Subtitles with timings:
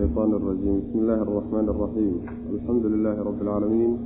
[0.00, 2.14] الشيطان الرجيم بسم الله الرحمن الرحيم
[2.54, 3.98] الحمد لله رب العالمين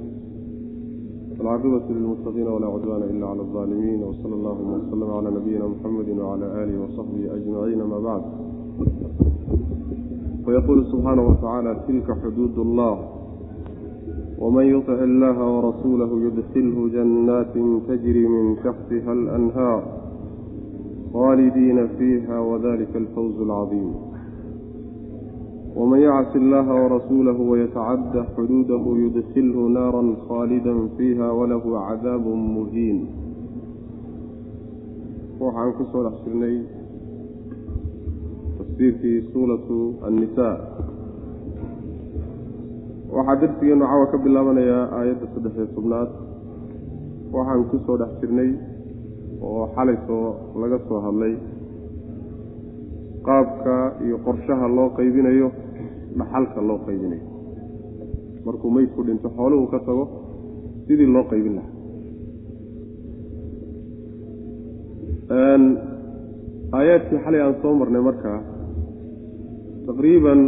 [1.39, 6.75] والعاقبة للمتقين ولا عدوان إلا على الظالمين وصلى الله وسلم على نبينا محمد وعلى آله
[6.85, 8.23] وصحبه أجمعين ما بعد
[10.47, 13.09] ويقول سبحانه وتعالى تلك حدود الله
[14.39, 17.55] ومن يطع الله ورسوله يدخله جنات
[17.89, 19.83] تجري من تحتها الأنهار
[21.13, 24.04] خالدين فيها وذلك الفوز العظيم
[25.77, 32.25] ومن يعص الله ورسوله ويتعد حدوده يدخله نارا خالدا فيها وله عذاب
[32.57, 32.99] مهين
[35.41, 36.57] waxaan ku soo dhex jirnay
[38.59, 40.57] tafsiirkii suuratu annisaa
[43.15, 46.11] waxaa darsigeenu cawa ka bilaabanayaa aayadda saddex-iyo tobnaad
[47.37, 48.51] waxaan ku soo dhex jirnay
[49.49, 50.27] oo xalay soo
[50.63, 51.35] laga soo hadlay
[53.29, 53.75] qaabka
[54.05, 55.49] iyo qorshaha loo qaybinayo
[56.20, 57.26] dhaxalka loo qaybinayo.
[58.46, 60.04] Markuu meydku dhinto xooluhu ka tago
[60.88, 61.74] sidii loo qaybin lahaa.
[66.78, 68.40] Aayaadkii xalay aan soo marnay markaa
[69.88, 70.42] taqriiban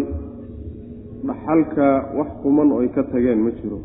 [1.28, 1.88] dhaxalka
[2.18, 3.80] wax kuman oo ay ka tageen ma jiro.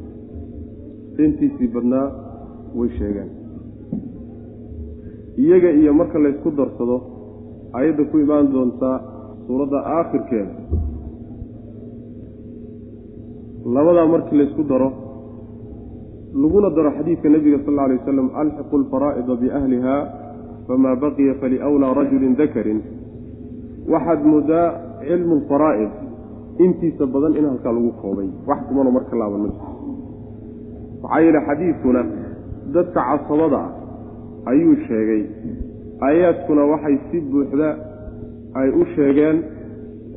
[1.24, 2.06] Intiisii badnaa
[2.78, 3.30] way sheegeen
[5.42, 6.96] iyaga iyo marka laysku darsado
[7.78, 8.96] ayadda ku imaan doontaa
[9.46, 10.55] suuradda aakhirkeeda
[13.64, 14.88] labadaa markii laysku daro
[16.42, 19.96] laguna daro xadiidka nebiga sal alla alay wasalam alxiqu alfaraa'ida biahliha
[20.66, 22.80] famaa baqiya faliwlaa rajulin dakarin
[23.92, 24.66] waxaad moodaa
[25.06, 25.92] cilmu alfaraa'id
[26.64, 29.50] intiisa badan in halkaa lagu koobay wax kumanoo marka laaban ma
[31.02, 32.02] maxaa yeele xadiidkuna
[32.74, 35.22] dadka casabada ah ayuu sheegay.
[36.02, 37.68] Aayaadkuna waxay si buuxda
[38.58, 39.36] ay u sheegeen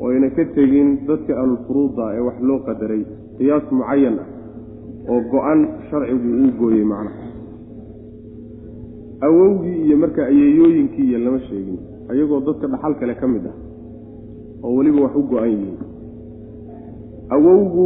[0.01, 3.03] oo ayna ka tegin dadka ahlulfuruuda ee wax loo qadaray
[3.37, 4.27] qiyaas mucayan ah
[5.11, 7.23] oo go-an sharcigu uu gooyey macnaha
[9.27, 11.77] awowgii iyo marka ayeeyooyinkii iyo lama sheegin
[12.11, 13.55] ayagoo dadka dhaxal kale ka mid ah
[14.63, 15.77] oo weliba wax u go-an yihiin.
[17.35, 17.85] Awowgu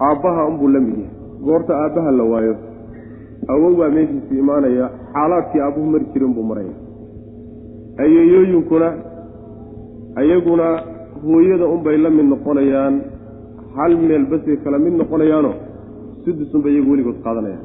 [0.00, 1.10] aabbaha unbuu la mid yahay
[1.46, 2.54] goorta aabbaha la waayo.
[3.48, 6.74] Awowbaa meeshiisi imaanaya xaalaadkii aabbuhu mari jirin buu maraya
[8.04, 8.88] ayeeyooyinkuna
[10.16, 10.66] ayaguna
[11.24, 12.94] hooyada unbay la mid noqonayaan
[13.76, 15.50] hal meel basay kala mid noqonayaano
[16.24, 17.64] sudusunbay iyagu weligood qaadanayaan.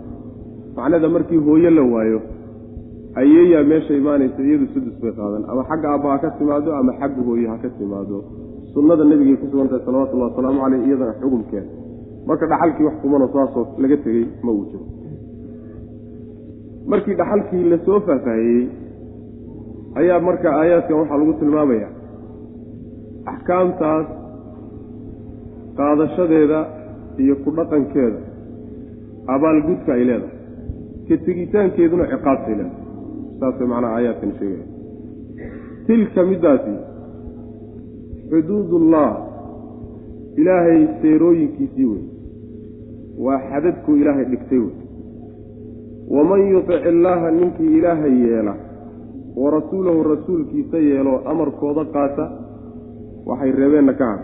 [0.76, 2.20] Macnada markii hooyo la waayo
[3.22, 5.44] ayeeyaa meesha imaanaysa iyadu sudus bay qaadan.
[5.52, 8.18] Ama xagga aabba ha ka timaado ama xagga hooye ha ka timaado.
[8.74, 11.70] Sunnada nebigay ku sugantahay salawatullahi wasalaamu caleyh iyadana xukumkeeda
[12.28, 14.86] marka dhaxalkii wax kumanoo saasoo laga tegey ma uu jiro.
[16.92, 18.66] Markii dhaxalkii la soo faahfaahiyey
[20.00, 21.92] ayaa marka aayaadkan waxaa lagu tilmaamayaa
[23.32, 24.08] axkaamtaas
[25.80, 26.60] qaadashadeeda
[27.24, 28.20] iyo ku dhaqankeeda.
[29.36, 30.38] Abaalgudka ay leedahay.
[31.08, 32.84] Ka tegitaankeeduna ciqaabtay leedahay.
[33.40, 34.80] Saasay macnaha aayaadkan sheegaya
[35.90, 36.74] tilka middaasi
[38.30, 39.10] xuduudullah
[40.42, 42.04] ilaahay seerooyinkiisii wey
[43.26, 44.76] waa xadadkuu ilaahay dhigtay wey
[46.16, 48.54] waman yutic illaaha ninkii ilaahay yeela
[49.42, 52.26] wa rasuulahu rasuulkiisa yeelo amarkooda qaata
[53.30, 54.22] waxay reebeenna ka had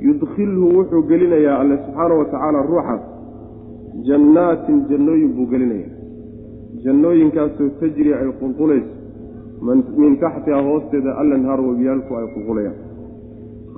[0.00, 3.00] yudkhilhu wuxuu gelinayaa alle subxaanau wa tacaala ruuxaas
[4.08, 5.94] jannaatin jannooyin buu gelinayaa.
[6.84, 8.92] Jannooyinkaasoo tajri ay qulqulayso
[9.96, 12.76] min taxtiha hoosteeda allanhaar webiyaalku ay qulqulayaan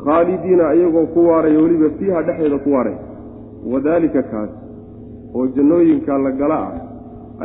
[0.04, 2.98] khaalidiina iyagoo ku waaraya weliba fiiha dhexdeeda ku waaraya
[3.72, 4.50] wadaalika kaas
[5.34, 6.74] oo jannooyinka la gala ah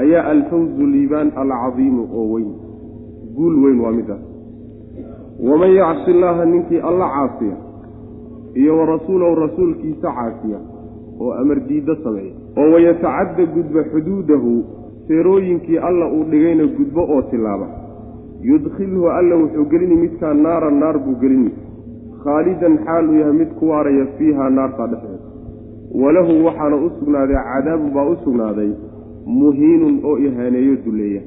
[0.01, 2.51] ayaa alfawzu liibaan alcadiimu oo weyn.
[3.35, 4.23] Guul weyn waa middaas.
[5.49, 7.55] Waman yacsi illaaha ninkii alla caasiya
[8.61, 10.59] iyo wa rasuulahu rasuulkiisa caasiya
[11.19, 14.51] oo amar diiddo sameeya oo wayatacadda gudba xuduudahu
[15.07, 17.67] seerooyinkii alla uu dhigayna gudbo oo tilaaba
[18.49, 21.51] yudkhilhu alla wuxuu gelini midkaa naara naar buu gelini.
[22.23, 25.27] Khaalidan xaal uu yahay mid ku waaraya fiihaa naartaa dhexdeeda
[26.01, 28.71] walahu waxaana u sugnaaday cadaabun baa u sugnaaday
[29.25, 31.21] muhiinun oo ihaaneeyo duleeya.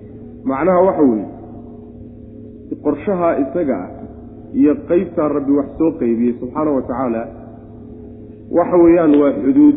[0.45, 1.27] Macnaha waxa weeye
[2.85, 3.89] qorshahaa isaga ah
[4.61, 7.23] iyo qeybtaa rabbi wax soo qeybiyey subxaana wa tacaala
[8.59, 9.77] waxa weeyaan waa xuduud.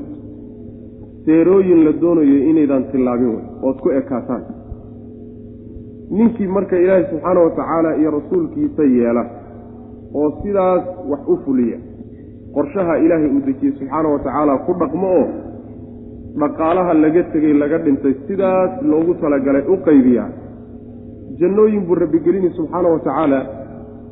[1.26, 4.44] Seerooyin la doonayo inaydan tillaabin wey ood ku ekaataan.
[6.18, 9.24] Ninkii marka ilaahay subxaana wa tacaala iyo rasuulkiisa yeela
[10.20, 11.78] oo sidaas wax u fuliya
[12.56, 15.28] qorshaha ilaahay uu dejiyey subxaana wa tacaala ku dhaqmo oo
[16.42, 20.30] dhaqaalaha laga tegey laga dhintay sidaas loogu talagalay u qaybiyaa.
[21.40, 23.40] Jannooyin buu rabbigelini subxaana wa tacaala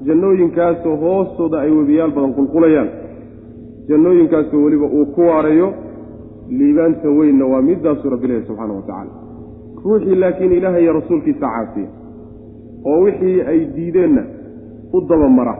[0.05, 2.89] jannooyinkaasoo hoostooda ay webiyaal badan qulqulayaan.
[3.89, 5.73] Jannooyinkaasoo weliba uu ku waarayo
[6.49, 9.11] liibaanta weynna waa midaasuu rabbi leeyahy subxaana wa tacaala.
[9.85, 11.88] Ruuxii laakiin ilaahay iyo rasuulkiisa caasiya
[12.85, 14.23] oo wixii ay diideenna
[14.94, 15.55] u dabamara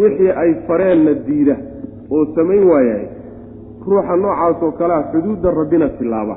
[0.00, 1.56] wixii ay fareenna diida
[2.10, 3.06] oo samayn waayahay
[3.88, 6.36] ruuxa noocaasoo kalea xuduudda rabbina tilaaba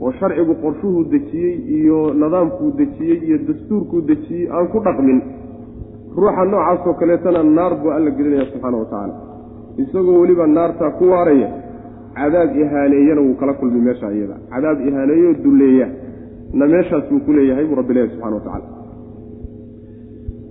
[0.00, 5.22] oo sharcigu qorshuhuu dejiyey iyo nidaamkuu dejiyey iyo dastuurkuu dejiyey aan ku dhaqmin
[6.16, 9.14] ruuxa noocaasoo kaleetana naar buu alla gelinaya subxaana wa tacaala.
[9.82, 11.48] Isagoo weliba naartaa ku waaraya
[12.18, 14.36] cadaab ihaaneeyana wuu kala kulmi meesha iyada.
[14.52, 15.88] Cadaab ihaaneeyo dulleeya.
[16.52, 18.66] Na meeshaas wuu ku leeyahay buu rabbi leeyahy subxana wa tacala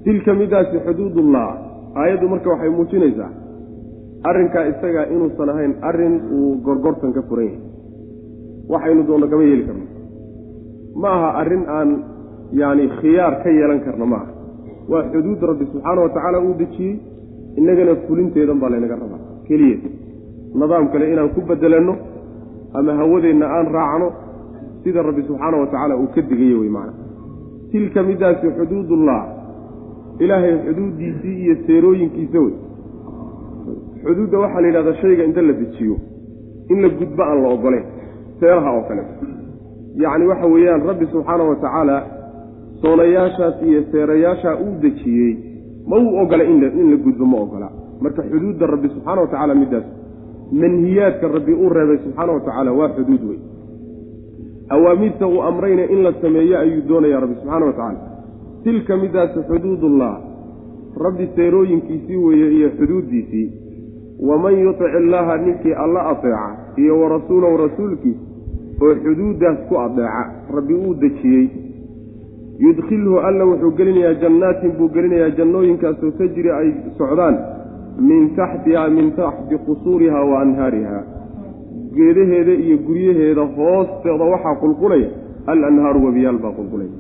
[0.03, 1.47] tilka midaasi xuduudullah
[1.95, 3.31] aayaddu marka waxay muujinaysaa
[4.29, 7.61] arrinkaa isagaa inuusan ahayn arrin uu gorgortan ka furan yahay.
[8.71, 9.85] Waxaynu doonno kama yeeli karno.
[11.01, 11.89] Ma aha arrin aan
[12.61, 14.42] yacni khiyaar ka yeelan karna ma aha
[14.91, 16.95] waa xuduud rabbi subxaana wa tacaala uu dejiyey
[17.57, 19.21] innagana fulinteedan baa laynaga rabaa.
[19.47, 19.77] Keliya
[20.55, 21.93] nidaam kale inaan ku bedelanno
[22.73, 24.07] ama hawadeenna aan raacno
[24.83, 26.93] sida rabbi subxaana wa tacaala uu ka digayo wey macana
[27.71, 29.21] tilka midaasi xuduudullah
[30.23, 32.55] ilaahay xuduuddiisii iyo seerooyinkiisa wey
[34.05, 35.95] xuduudda waxaa la yidhahdaa shayga inta la dejiyo
[36.71, 37.85] in la gudbo aan la ogolayn
[38.39, 39.03] seeraha oo kale.
[40.03, 41.95] Yacni waxa weeyaan rabbi subxaana wa tacaala
[42.83, 45.33] soonayaashaas iyo seerayaashaa uu dejiyey
[45.87, 46.59] ma uu ogola in
[46.91, 47.69] la gudbo ma ogola.
[48.01, 49.85] Marka xuduudda rabbi subxaana wa tacaala midaas
[50.51, 53.39] manhiyaadka rabbi uu reebay subxaana wa tacaala waa xuduud wey
[54.69, 57.99] awaamirta uu amrayna in la sameeyo ayuu doonaya rabbi subxaana wa tacaala.
[58.63, 60.13] Tilka midaasi xuduudullah
[61.05, 63.51] rabbi seerooyinkiisii weeye iyo xuduuddiisii
[64.19, 68.17] waman yutic illaaha ninkii alla ateeca iyo wa rasuulahu rasuulkiis
[68.81, 70.23] oo xuduuddaas ku adeeca
[70.55, 71.47] rabbi uu dejiyey
[72.59, 77.37] yudkhilhu alla wuxuu gelinayaa jannaatin buu gelinayaa jannooyinkaasoo tajri ay socdaan
[78.09, 80.99] min taxtiha min taxti qusuuriha wa anhaariha.
[81.95, 85.09] Geedaheeda iyo guryaheeda hoosteeda waxaa qulqulaya
[85.53, 86.91] al anhaaru webiyaal baa qulqulaya.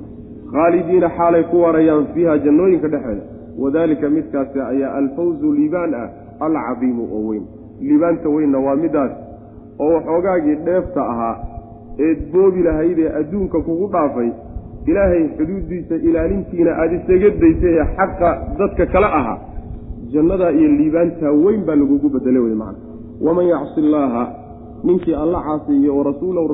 [0.53, 3.23] Khaalidiina xaalay ku waarayaan fiiha jannooyinka dhexeeda.
[3.57, 6.09] Wadaalika midkaasi ayaa alfawzu liibaan ah
[6.39, 7.43] alcadiimu oo weyn.
[7.81, 9.11] Liibaanta weynna waa midaas
[9.79, 11.35] oo waxoogaagii dheefta ahaa
[12.07, 14.31] eed boobi lahaydee adduunka kugu dhaafay
[14.91, 19.37] ilaahay xuduuddiisa ilaalintiina aada isaga daysay ee xaqa dadka kale ahaa
[20.13, 22.79] jannadaa iyo liibaantaa weyn baa lagugu bedelay wey macana.
[23.25, 24.23] Waman yacsi illaaha
[24.83, 26.47] ninkii alla caasiiyo wa rasuulahu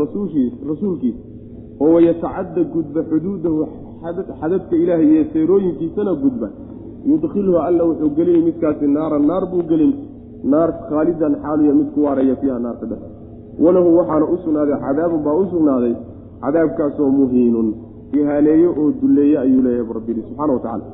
[0.71, 1.21] rasuulkiisa
[1.79, 3.67] oo wayatacadda gudba xuduudahu
[4.41, 6.47] xadadka ilaahay iyo seerooyinkiisana gudba
[7.11, 9.93] yudkhilhu alla wuxuu gelinay midkaasi naaran naar buu gelin
[10.43, 13.01] naar khaalidan xaaliya mid ku waaraya fiiha naarta dhex
[13.63, 15.95] walahu waxaana u sugnaaday cadaabun baa u sugnaaday
[16.43, 17.69] cadaabkaasoo muhiinun
[18.13, 20.85] ihaaneeyo oo dulleeye ayuu leeyahay rabbidi subxana wa tacala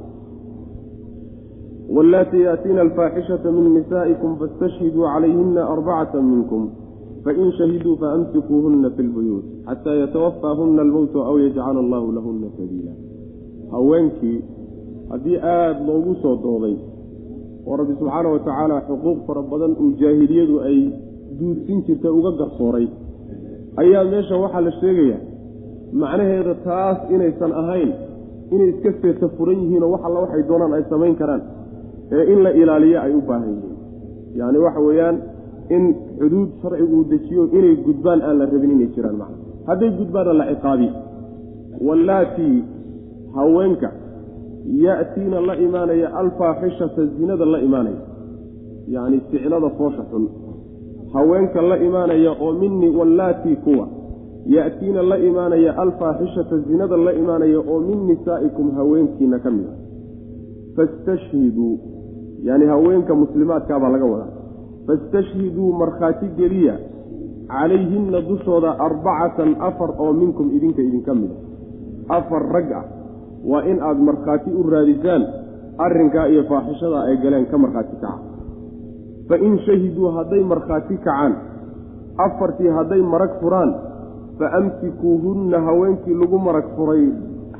[1.95, 6.69] wallaatii yaatiina alfaaxishata min nisaa'ikum fastashhiduu calayhina arbacata minkum
[7.23, 12.91] fain shahiduu faamsikuuhuna fi lbuyuut xataa yatawafaahuna almowtu aw yajcala allahu lahuna sabiila.
[13.71, 14.39] Haweenkii
[15.09, 16.75] haddii aada loogu soo dooday
[17.67, 20.79] oo rabbi subxaana wa tacaala xuquuq fara badan uu jaahiliyadu ay
[21.39, 22.87] duudsin jirtay uga garsooray
[23.77, 25.34] ayaa meesha waxaa la sheegayaa
[26.01, 27.91] macnaheeda taas inaysan ahayn
[28.53, 31.41] inay iska seeta furan yihiinoo wax alla waxay doonaan ay samayn karaan
[32.15, 33.75] ee in la ilaaliyo ay u baahan yihiin.
[34.39, 35.15] Yacni waxa weeyaan
[35.75, 35.83] in
[36.19, 39.37] xuduud sharcigu uu dejiyo inay gudbaan aan la rabin inay jiraan macna.
[39.69, 40.87] Hadday gudbaanna la ciqaabi
[41.87, 42.57] wallaatii
[43.35, 43.89] haweenka
[44.85, 48.01] ya'tiina la imaanaya alfaaxishata zinada la imaanaya.
[48.95, 50.23] Yacni ficlada foosha xun.
[51.13, 53.87] Haweenka la imaanaya oo minni wallaatii kuwa
[54.45, 59.75] ya'tiina la imaanaya alfaaxishata zinada la imaanaya oo min nisaa'ikum haweenkiina ka mid a
[60.77, 61.79] fastashhiduu
[62.43, 64.33] yacni haweenka muslimaadkaabaa laga wadaa.
[64.87, 66.75] Fastashhiduu markhaati geliya
[67.49, 71.31] calayhinna dushooda arbacatan afar oo minkum idinka idinka mid
[72.09, 72.85] a afar rag ah
[73.51, 75.23] waa in aada markhaati u raadisaan
[75.85, 78.13] arrinkaa iyo faaxishada ay galeen ka markhaati kaca
[79.29, 81.33] fa in shahiduu hadday markhaati kacaan
[82.27, 83.71] afartii hadday marag furaan
[84.39, 87.07] fa amsikuuhunna haweenkii lagu marag furay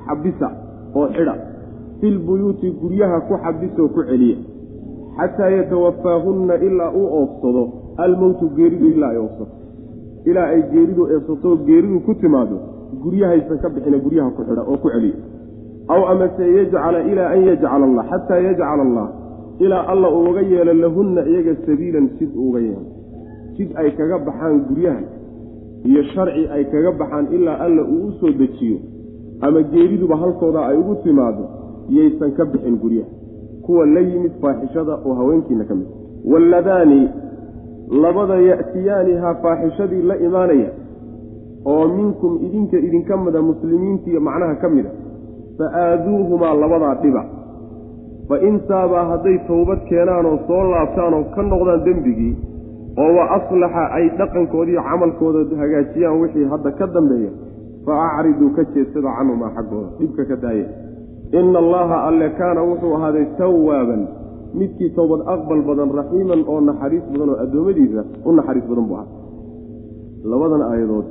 [0.06, 0.52] xabisa
[0.96, 1.36] oo xidha.
[2.00, 4.38] Filbuyuuti guryaha ku xabisoo ku celiya.
[5.18, 7.64] Xataa yatawafaahunna ilaa uu oofsado.
[7.98, 9.56] Almowtu geeridu ilaa ay oofsato.
[10.26, 12.58] Ilaa ay geeridu eefsato geeridu ku timaado.
[13.04, 15.16] Guryahaysan ka bixina guryaha ku xidha oo ku celiya.
[15.88, 19.08] Aw amase yajcala ilaa an yajcala allah xataa yajcala allah.
[19.60, 22.96] Ilaa alla uuga yeelo lahunna iyaga sabiilan jid uuga yeelo
[23.56, 25.06] jid ay kaga baxaan guryahan
[25.90, 28.78] iyo sharci ay kaga baxaan ilaa alla uu u soo dejiyo
[29.42, 31.44] ama geeriduba halkooda ay ugu timaado
[31.90, 33.10] yaysan ka bixin guryaha
[33.66, 35.88] kuwa la yimid faaxishada oo haweenkiina ka mid
[36.32, 37.10] walladaani
[38.04, 40.70] labada ya'tiyaanihaa faaxishadii la imaanaya
[41.66, 44.90] oo minkum idinka idinka mida muslimiintiiyo macnaha ka mida
[45.58, 47.24] fa aaduuhumaa labadaa dhiba.
[48.30, 52.34] Fa in taabaa hadday towbad keenaan oo soo laabtaan oo ka noqdaan dembigii
[53.04, 57.32] oo wa aslaxa ay dhaqankoodiiyo camalkooda hagaajiyaan wixii hadda ka dambeeya
[57.86, 60.68] fa acriduu ka jeedsada canhumaa xaggooda dhibka ka daaya
[61.40, 64.02] ina allaha alle kaana wuxuu ahaaday tawaaban
[64.60, 69.10] midkii towbad aqbal badan raxiiman oo naxariis badan oo addoommadiisa u naxariis badan buu ahaa.
[70.32, 71.08] Labadan aayadood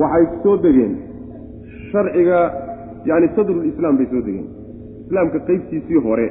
[0.00, 0.92] waxay soo degeen.
[1.90, 2.38] Sharciga
[3.08, 4.46] yacni sadrulislaam bay soo degeen.
[5.06, 6.26] Islaamka qeybtiisii hore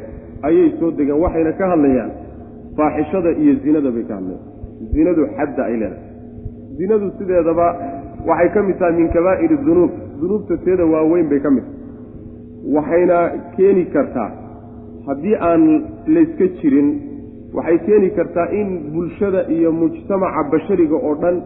[0.47, 2.11] ayay soo degeen waxayna ka hadlayaan
[2.77, 4.53] faaxishada iyo zinada bay ka hadlayaan
[4.93, 6.09] zinadu xadda ay leedahay.
[6.77, 7.67] Zinadu sideedaba
[8.27, 9.91] waxay ka mid tahay min kabaa'iri dunuub.
[10.21, 12.73] Dunuubta teeda waaweyn bay ka mid tahay.
[12.75, 13.17] Waxayna
[13.55, 14.31] keeni kartaa
[15.07, 15.63] haddii aan
[16.15, 16.89] layska jirin
[17.53, 21.37] waxay keeni kartaa in bulshada iyo mujtamaca bashariga oo dhan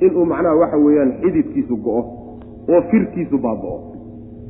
[0.00, 2.02] inuu macnaha waxa weeyaan xididkiisu go'o
[2.72, 3.78] oo firkiisu baaba'o.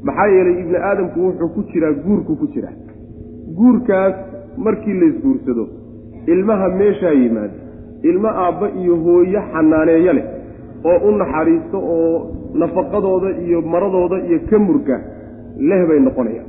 [0.06, 2.74] Maxaa yeelay ibni aadamku wuxuu ku jiraa guurku ku jiraa.
[3.58, 4.14] Guurkaas
[4.56, 5.64] markii laysguursado
[6.34, 7.56] ilmaha meeshaa yimaada
[8.10, 10.26] ilmo aabba iyo hooyo xanaaneeyo leh
[10.90, 12.16] oo u naxariisto oo
[12.60, 14.96] nafaqadooda iyo maradooda iyo ka murga
[15.68, 16.48] leh bay noqonayaan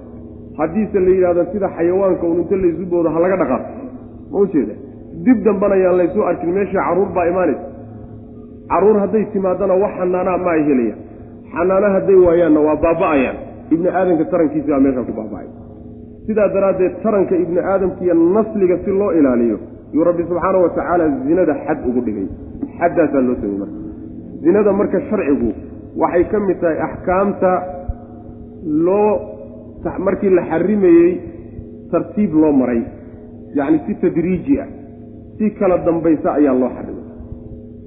[0.59, 3.69] haddiise la yidhahdo sida xayawaanka un inta laysu boodo ha laga dhaqaaqo
[4.31, 4.73] ma ujeeda
[5.25, 6.49] dib dambanayaan laysu arkin.
[6.57, 7.65] Meeshii carruur baa imaanaysa.
[8.71, 10.99] Carruur hadday timaadana wax xanaanaa ma ay helayaan.
[11.53, 13.37] Xanaana hadday waayaanna waa baaba'ayaan.
[13.73, 15.47] Ibni aadamka tarankiisi baa meeshaa ku baaba'ay
[16.27, 19.57] sidaa daraaddeed taranka ibni aadamka iyo nasliga si loo ilaaliyo
[19.93, 22.27] yuu rabbi subxaana wa tacaala zinada xad ugu dhigay.
[22.79, 23.79] Xaddaasaa loo samey marka
[24.43, 25.49] zinada marka sharcigu
[26.01, 27.51] waxay ka mid tahay axkaamta
[28.87, 29.11] loo
[30.05, 31.11] markii la xarimayey
[31.91, 32.81] tartiib loo maray.
[33.55, 34.69] Yacni si tadriiji ah
[35.37, 37.05] si kala dambaysa ayaa loo xarimay.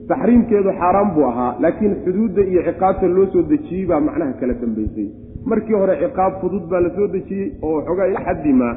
[0.09, 5.09] Taxriimkeedu xaaraan buu ahaa laakiin xuduudda iyo ciqaabta loo soo dejiyey baa macnaha kala dambaysay
[5.47, 8.75] markii hore ciqaab fudud baa la soo dejiyey oo xogaa xadimaa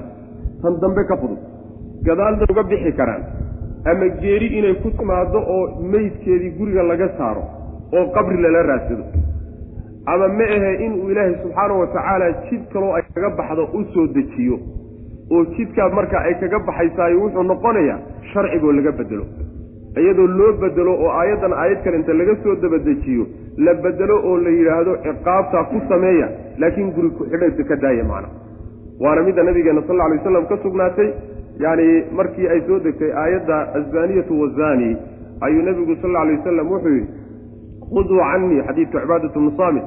[0.62, 1.40] tan dambe ka fudud.
[2.06, 3.24] Gadaalda uga bixi karaan.
[3.86, 7.44] Ama geeri inay ku timaado oo meydkeedii guriga laga saaro
[7.98, 9.04] oo qabri lala raadsado.
[10.06, 14.08] Ama ma ahe inuu ilaahay subxaana wa tacaala jid kaloo ay kaga baxdo u soo
[14.16, 14.58] dejiyo
[15.32, 18.00] oo jidkaa marka ay kaga baxaysaayo wuxuu noqonayaa
[18.34, 19.26] sharcigoo laga bedelo.
[20.00, 23.26] Iyadoo loo bedelo oo aayaddan aayad kale inta laga soo dabadejiyo
[23.58, 28.30] la bedelo oo la yidhaahdo ciqaabtaa ku sameeya laakiin guri ku-xidhaysa ka daaya macna
[29.00, 31.10] waana midda nabigeena sal lla alay waslam ka sugnaatay
[31.60, 34.98] yacni markii ay soo degtay aayadda azaniyatu wazani
[35.42, 37.08] ayuu nebigu sal alla alay wasalam wuxuu yidhi
[37.90, 39.82] khuduu canii xadiidka cibaadatu bnu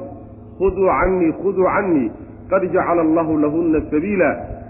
[0.59, 2.11] khuduu canii khuduu canii
[2.49, 4.29] qad jacala allahu lahuna sabiila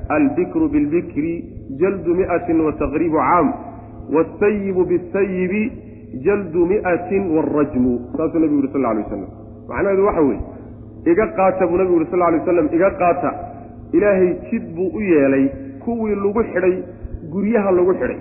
[0.10, 1.34] albikru bilbikri
[1.80, 3.54] jaldu mi'atin wa taqriibu caam
[4.16, 5.64] wasayibu bisayibi
[6.26, 9.30] jaldu mi'atin waarajmu saasuu nebigu yuri sal lla alay wasalam
[9.70, 10.57] macnaheedu waxa weeye
[11.12, 13.30] iga qaata buu nebigu yuri sal lla alay waslam iga qaata.
[13.98, 15.46] Ilaahay jid buu u yeelay
[15.84, 16.76] kuwii lagu xidhay
[17.34, 18.18] guryaha lagu xidhay.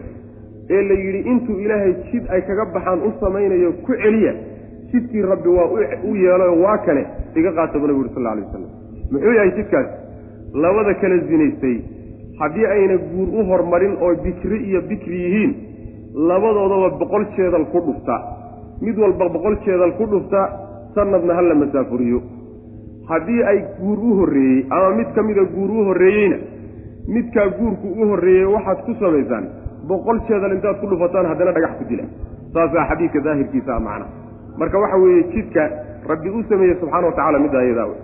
[0.70, 4.32] Ee la yidhi intuu ilaahay jid ay kaga baxaan u samaynayo ku celiya
[4.92, 5.68] jidkii rabbi waa
[6.10, 7.02] u yeelo waa kane
[7.34, 8.70] iga qaata buu nebigu yuri sal alay wasalam
[9.12, 9.88] muxuu yahay jidkaas?
[10.62, 11.76] Labada kala zinaystay.
[12.40, 15.52] Haddii ayna guur u hormarin oo bikri iyo bikri yihiin
[16.28, 18.16] labadoodaba boqol jeedal ku dhufta.
[18.80, 20.40] Mid walba boqol jeedal ku dhufta
[20.94, 22.20] sanadna ha la masaafuriyo
[23.10, 26.38] haddii ay guur u horreeyey ama mid ka mida guur u horreeyeyna
[27.14, 29.44] midkaa guurku u horreeyey waxaad ku samaysaan
[29.88, 32.04] boqol jeedal intaad ku dhufataan haddana dhagax ku dila.
[32.54, 34.06] Saasaa xadiidka daahirkiisa a macna.
[34.58, 35.62] Marka waxa weeye jidka
[36.10, 38.00] rabbi u sameeyey subxana wa tacala middaa iyadaa wey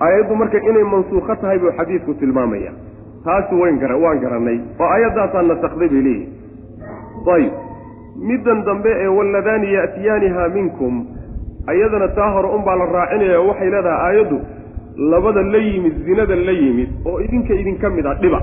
[0.00, 2.72] aayaddu marka inay mansuukho tahay buu xadiidku tilmaamaya.
[3.24, 4.58] Taasi wayn gara waan garannay.
[4.80, 6.32] Oo aayaddaasaa nasakday bay leeyihiin
[7.34, 7.52] ayib.
[8.28, 10.94] Middan dambe ee walladaani ya'tiyaanihaa minkum
[11.72, 14.38] ayadana taa hore unbaa la raacinaya oo waxay leedahay aayaddu
[15.12, 18.40] labada la yimid zinada la yimid oo idinka idinka mid ah dhiba.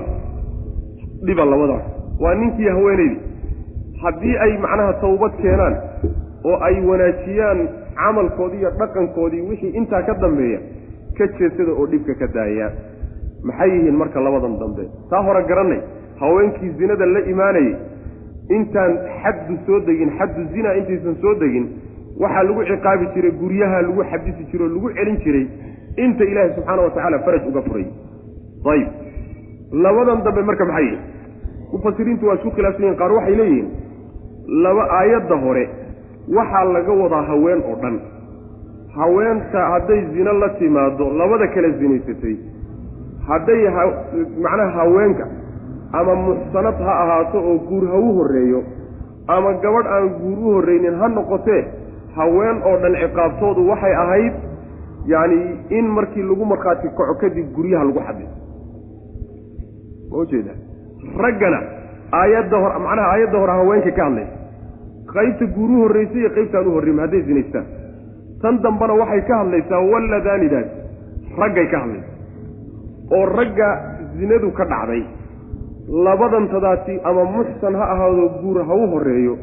[1.26, 1.84] Dhiba labadaas
[2.20, 3.20] waa ninkii haweenaydii
[4.02, 5.74] haddii ay macnaha tawbad keenaan
[6.44, 7.60] oo ay wanaajiyaan
[8.02, 10.60] camalkoodii iyo dhaqankoodii wixii intaa ka dambeeya
[11.18, 12.70] ka jeedsada oo dhibka ka daaya.
[13.48, 14.84] Maxay yihiin marka labadan dambe?
[15.10, 15.80] Taa hore garannay
[16.20, 17.74] haweenkii zinada la imaanayay
[18.56, 21.66] intaan xaddu soo degin xaddu zina intaysan soo degin
[22.22, 25.46] waxaa lagu ciqaabi jiray guryaha lagu xabisi jiray oo lagu celin jiray
[26.04, 27.86] inta ilaahay subxaana wa tacaala faraj uga furay.
[28.72, 28.88] Ayib.
[29.84, 30.84] Labadan dambe marka maxay?
[30.84, 31.00] Yihin
[31.72, 33.68] mufasiriintu waa isku khilaafsan qaar waxay leeyihiin
[34.64, 35.64] laba aayadda hore
[36.36, 37.96] waxaa laga wadaa haween oo dhan.
[38.96, 42.36] Haweenta hadday zino la timaado labada kale zinaysatay.
[43.28, 43.62] Hadday
[44.44, 45.26] macnaha haweenka
[45.92, 48.62] ama muxsanad ha ahaato oo guur ha u horreeyo
[49.26, 51.64] ama gabadh aan guur u horreynin ha noqotee
[52.16, 54.34] haween oo dhan ciqaabtoodu waxay ahayd
[55.12, 55.38] yacni
[55.78, 58.36] in markii lagu markhaati kaco kadib guryaha lagu xabiso
[60.10, 60.52] ma ujeeda
[61.24, 61.60] raggana
[62.20, 64.36] aayadda hor macnaha aayadda hore haweenka ka hadlaysa
[65.14, 67.66] qaybta guur u horreysa iyo qaybtaan u horreyma hadday zinaystaan.
[68.42, 70.68] Tan dambena waxay ka hadlaysaa walladaanidaas
[71.38, 72.10] raggay ka hadlaysa.
[73.16, 73.68] Oo ragga
[74.18, 75.02] zinadu ka dhacday
[76.06, 79.34] labadantadaasi ama muxsan ha ahaado guur ha u horreeyo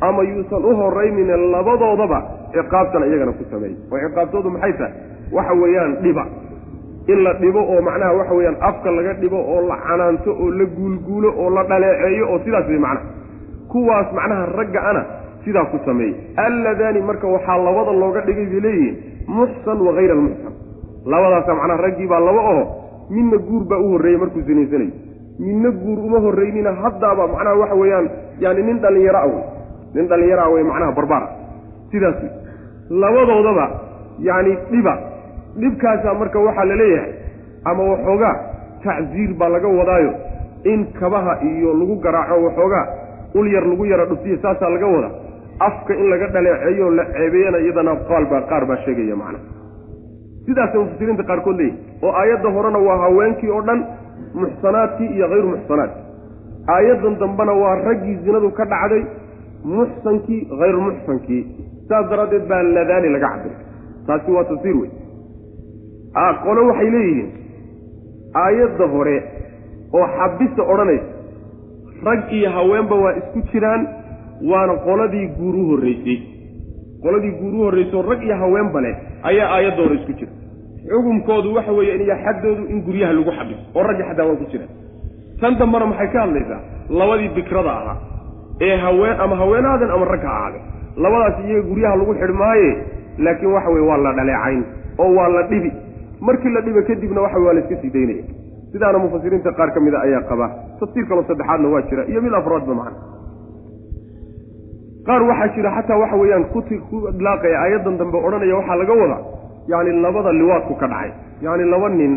[0.00, 2.18] ama yuusan u horraynine labadoodaba
[2.54, 4.92] ciqaabtana iyagana ku sameeyey oo ciqaabtoodu maxay tahay?
[5.32, 6.24] Waxa weeyaan dhiba.
[7.12, 10.64] In la dhibo oo macnaha waxa weeyaan afka laga dhibo oo la canaanto oo la
[10.76, 13.06] guulguulo oo la dhaleeceeyo oo sidaas way macnaha.
[13.72, 15.02] Kuwaas macnaha ragga ana
[15.44, 18.96] sidaa ku sameeyey alladaani marka waxaa labada looga dhigay bay leeyihiin
[19.36, 20.52] muxsan wa hayra almuxsan
[21.12, 22.64] labadaasa macnaha raggii baa laba oho
[23.10, 24.92] midna guur baa u horreeyey markuu sinaysanayo
[25.38, 28.06] midna guur uma horreynina haddaaba macnaha waxa weeyaan
[28.44, 29.42] yani nin dhallinyaro a wey
[29.94, 31.28] nin dhallinyaro a wey macnaha barbaara
[31.92, 32.32] sidaas wey
[33.02, 33.66] labadoodaba
[34.28, 34.94] yacni dhiba.
[35.60, 37.12] Dhibkaasaa marka waxaa la leeyahay
[37.70, 38.34] ama waxoogaa
[38.84, 40.12] tacsiir baa laga wadaayo
[40.72, 42.86] in kabaha iyo lagu garaaco waxoogaa
[43.34, 45.10] ul yar lagu yara dhuftiyo saasaa laga wada
[45.68, 49.44] afka in laga dhaleeceeyo la ceebeeyana iyadana qaalbaa qaar baa sheegaya macnaha
[50.46, 53.80] sidaasay mufasiriinta qaarkood leeyihiin oo aayadda horena waa haweenkii oo dhan
[54.42, 56.02] muxsanaadkii iyo hayru muxsanaadkii
[56.76, 59.02] aayaddan dambena waa raggii zinadu ka dhacday
[59.64, 61.42] muxsankii hayru muxsankii.
[61.88, 63.58] Saas daraaddeed baa ladaani laga cabiray
[64.06, 64.90] taasi waa tafsiir wey
[66.44, 67.30] qole waxay leeyihiin
[68.44, 69.16] aayadda hore
[69.98, 71.08] oo xabisa odhanaysa
[72.06, 73.82] rag iyo haweenba waa isku jiraan
[74.50, 76.18] waana qoladii guur u horreysay.
[77.02, 80.32] Qoladii guur u horrayso rag iyo haweenba leh ayaa aayadda hore isku jira.
[80.88, 84.66] Xukumkoodu waxa weeye iyo xaddoodu in guryaha lagu xabiso oo raggi xataa waa ku jira
[85.40, 86.60] tan dambana maxay ka hadlaysaa?
[86.98, 87.96] Labadii bikrada ahaa
[88.60, 90.58] ee haween ama haweenaadan ama rag ha ahaade.
[90.96, 92.70] Labadaas iyaga guryaha lagu xidh maaye
[93.18, 94.62] laakiin waxa weye waa la dhaleecayn
[94.98, 95.72] oo waa la dhibi.
[96.20, 98.24] Markii la dhiba kadibna waxa waa la iska sii daynaya.
[98.72, 100.46] Sidaana mufasiriinta qaar ka mida ayaa qaba.
[100.80, 102.98] Tafsiir kaloo saddexaadna waa jira iyo mid afraadba macna.
[105.06, 109.22] Qaar waxaa jira xataa waxa weeyaan kuti ku idlaaqaya aayaddan dambe odhanaya waxaa laga wadaa
[109.72, 111.10] yacni labada liwaadku ka dhacay
[111.44, 112.12] yacni laba nin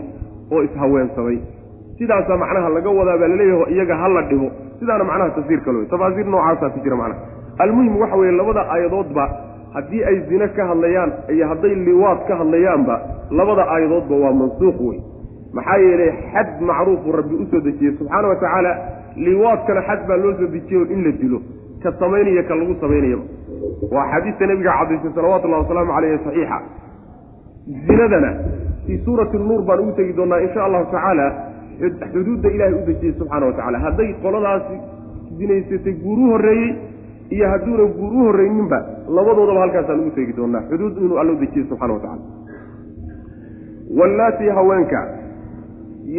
[0.54, 1.38] oo ishaweensamay
[1.98, 4.48] sidaasaa macnaha laga wadaa baa la leeyahay iyaga ha la dhibo
[4.80, 7.22] sidaana macnaha tafsiir kale wey tafaasiir noocaasaa ku jira macnaha.
[7.64, 9.24] Almuhim waxa weeye labada aayadoodba
[9.76, 12.96] haddii ay zine ka hadlayaan iyo hadday liwaad ka hadlayaanba
[13.40, 15.00] labada aayadoodba waa mansuuq wey
[15.58, 17.94] maxaa yeelay xad macruufuu rabbi u soo dejiyey.
[17.98, 18.72] Subxaana wa tacaala
[19.16, 21.40] liwaadkana xad baa loo soo dejiyey in la dilo.
[21.84, 23.24] Ka samaynaya ka lagu samaynayaba
[23.96, 26.58] waa xadiista nebiga cadaysay salawatullahi wasalaamu caleyh saxiixa.
[27.88, 28.32] Zinadana
[28.86, 31.26] fii suurati nuur baan ugu tegi doonaa insha allahu tacaala
[32.14, 34.76] xuduudda ilaahay u dejiyey subxaana wa tacala hadday qoladaasi
[35.38, 36.72] zinaysatay guur u horreeyey
[37.36, 38.80] iyo hadduuna guur u horreyninba
[39.18, 40.62] labadoodaba halkaasaan ugu tegi doonaa.
[40.70, 42.22] Xuduud inuu alla u dejiyey subxana wa tacala
[44.00, 45.08] wallaatii haweenka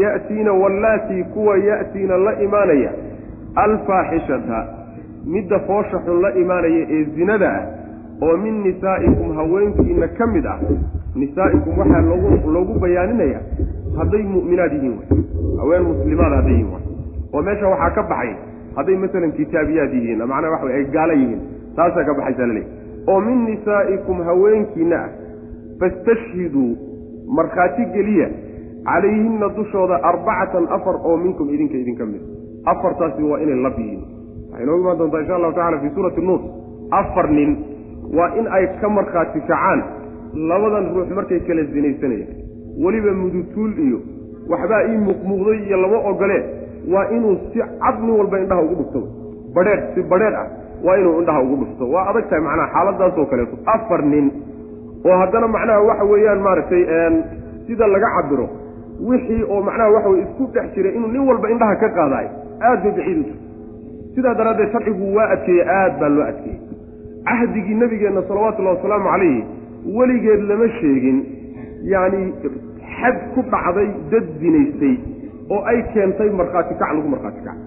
[0.03, 2.93] ya'tiina wallaatii kuwa ya'tiina la imaanaya
[3.55, 4.67] alfaaxishata
[5.27, 7.65] midda foosha xun la imaanaya ee zinada ah
[8.27, 10.59] oo min nisaa'ikum haweenkiina ka mid ah.
[11.15, 13.41] Nisaa'ikum waxaa loogu loogu bayaaninaya
[13.99, 15.09] hadday mu'minaad yihiin way.
[15.61, 16.83] Haween muslimaad hadday yihiin way.
[17.35, 18.35] Oo meesha waxaa ka baxay
[18.77, 21.41] hadday masalan kitaabiyaad yihiin macnaha waxa ay gaala yihiin
[21.77, 22.77] taasaa ka baxaysa laleeyahy
[23.13, 25.09] oo min nisaa'ikum haweenkiina ah
[25.81, 26.71] fastashhiduu
[27.39, 28.29] markhaati geliya
[28.89, 32.23] calayhinna dushooda arbacatan afar oo minkum idinka idinka mid.
[32.73, 34.03] Afartaasi waa inay lab yihiin.
[34.51, 36.41] Waxay inoogu imaan doontaa insha allahu tacala fii suurati nuur
[37.01, 37.51] afar nin
[38.17, 39.81] waa in ay ka markhaati kacaan.
[40.51, 42.37] Labadan ruux markay kala sinaysanayaan
[42.85, 43.99] weliba mudutuul iyo
[44.51, 46.43] waxbaa ii muuqmuuqday iyo lama ogolee
[46.93, 49.01] waa inuu si cad nin walba indhaha ugu dhufto.
[49.55, 50.47] Badheedh si badheedh ah
[50.85, 51.85] waa inuu indhaha ugu dhufto.
[51.95, 54.27] Waa adag tahay macnaha xaaladaasoo kaleeto afar nin
[55.05, 56.83] oo haddana macnaha waxa weeyaan maaragtay
[57.67, 58.47] sida laga cabiro
[59.09, 62.31] wixii oo macnaha waxa weye isku dhex jiray inuu nin walba indhaha ka qaadaayo
[62.69, 63.41] aad bay baciid u tahay.
[64.15, 66.61] Sidaa daraaddeed sharcigu waa adkeeyey aad baa loo adkeeyey
[67.25, 69.45] cahdigii nebigeenna salawatullahi wasalaamu calayhi
[69.99, 71.19] weligeed lama sheegin.
[71.93, 72.33] Yacni
[72.99, 74.95] xad ku dhacday dad zinaystay
[75.51, 77.59] oo ay keentay markhaati kac lagu markhaati kac.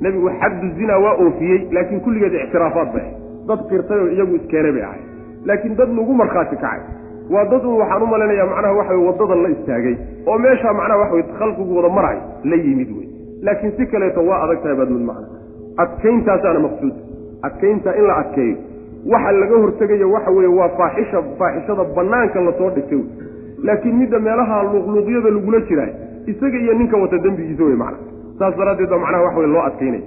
[0.00, 3.14] Nebigu xaddu zinaa waa oofiyey laakiin kulligeed ictiraafaad bay ahay
[3.48, 5.02] dad qirtay oo iyagu iskeenay bay ahay
[5.48, 6.80] laakiin dad lagu markhaati kacay.
[7.30, 9.96] Waa dad un waxaan u malaynayaa macnaha waxa wey waddadan la istaagay
[10.28, 13.06] oo meeshaa macnaha waxa wey khalqigu wada maray la yimid wey
[13.42, 15.26] laakiin si kaleeto waa adag tahay baad mid macna
[15.82, 16.94] adkayntaasaana maqsuud
[17.42, 18.56] adkayntaa in la adkeeyo.
[19.12, 23.02] Waxa laga hortegayo waxa weeye waa faaxisha faaxishada bannaanka la soo dhigtay.
[23.64, 25.90] Laakiin midda meelaha luuqluuqyada lagula jiraa
[26.26, 27.98] isaga iyo ninka wata dembigiisa wey macna
[28.38, 30.02] saas daraaddeed baa macnaha wax wey loo adkaynay.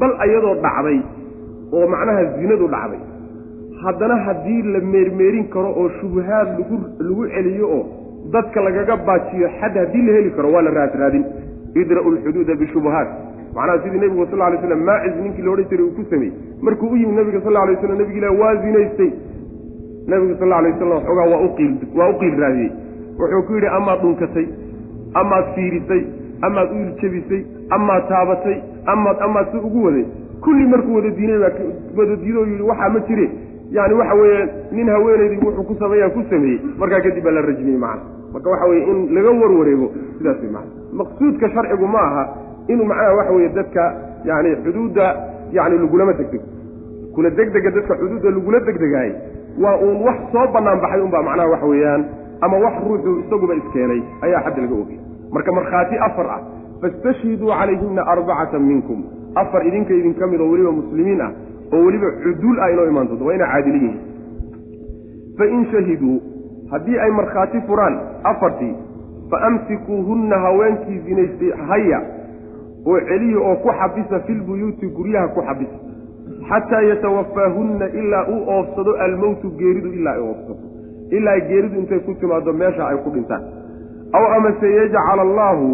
[0.00, 0.98] Bal ayadoo dhacday
[1.72, 3.00] oo macnaha zinadu dhacday
[3.84, 7.82] haddana haddii la meermeerin karo oo shubahaad lagu lagu celiyo oo
[8.32, 11.24] dadka lagaga baajiyo xad haddii la heli karo waa la raadraadin
[11.82, 13.08] idra'u lxuduuda bishubuhaat
[13.54, 16.96] macnaha sidii nebigu sal lay slam maacis ninkii laodhan jiray uu ku sameeyey markuu u
[16.96, 19.10] yimi nabiga sal lay slam nabig ilah waa zinaystay.
[20.06, 22.70] Nabigu sal lay waslam xoogaa waa u qiil raadiyey.
[23.18, 24.46] Wuxuu ku yidhi amaad dhunkatay
[25.14, 26.02] amaad fiirisay
[26.42, 30.06] amaad u iljabisay amaad taabatay amaad amaad si ugu waday.
[30.40, 31.38] Kulli markuu wada diinay
[31.96, 33.30] wada diido yidhi waxaa ma jire.
[33.72, 37.78] Yani waxa weeye nin haweenaydii wuxuu ku sameeyaa ku sameeyey markaa kadib baa la rajmiyey
[37.78, 42.24] macana marka waxa weye in laga warwareego sidaas way macana maqsuudka sharcigu ma aha
[42.68, 43.84] inuu macnaha waxa weeye dadka
[44.24, 45.06] yani xuduudda
[45.52, 46.44] yani lagulama degdego
[47.14, 49.10] kula degdega dadka xuduudda lagula degdegaay
[49.62, 52.04] waa uun wax soo banaan baxay unbaa macnaha waxa weeyaan
[52.40, 54.98] ama wax ruuxu isaguba iskeenay ayaa xadda laga ogay
[55.32, 56.40] marka markhaati afar ah
[56.82, 59.02] fastashhiduu calayhina arbacatan minkum.
[59.34, 61.30] Afar idinka idinka mid oo weliba muslimiin ah
[61.72, 64.00] oo weliba cuduul ah inoo imaan doonto waa inay caadili yihiin.
[65.38, 66.16] Fain shahiduu
[66.70, 67.94] haddii ay markhaati furaan
[68.32, 68.74] afartii
[69.30, 72.00] fa amsikuuhunna haweenkii zinaystay haya
[72.86, 75.78] oo celiya oo ku xabisa filbuyuuti guryaha ku xabisa.
[76.48, 80.62] Xataa yatawafaahunna ilaa uu oofsado almowtu geeridu ilaa ay oofsado
[81.16, 83.42] ilaa geeridu intay ku timaado meesha ay ku dhintaan.
[84.16, 85.68] Aw amase yajcala allaahu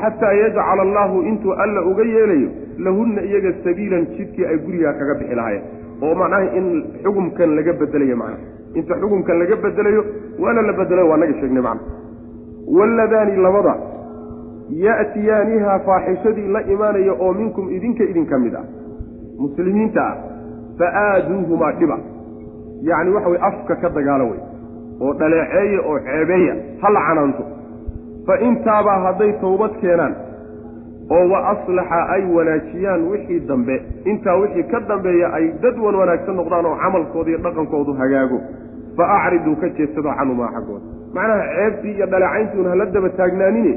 [0.00, 2.48] xataa yajcala allaahu intuu alla uga yeelayo
[2.78, 5.64] lahunna iyaga sabiilan jidkii ay gurigaa kaga bixi lahaayeen.
[6.02, 6.66] Oo macnaha in
[7.04, 8.42] xukumkan laga bedelayo macnaha.
[8.74, 10.02] Inta xukumkan laga bedelayo
[10.42, 11.92] waana la bedelayo waa naga sheegnay macnaha.
[12.76, 13.74] Walladaani labada
[14.70, 18.64] ya'tiyaanihaa faaxishadii la imaanaya oo minkum idinka idinka mid ah.
[19.38, 20.16] Muslimiinta ah
[20.78, 21.98] fa aaduuhumaa dhiba.
[22.82, 24.40] Yacni waxa weye afka ka dagaalo wey
[25.00, 27.44] oo dhaleeceeya oo ceebeeya ha la canaanto.
[28.26, 30.14] Fa intaabaa hadday towbad keenaan
[31.10, 36.36] oo wa aslaxa ay wanaajiyaan wixii dambe intaa wixii ka dambeeya ay dad wan wanaagsan
[36.36, 38.40] noqdaan oo camalkooda iyo dhaqankoodu hagaago
[38.96, 40.86] fa acriduu ka jeedsado canhumaa xaggooda.
[41.14, 43.74] Macnaha ceebtii iyo dhaleecayntuun hala daba taagnaanine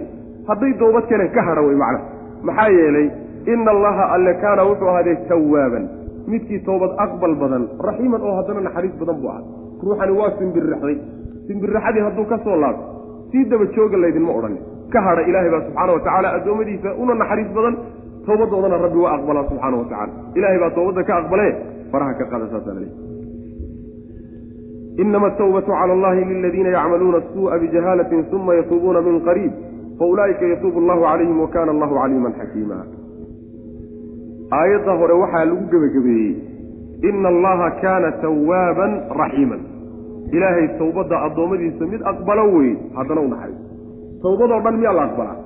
[0.49, 2.05] hadday towbad keeneen ka hadha wey macnaha
[2.47, 3.07] maxaa yeelay
[3.53, 5.85] ina allaha alle kaana wuxuu ahaadee tawaaban
[6.31, 9.43] midkii towbad aqbal badan raxiiman oo haddana naxariis badan buu ahaa.
[9.83, 10.97] Ruuxani waa simbirraxday.
[11.47, 12.83] Simbirraxadii hadduu ka soo laabto
[13.31, 14.61] sii daba jooga laydinma odhanin.
[14.93, 17.75] Ka hadha ilaahay baa subxaana wa tacaala addoommadiisa una naxariis badan
[18.27, 21.51] towbadoodana rabbi waa aqbalaa subxaana wa tacala ilaahay baa towbadda ka aqbalee
[21.91, 22.93] faraha ka qaada saasaa laleey
[25.03, 29.53] inama atawbatu cala allahi liladiina yacmaluuna asuu'a bijahaalatin uma yatuubuuna min qariib
[29.99, 32.77] faulaa'ika yatuubu allahu calayhim wa kana allahu caliiman xakiima
[34.59, 36.35] aayadda hore waxaa lagu gebagabeeyey
[37.09, 39.61] ina allaha kaana tawaaban raxiiman
[40.35, 43.61] ilaahay towbadda addoommadiisa mid aqbalo wey haddana u naxariis
[44.23, 45.37] towbadoo dhan miyaa la aqbalaa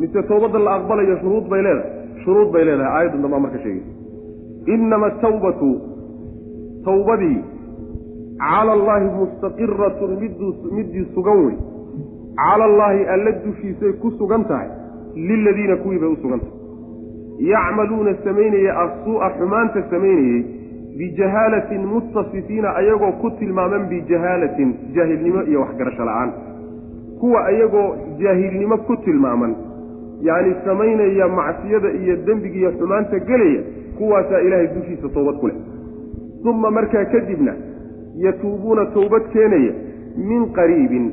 [0.00, 5.06] mise towbadda la aqbalayo shuruud bay leedahay shuruud bay leedahay aayaddan dambaa marka sheegay inama
[5.12, 5.70] atawbatu
[6.88, 7.38] towbadii
[8.42, 10.10] cala allaahi mustaqiratun
[10.76, 11.56] middii sugan wey
[12.40, 14.68] cala allaahi alla dushiisay ku sugan tahay
[15.28, 16.56] liladiina kuwii bay u sugan tahay.
[17.52, 20.42] Yacmaluuna samaynaya assuu'a xumaanta samaynayey
[20.98, 26.30] bijahaalatin muttasifiina ayagoo ku tilmaaman bijahaalatin jaahilnimo iyo waxgarasho la'aan.
[27.20, 27.88] Kuwa ayagoo
[28.22, 29.54] jaahilnimo ku tilmaaman
[30.28, 33.62] yacni samaynaya macsiyada iyo dembiga iyo xumaanta gelaya
[33.98, 35.56] kuwaasaa ilaahay dushiisa toobad ku leh.
[36.44, 37.54] Uma markaa kadibna
[38.24, 39.72] yatuubuuna towbad keenaya
[40.28, 41.12] min qariibin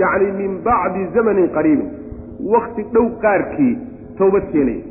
[0.00, 1.88] yacni min bacdi zamanin qariibin.
[2.52, 3.72] Wakti dhow qaarkii
[4.18, 4.82] towbad keenaya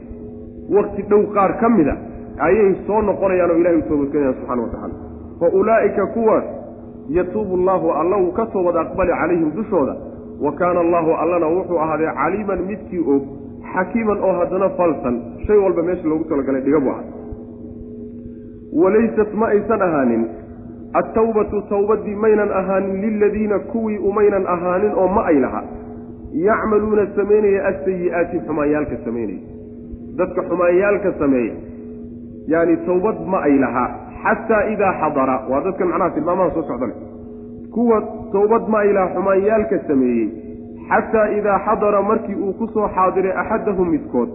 [0.75, 1.95] wakti dhow qaar ka mida
[2.47, 4.95] ayay soo noqonayaan oo ilahay u toobadkeenayaan subxana wa tacaala.
[5.39, 6.45] Fa ulaa'ika kuwaas
[7.17, 9.95] yatuubu allaahu alla uu ka toobad aqbali calayhim dushooda.
[10.45, 13.21] Wa kaana allaahu allana wuxuu ahaadee caliiman midkii og
[13.73, 15.15] xakiiman oo haddana falsan.
[15.47, 17.05] Shay walba meesha loogu talagalay dhiga buu ahaa.
[18.81, 20.23] Walaysat ma aysan ahaanin
[21.01, 25.63] attawbatu towbaddii maynan ahaanin liladiina kuwii umaynan ahaanin oo ma ay laha.
[26.47, 29.41] Yacmaluuna samaynaya asayi'aati xumaanyaalka samaynaya
[30.17, 31.55] dadka xumaanyaalka sameeya
[32.53, 33.89] yaani towbad ma ay lahaa
[34.23, 36.93] xataa idaa xadara waa dadkan macnaha tilmaamaha soo socdale
[37.75, 37.97] kuwa
[38.35, 40.27] towbad ma ay lahaa xumaanyaalka sameeyey.
[40.89, 44.29] Xataa idaa xadara markii uu ku soo xaadiray axadahum midkood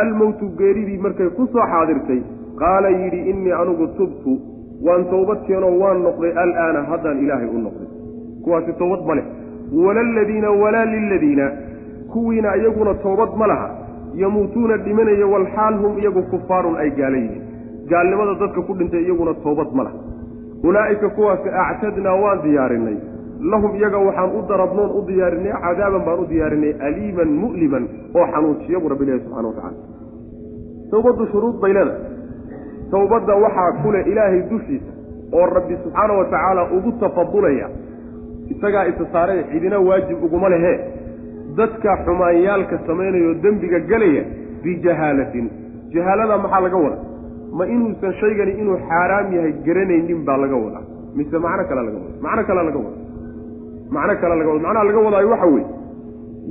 [0.00, 2.20] almowtu geeridii markay ku soo xaadirtay
[2.60, 4.32] qaala yidhi innii anugu tubtu
[4.86, 7.88] waan towbad keenoo waan noqday alaana haddaan ilaahay u noqday.
[8.44, 9.24] Kuwaasi towbad ma leh.
[9.84, 11.46] Walaladiina walaa liladiina
[12.12, 13.68] kuwiina iyaguna towbad ma laha.
[14.22, 17.42] Yamuutuuna dhimanaya walxaal hum iyagu kufaarun ay gaala yihiin
[17.90, 19.98] gaalnimada dadka ku dhintay iyaguna toobad ma laha.
[20.68, 22.96] Ulaa'ika kuwaasi actadnaa waan diyaarinay.
[23.52, 28.80] Lahum iyaga waxaan u darabnoon u diyaarinay cadaaban baan u diyaarinay aliiman mu'liman oo xanuujiya
[28.80, 29.78] buu rabbi ilahi subxana wa tacala
[30.90, 32.11] towbaddu shuruud bay leedahay
[32.92, 34.92] towbadda waxaa ku leh ilaahay dushiisa
[35.38, 37.68] oo rabbi subxaana wa tacaala ugu tafadulaya
[38.54, 40.74] isagaa isa saaree cidina waajib uguma lehe.
[41.56, 44.22] Dadka xumaanyaalka samaynayo dembiga gelaya
[44.64, 45.46] bijahaalatin
[45.94, 46.98] jahaalada maxaa laga wada
[47.58, 50.84] ma inuusan shaygani inuu xaaraam yahay garanaynin baa laga wadaa.
[51.16, 52.98] Mise macno kale laga wada macno kale laga wada
[53.96, 55.68] macno kale laga wada macnaha laga wadaayo waxa weeye.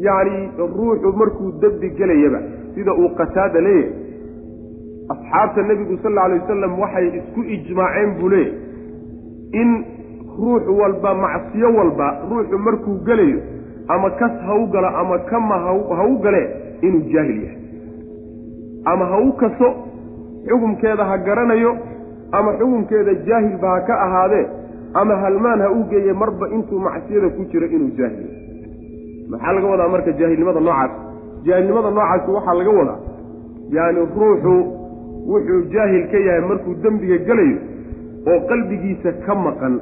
[0.06, 0.40] Yacni
[0.78, 2.40] ruuxu markuu dembi gelayaba
[2.76, 4.01] sida uu qataada leeyahay
[5.12, 8.72] asxaabta nebigu sal alla alay wasalam waxay isku ijmaaceen buu leeyahy
[9.62, 9.70] in
[10.38, 13.40] ruux walba macsiyo walba ruuxu markuu gelayo
[13.88, 14.66] ama kas ha u
[15.02, 16.48] ama kama ha galee
[16.82, 17.58] inuu jaahil yahay.
[18.86, 19.70] Ama ha u kaso
[20.48, 21.78] xukumkeeda ha garanayo
[22.32, 24.48] ama xukumkeeda jaahilba ha ka ahaadee
[24.94, 29.30] ama halmaan ha u geeye marba intuu macsiyada ku jiro inuu jaahil yahay.
[29.30, 30.92] Maxaa laga wadaa marka jaahilnimada noocaas?
[31.44, 33.00] Jaahilnimada noocaasi waxaa laga wadaa
[33.72, 34.81] yacni ruuxu
[35.30, 37.58] wuxuu jaahil ka yahay markuu dembiga gelayo
[38.32, 39.76] oo qalbigiisa ka maqan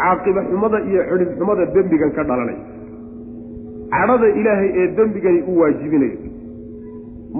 [0.00, 2.62] caaqiba xumada iyo cidhib xumada dembigan ka dhalanaya
[3.94, 6.18] cadhada ilaahay ee dembigani u waajibinayo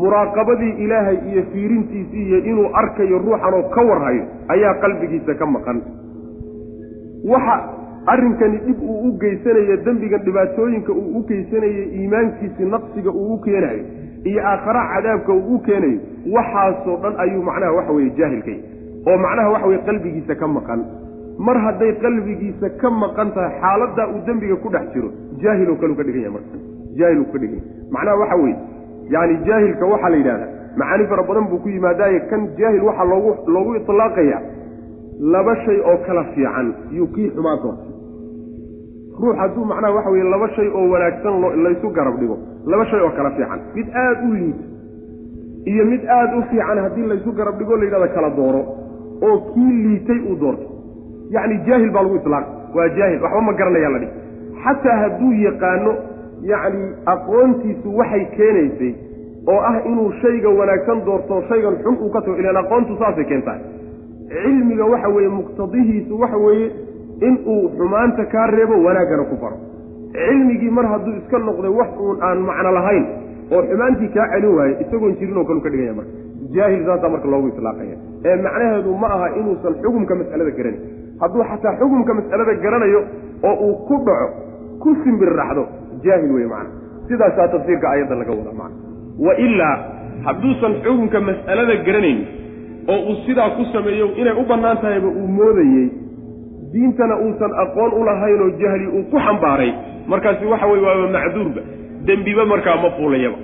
[0.03, 5.79] muraaqabadii ilaahay iyo fiirintiisii iyo inuu arkayo ruuxanoo ka warhayo ayaa qalbigiisa ka maqan.
[7.33, 7.55] Waxa
[8.13, 13.85] arrinkani dhib uu u geysanayo dembigan dhibaatooyinka uu u geysanayo iimaankiisi naqsiga uu u keenayo
[14.25, 15.99] iyo aakhara cadaabka uu keenayo
[16.37, 18.59] waxaasoo dhan ayuu macnaha waxa weye jaahilkay
[19.09, 20.81] oo macnaha waxa weye qalbigiisa ka maqan.
[21.47, 25.09] Mar hadday qalbigiisa ka maqan tahay xaaladaa uu dembiga ku dhex jiro
[25.43, 26.57] jaahiloo kaleu ka dhigan yahay marka.
[26.99, 27.91] Jaahil uu ka dhigan yahay.
[27.95, 28.57] Macnaha waxa weeye
[29.15, 30.51] yacni jaahilka waxaa la yidhahdaa
[30.81, 34.41] macaani fara badan buu ku yimaadaaye kan jaahil waxaa loogu loogu itlaaqayaa
[35.35, 37.88] laba shay oo kala fiican yuu kii xumaa doortay
[39.21, 42.37] ruux hadduu macnaha waxa weye laba shay oo wanaagsan laysu garab dhigo.
[42.67, 43.61] Laba shay oo kala fiican.
[43.75, 44.65] Mid aada u liita
[45.67, 48.63] iyo mid aada u fiican haddii laysu garab dhigo la yidhahda kala dooro
[49.23, 50.67] oo kii liitay uu doorto
[51.31, 53.23] yacni jaahil baa lagu itlaaqa waa jaahil.
[53.23, 54.13] Waxba ma garanayaa la dhihi.
[54.65, 55.93] Xataa hadduu yaqaano
[56.43, 58.93] yacni aqoontiisu waxay keenaysay
[59.49, 63.59] oo ah inuu shayga wanaagsan doorto shaygan xun uu ka tago aqoontu saasay keentaa.
[64.29, 66.71] Cilmiga waxa weeye muqtadihiisu waxa weeye
[67.21, 69.57] inuu xumaanta kaa reebo wanaaggana ku faro
[70.13, 73.05] cilmigii mar hadduu iska noqday wax uun aan macno lahayn
[73.53, 76.13] oo xumaantii kaa celin waayo isagoon jirinoo kalu ka dhiganya marka.
[76.55, 77.97] Jaahil saasaa marka loogu itlaaqaya.
[78.25, 80.81] Ee macnaheedu ma aha inuusan xukumka mas'alada garanin
[81.21, 83.01] hadduu xataa xukumka mas'alada garanayo
[83.49, 84.29] oo uu ku dhaco
[84.83, 85.65] ku simbirraxdo
[86.05, 86.71] jaahil wey macna.
[87.09, 88.77] Sidaasaa tafsiirka aayadda laga wada macna
[89.27, 89.77] wa ilaa
[90.27, 92.27] hadduusan xukumka mas'alada garanaynin
[92.93, 95.87] oo uu sidaa ku sameeyo inay u bannaan tahayba uu moodayey
[96.73, 99.73] diintana uusan aqoon u lahayn oo jahli uu ku xambaaray.
[100.07, 101.61] Markaasi waxa weye waaba macduurba.
[102.07, 103.37] Dembiba markaa ma fuulayaba.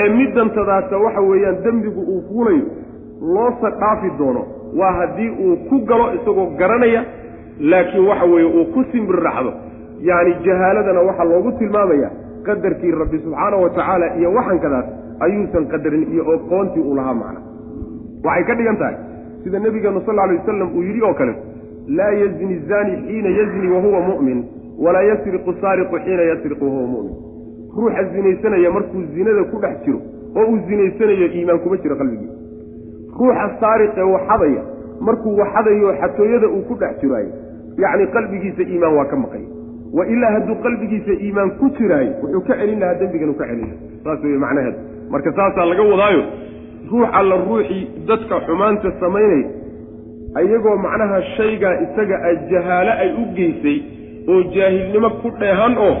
[0.00, 2.64] Ee middantadaasa waxa weeyaan dembigu uu fuulayo
[3.34, 4.42] loosa dhaafi doono.
[4.78, 7.04] Waa haddii uu ku galo isagoo garanaya
[7.60, 9.52] laakiin waxa weeye uu ku simbirraxdo
[10.08, 12.10] yacni jahaaladana waxaa loogu tilmaamaya
[12.46, 14.86] qadarkii rabbi subxaana wa tacaala iyo waxankadaas
[15.24, 17.40] ayuusan qadarin iyo oqoontii uu lahaa macna.
[18.24, 18.96] Waxay ka dhigan tahay
[19.44, 21.34] sida nebigeenu sal alay wasalam uu yidhi oo kale
[21.88, 24.44] laa yazni zani xiina yazni wahuwa mu'min
[24.78, 27.14] walaa yasriqu saariqu xiina yasriqu wahuwa mu'min
[27.76, 30.00] ruuxa zinaysanaya markuu zinada ku dhex jiro
[30.36, 32.34] oo uu zinaysanayo iimaan kuma jiro qalbigiisa
[33.18, 34.62] ruuxa saariqee waxadaya
[35.00, 37.32] markuu waxadayo xatooyada uu ku dhex jiraayo
[37.82, 39.48] yacni qalbigiisa iimaan waa ka maqaya
[39.92, 43.68] wa ilaa hadduu qalbigiisa iimaan ku jiraayo wuxuu ka celin lahaa dembigan uu ka celin
[43.70, 44.78] lahaa saas wey macnaheedu
[45.10, 46.22] marka saasaa laga wadaayo
[46.90, 49.48] ruux alla ruuxii dadka xumaanta samaynaya
[50.38, 53.78] ayagoo macnaha shaygaa isaga a jahaalo ay u geysay
[54.32, 55.94] oo jaahilnimo ku dheehan oo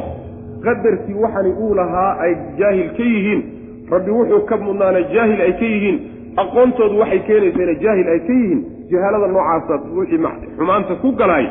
[0.64, 3.42] qadarkii waxani uu lahaa ay jaahil ka yihiin
[3.90, 5.98] rabbi wuxuu ka mudnaana jaahil ay ka yihiin
[6.42, 10.22] aqoontoodu waxay keenaysayna jaahil ay ka yihiin jahaalada noocaasa wixii
[10.56, 11.46] xumaanta ku galaay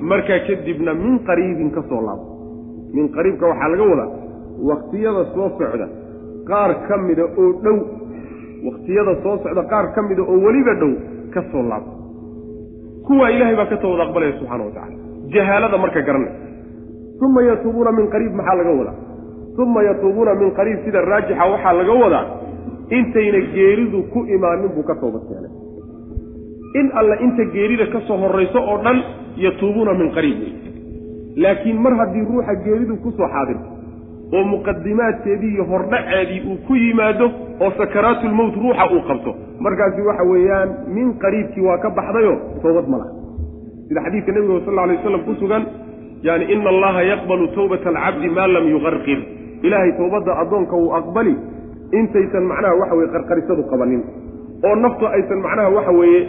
[0.00, 2.24] markaa kadibna min qariibin ka soo laabo
[2.94, 4.10] min qariibka waxaa laga wadaa
[4.70, 5.86] wakhtiyada soo socda
[6.48, 7.78] qaar ka mida oo dhow
[8.66, 10.92] wakhtiyada soo socda qaar ka mida oo weliba dhow
[11.34, 12.03] ka soo laabo
[13.06, 14.96] kuwaa ilaahay baa ka tawad aqbalaya subxana wa tacala
[15.34, 16.32] jahaalada marka garanay.
[17.24, 18.96] Uma yatuubuuna min qariib maxaa laga wadaa?
[19.64, 22.24] Uma yatuubuuna min qariib sida raajixa waxaa laga wadaa?
[22.90, 25.52] Intayna geeridu ku imaanin buu ka toobad keenay.
[26.80, 28.98] In alle inta geerida ka soo horrayso oo dhan
[29.44, 30.40] yatuubuuna min qariib.
[31.36, 33.68] Laakiin mar haddii ruuxa geeridu ku soo xaadirto
[34.32, 37.26] oo muqadimaadkeedii iyo hordhaceedii uu ku yimaado
[37.60, 39.34] oo sakaraatulmowt ruuxa uu qabto.
[39.60, 43.12] Markaasi waxa weeyaan min qariibkii waa ka baxdayo toobad ma laha.
[43.88, 45.62] Sida xadiidka nebiga sal alla alay waslam ku sugan
[46.22, 49.18] yani ina allaha yaqbalu tawbata alcabdi maa lam yuqarqir
[49.62, 51.34] ilaahay towbadda addoonka uu aqbali
[51.92, 54.02] intaysan macnaha waxa weye qarqarisadu qabanin.
[54.66, 56.20] Oo naftu aysan macnaha waxa weeye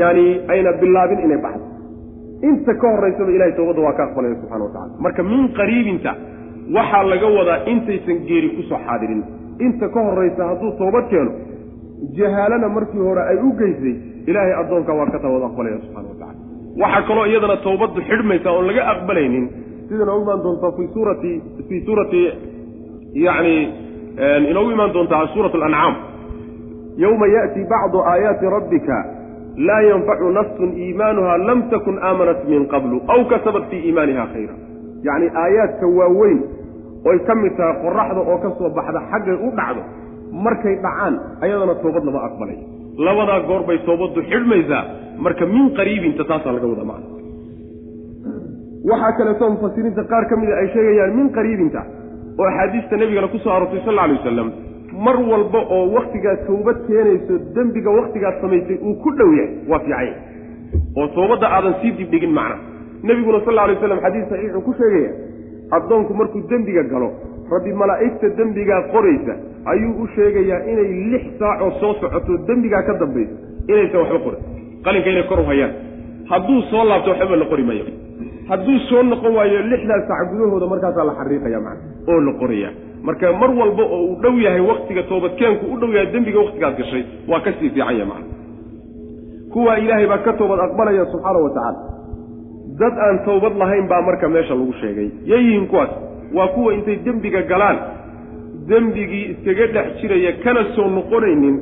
[0.00, 1.64] yaani ayna bilaabin inay baxdo.
[2.48, 6.12] Inta ka horraysaba ilahay towbadda waa ka aqbalaya subxana wa tacala marka min qariibinta
[6.76, 9.22] waxaa laga wadaa intaysan geeri ku soo xaadirin.
[9.66, 11.32] Inta ka horraysa hadduu toobad keeno
[12.18, 13.94] jahaalana markii hore ay u geysay
[14.26, 16.40] ilaahay addoonka waa ka tawad aqbalaya subxana wa tacala
[16.82, 19.44] waxaa kaloo iyadana towbaddu xidhmaysa oon laga aqbalaynin
[19.88, 21.32] sidana u imaan doontaa fi suurati
[21.68, 22.22] fii suurati
[23.26, 23.54] yani
[24.50, 25.94] inoogu imaan doontaa suurat alancaam
[27.04, 28.96] yowma yaأti bacdu aayaati rabbika
[29.68, 34.54] laa yanfacu nafsun iimaanuha lam takun aamanat min qablu aw kasabat fii iimaaniha khayra
[35.06, 36.38] yacni aayaadka waaweyn
[37.10, 39.82] oy ka mid tahay qoraxda oo ka soo baxda xaggay u dhacdo
[40.46, 42.58] markay dhacaan ayadana toobad lama aqbalay.
[43.06, 44.82] Labadaa goor bay toobaddu xidhmaysaa
[45.24, 47.06] marka min qariibinta taasaa laga wada macna.
[48.90, 51.80] Waxaa kaleeto mufasiriinta qaar ka mida ay sheegayaan min qariibinta
[52.40, 54.48] oo axaadiista nebigana ku soo aroortay sal alay wasalam
[55.06, 60.14] mar walba oo wakhtigaad towbad keenayso dembiga wakhtigaad samaysay uu ku dhow yahay waa fiicanya
[60.98, 62.56] oo toobadda aadan sii dibdhigin macna
[63.02, 65.10] nebiguna sal alla alay waslam xadiis saxiixuu ku sheegaya
[65.76, 67.08] addoonku markuu dembiga galo
[67.54, 69.34] rabbi malaa'igta dembigaa qoraysa
[69.72, 73.34] ayuu u sheegayaa inay lix saacoo soo socoto dembigaa ka dambaysa
[73.72, 74.40] inaysan waxba qorin
[74.84, 75.72] qalinka inay kor u hayaan.
[76.30, 77.84] Hadduu soo laabto waxbaba la qori maayo.
[78.50, 82.70] Hadduu soo noqon waayo lixdaas saac gudahooda markaasaa la xariiqaya macna oo la qoraya
[83.06, 87.02] marka mar walba oo uu dhow yahay waktiga toobadkeenku u dhow yahay dembiga waktigaad gashay
[87.30, 88.26] waa ka sii fiican ya macna.
[89.52, 91.80] Kuwaa ilaahay baa ka toobad aqbalaya subxaana wa tacaala
[92.80, 95.08] dad aan towbad lahayn baa marka meesha lagu sheegay.
[95.26, 95.90] Yayihiin kuwaas
[96.36, 97.78] waa kuwa intay dembiga galaan.
[98.68, 101.56] Dembigii iskaga dhex jiraya kana soo noqonaynin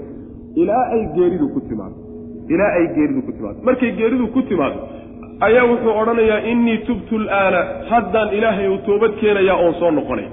[0.56, 1.96] ilaa ay geeridu ku timaado.
[2.48, 3.58] Ilaa ay geeridu ku timaado.
[3.62, 4.80] Markay geeridu ku timaado
[5.40, 7.60] ayaa wuxuu odhanayaa innii tubtu alaana.
[7.90, 10.28] Haddaan ilaahay uu toobad keenayaa oon soo noqonay.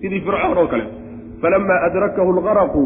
[0.00, 0.84] Sidii fircoon oo kale
[1.42, 2.82] falamaa adrakahu algaraqu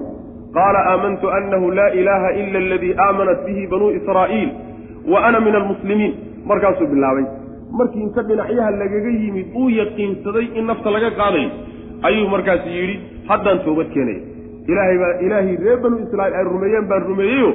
[0.56, 4.50] qaala aamantu annahu laa ilaaha ila aladii aamanat bihi banuu israa'iil
[5.12, 6.14] wa ana min almuslimiin
[6.50, 7.24] markaasuu bilaabay.
[7.78, 11.50] Markii inta dhinacyaha lagaga yimid uu yaqiinsaday in nafta laga qaadayo
[12.08, 12.96] ayuu markaas yidhi
[13.30, 14.20] haddaan toobad keenaya
[14.70, 17.50] ilaahay baa ilaahay reer banuu israa'iil ay rumeeyeen baan rumeeyeyo.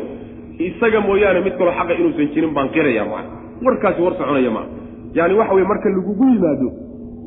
[0.68, 3.24] Isaga mooyaane mid kaloo xaqa inuusan jirin baan qiraya maa
[3.66, 4.66] warkaasi war soconaya maa
[5.18, 6.68] yaani waxa weye marka lagugu yimaado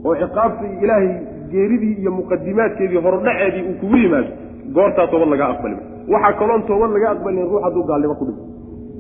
[0.07, 1.11] oo ciqaabta ilaahay
[1.53, 4.31] geeridii iyo muqadimaadkeedii horudhaceedii uu kugu yimaado
[4.77, 5.83] goortaa toobad lagaa aqbalima
[6.15, 8.45] waxaa kaloon toobad laga aqbalin ruux hadduu gaalnimo ku dhinto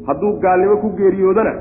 [0.09, 1.53] hadduu gaalnimo ku geeriyoodana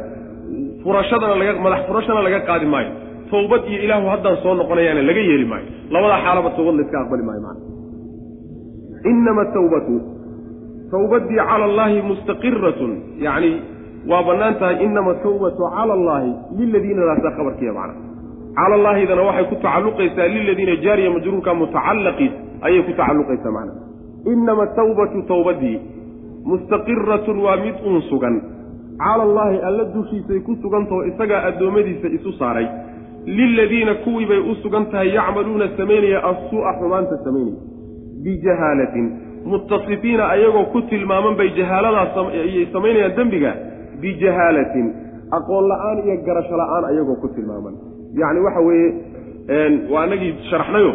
[0.85, 2.91] furashadana laga madax furashana laga qaadi maayo.
[3.33, 5.67] Towbad iyo ilaahu haddaan soo noqonayaana laga yeeli maayo.
[5.93, 7.73] Labadaa xaalaba towbad layska aqbali maayo macana
[9.11, 9.95] inama tawbatu
[10.93, 12.91] tawbadii cala allaahi mustaqiratun.
[13.25, 13.51] Yacni
[14.09, 17.95] waa bannaan tahay inama tawbatu cala allaahi liladiinadaasaa khabarkiiya macna.
[18.57, 22.27] Cala allaahidana waxay ku tacalluqaysaa liladiina jaariya majruurka mutacallaqi
[22.67, 23.73] ayay ku tacalluqaysaa macna.
[24.33, 25.77] Inama tawbatu tawbadii
[26.51, 28.35] mustaqiratun waa mid uun sugan
[29.03, 32.67] cala allaahi alla dushiisay ku sugantaho isagaa addoommadiisa isu saaray.
[33.25, 37.57] Liladiina kuwii bay u sugan tahay yacmaluuna samaynaya assuu'a xumaanta samaynaya
[38.23, 39.05] bijahaalatin
[39.45, 43.51] muttasifiina ayagoo ku tilmaaman bay jahaaladaas ayay samaynayaan dembiga.
[44.01, 44.85] Bijahaalatin
[45.37, 47.73] aqoon la'aan iyo garasho la'aan ayagoo ku tilmaaman.
[48.21, 48.89] Yacni waxa weeye
[49.91, 50.91] waa anagii sharaxnayo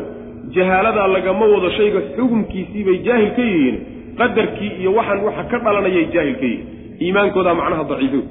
[0.56, 3.76] jahaaladaa lagama wado shayga xukumkiisii bay jaahil ka yihiin.
[4.18, 8.22] Qadarkii iyo waxaan waxa ka dhalanayay jaahil ka yihiin iimaankoodaa macnaha daciifiy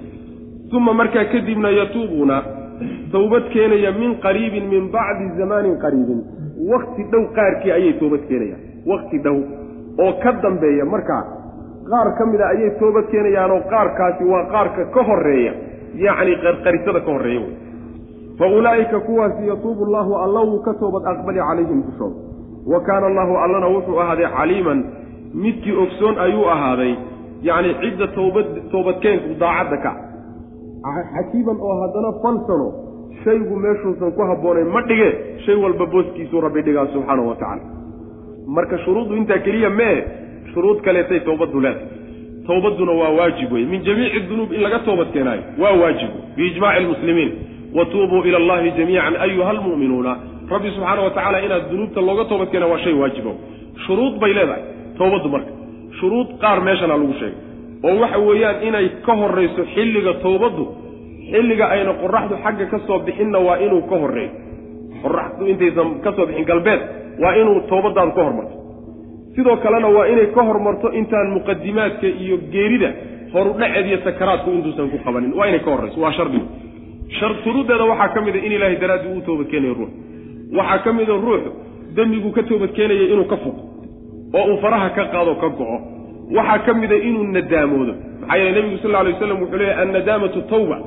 [0.77, 2.37] uma markaa kadibna yatuubuuna
[3.11, 6.19] towbad keenaya min qariibin min bacdi zamaanin qariibin.
[6.71, 8.61] Wakti dhow qaarkii ayay toobad keenayaan.
[8.85, 9.37] Wakti dhow
[10.03, 11.23] oo ka dambeeya markaa
[11.89, 15.53] qaar ka mid a ayay toobad keenayaanoo qaarkaasi waa qaarka ka horreeya
[16.05, 17.53] yacni qarqarisada ka horreeya wey.
[18.39, 22.17] Fa ulaa'ika kuwaasi yatuubu allahu alla wuu ka toobad aqbali calayhim dushooda
[22.71, 24.79] wa kaana allahu allana wuxuu ahaaday caliiman.
[25.33, 26.93] Midkii ogsoon ayuu ahaaday
[27.47, 29.91] yacni cidda toobad toobadkeenku daacadda ka
[31.13, 32.67] xakiiman oo haddana falsano
[33.23, 35.09] shaygu meeshuusan ku habboonayn ma dhige
[35.45, 37.63] shay walba booskiisuu rabbi dhigaa subxaanahu wa tacaala.
[38.47, 39.97] Marka shuruuddu intaa keliya mee
[40.53, 41.87] shuruud kaleetay towbaddu leedahay.
[42.47, 47.31] Towbadduna waa waajib weye min jamiici dunuub in laga toobad keenaayo waa waajib biijmaaci almuslimiin
[47.75, 50.13] wa tuubuu ila allahi jamiican ayuha almu'minuuna.
[50.49, 53.31] Rabbi subxaana wa tacaala inaad dunuubta looga toobad keena waa shay waajibo
[53.85, 54.63] shuruud bay leedahay.
[54.97, 55.51] Towbaddu marka
[55.99, 57.37] shuruud qaar meeshana lagu sheegay.
[57.87, 60.65] Oo waxa weeyaan inay ka horrayso xilliga towbaddu
[61.31, 64.31] xilliga ayna qoraxdu xagga ka soo bixinna waa inuu ka horreeyo.
[65.03, 66.81] Qoraxdu intaysan ka soo bixin galbeed
[67.23, 68.55] waa inuu towbaddaadu ka hormarto.
[69.35, 72.89] Sidoo kalena waa inay ka hormarto intaan muqadimaadka iyo geerida
[73.33, 75.31] horudhaceed iyo sakaraadku intuusan ku qabanin.
[75.37, 76.45] Waa inay ka horrayso waa shardigu
[77.43, 79.91] shuruuddeeda waxaa ka mid a in ilaahay daraaddii uu toobadkeenayo ruux.
[80.57, 81.51] Waxaa ka mid a ruuxu
[81.95, 83.61] dembigu ka toobadkeenaya inuu ka fogo
[84.37, 85.77] oo uu faraha ka qaado ka go'o.
[86.37, 90.41] Waxaa ka mida inuu nadaamoodo maxaa yeele nebigu sal lla alay waslam wuxuu leeyahy annadaamatu
[90.51, 90.77] tawba.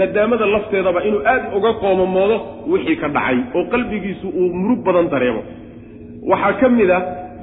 [0.00, 2.36] Nadaamada lafteedaba inuu aad uga qoomamoodo
[2.72, 5.42] wixii ka dhacay oo qalbigiisu uu murug badan dareemo.
[6.30, 6.98] Waxaa ka mid a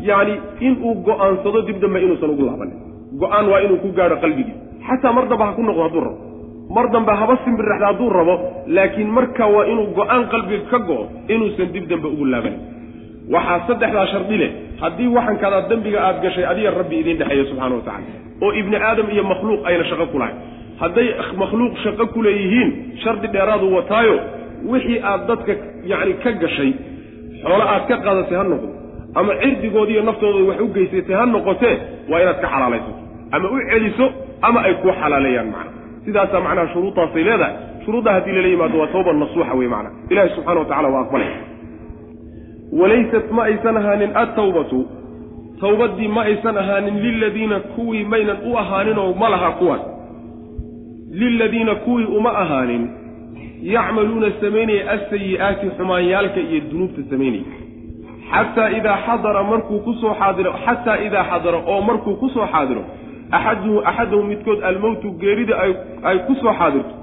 [0.10, 0.34] yacni
[0.68, 2.78] inuu go'aansado dib dambe inuusan ugu laabanin
[3.22, 6.18] go'aan waa inuu ku gaadho qalbigiisa xataa mar damba ha ku noqdo hadduu rabo.
[6.76, 8.34] Mar dambe haba simbirraxda hadduu rabo
[8.76, 11.04] laakiin marka waa inuu go'aan qalbiga ka go'o
[11.34, 12.60] inuusan dib dambe ugu laabanin
[13.34, 14.52] waxaa saddexdaa shardi leh
[14.82, 18.08] haddii waxankaadaa dembiga aad gashay adiga rabbi idiin dhexeeya subxana wa tacala
[18.46, 20.38] oo ibni aadam iyo makhluuq ayna shaqo ku lahayn.
[20.82, 21.08] Hadday
[21.42, 22.70] makhluuq shaqo ku leeyihiin
[23.04, 24.16] shardi dheeraadu wataayo
[24.72, 25.54] wixii aad dadka
[25.92, 26.72] yacni ka gashay
[27.44, 28.68] xoolo aad ka qaadatay ha noqdo.
[29.20, 31.76] Ama cirdigoodiiyo naftooda wax u geysatay ha noqotee
[32.12, 32.94] waa inaad ka xalaalaysato
[33.36, 34.06] ama u celiso
[34.48, 35.72] ama ay kuu xalaaleeyaan macna.
[36.06, 37.54] Sidaasaa macnaha shuruuddaasay leedahay.
[37.86, 39.90] Shuruuddaa haddii lala yimaado waa tawba nasuuxa wey macna.
[40.12, 41.38] Ilahi subxana wa tacala waa aqbalaya
[42.74, 44.86] walaysat ma aysan ahaanin attawbatu.
[45.62, 49.80] Tawbaddii ma aysan ahaanin liladiina kuwii maynan u ahaaninoo ma laha kuwan.
[51.12, 52.90] Liladiina kuwii uma ahaanin
[53.64, 57.44] yacmaluuna samaynaya asayi'aati xumaanyaalka iyo dunuubta samaynaya
[58.32, 62.84] xataa idaa xadara markuu ku soo xaadiro xataa idaa xadara oo markuu ku soo xaadiro
[63.32, 65.56] axaduhu axadahu midkood almowtu geerida
[66.04, 66.94] ay ku soo xaadirto.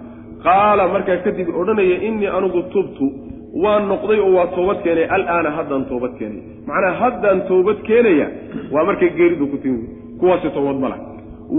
[0.44, 3.06] Qaala markaa kadib odhanaya innii anugu tubtu
[3.54, 8.26] waan noqday oo waa toobad keenay alaana haddaan toobad keenay macnaa haddaan toobad keenaya
[8.72, 9.82] waa markay geeridu ku timi.
[10.20, 11.00] Kuwaasi toobad ma lah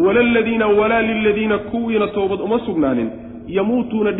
[0.03, 3.09] walaladiina walaa liladiina kuwiina toobad uma sugnaanin.
[3.47, 4.11] Yamuutuuna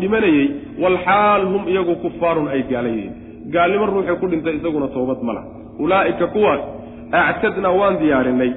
[0.00, 0.48] dhimanayey
[0.82, 3.12] walxaal hum iyagu kufaarun ay gaala yihiin
[3.50, 5.44] gaalnimo ruuxay ku dhintay isaguna toobad ma lah
[5.78, 6.60] ulaa'ika kuwaas
[7.12, 8.52] actadnaa waan diyaarinay.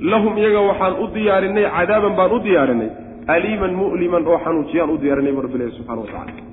[0.00, 2.90] Lahum iyaga waxaan u diyaarinay cadaaban baan u diyaarinay.
[3.26, 6.51] Aliiman mu'liman oo xanuujiyaan u diyaarinay bu rabbilahi subxana wa tacala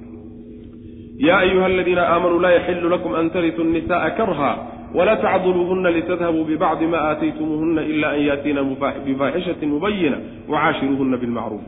[1.28, 4.52] yaa ayuha aladiina aamanuu laa yaxilu lakum an tarituu nisa'a karha
[4.98, 8.62] wla tacduluuhuna litadhabuu bibacdi ma aataytumuuhuna ila an yaatiina
[9.06, 10.18] bifaaxishati mubayina
[10.52, 11.62] wacaashiruuhuna bilmacruuf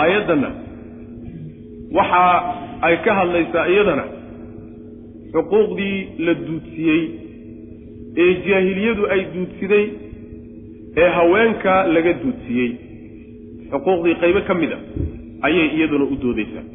[0.00, 0.50] aayaddanna
[1.98, 2.24] waxa
[2.88, 4.04] ay ka hadlaysaa iyadana
[5.34, 7.02] xuquuqdii la duudsiyey
[8.24, 9.84] ee jaahiliyadu ay duudsiday
[11.02, 12.70] ee haweenka laga duudsiyey
[13.72, 14.78] xuquuqdii qaybo ka mid a
[15.48, 16.66] ayay iyaduna u doodaysaa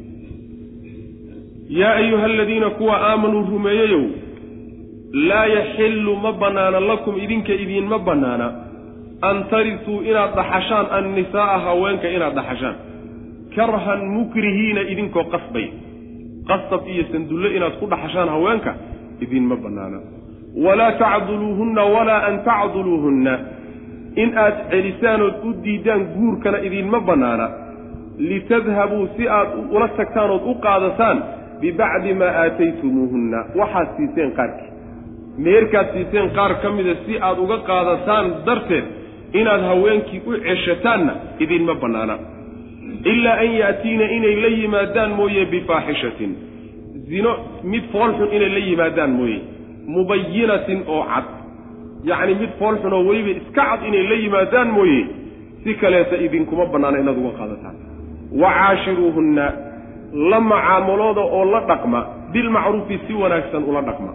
[1.68, 4.04] yaa ayuha aladiina kuwa aamanuu rumeeyeyow
[5.12, 8.52] laa yaxillu ma bannaana lakum idinka idiinma bannaana
[9.22, 12.76] an tarisuu inaad dhaxashaan annisaa'a haweenka inaad dhaxashaan.
[13.56, 15.66] Karhan mukrihiina idinkoo qasbay.
[16.48, 18.74] Qasab iyo sandullo inaad ku dhaxashaan haweenka
[19.24, 19.98] idiinma bannaana
[20.64, 23.34] walaa tacduluuhunna walaa an tacduluuhunna.
[24.22, 27.46] In aad celisaanood u diiddaan guurkana idiinma bannaana
[28.18, 31.18] litadhabuu si aad ula tagtaan ood u qaadataan
[31.60, 33.38] bibacdi maa aataytumuuhunna.
[33.60, 34.70] Waxaad siiseen qaarkii.
[35.38, 38.84] Meerkaad siiseen qaar ka mida si aad uga qaadataan darteed
[39.40, 41.12] inaad haweenkii u ceshataanna
[41.44, 42.16] idinma bannaana.
[43.12, 46.32] Ilaa an yaatiina inay la yimaadaan mooye bifaaxishatin.
[47.08, 47.32] Zino
[47.72, 49.38] mid foolxun inay la yimaadaan mooye.
[49.94, 51.24] Mubayinatin oo cad.
[52.04, 55.02] Yacni mid foolxun oo weliba iska cad inay la yimaadaan mooye.
[55.64, 57.76] Si kaleeta idinkuma bannaana inaad uga qaadataan.
[58.40, 59.44] Wa caashiruuhunna
[60.12, 62.00] la macaamulooda oo la dhaqma
[62.32, 64.12] bilmacruufi si wanaagsan ula dhaqma.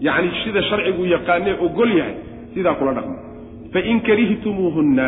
[0.00, 2.14] Yacni sida sharcigu yaqaanee ogol yahay
[2.54, 3.16] sidaa kula dhaqma.
[3.72, 5.06] Fa in karihtumuuhunna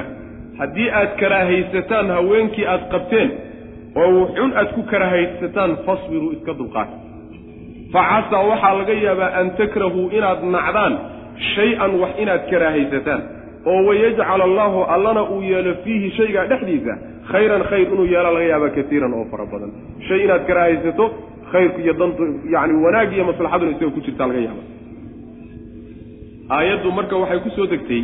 [0.59, 3.31] haddii aad karaahaysataan haweenkii aad qabteen
[3.97, 6.97] oo wuxun aad ku karaahaysataan fasbiruu iska dulqaata.
[7.93, 10.95] Fa casaa waxaa laga yaabaa an takrahuu inaad nacdaan
[11.55, 13.23] shay-an wax inaad karaahaysataan
[13.66, 16.94] oo wayajcal allaahu allana uu yeelo fiihi shaygaa dhexdiisa
[17.30, 19.70] khayran khayr inuu yeelo laga yaaba katiiran oo fara badan.
[20.09, 21.06] Shay inaad karaahaysato
[21.52, 22.22] khayrku iyo dantu
[22.54, 24.62] yacni wanaag iyo maslaxaduna isaga ku jirtaa laga yaaba
[26.56, 28.02] aayaddu marka waxay ku soo degtay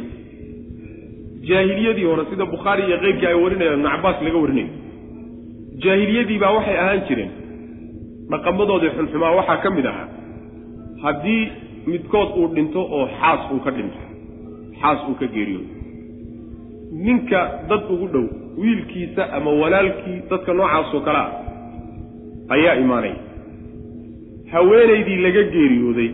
[1.48, 4.68] jaahiliyadii hore sida bukhaari iyo keyrkii ay warinayaan ibnu cabbaas laga warinayo
[5.84, 7.30] jaahiliyadii baa waxay ahaan jireen
[8.32, 10.08] dhaqamadoodii xunxumaa waxaa ka mid ahaa
[11.04, 11.42] haddii
[11.92, 14.00] midkood uu dhinto oo xaas uu ka dhinto
[14.80, 15.70] xaas uu ka geeriyoodo
[17.06, 18.26] ninka dad ugu dhow
[18.62, 21.30] wiilkiisa ama walaalkii dadka noocaasoo kale ah
[22.56, 23.16] ayaa imaanaya
[24.52, 26.10] haweenaydii laga geeriyooday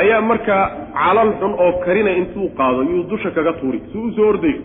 [0.00, 0.62] ayaa markaa
[0.98, 4.60] calal xun oo karina intuu qaado yuu dusha kaga tuuri suu u soo ordayo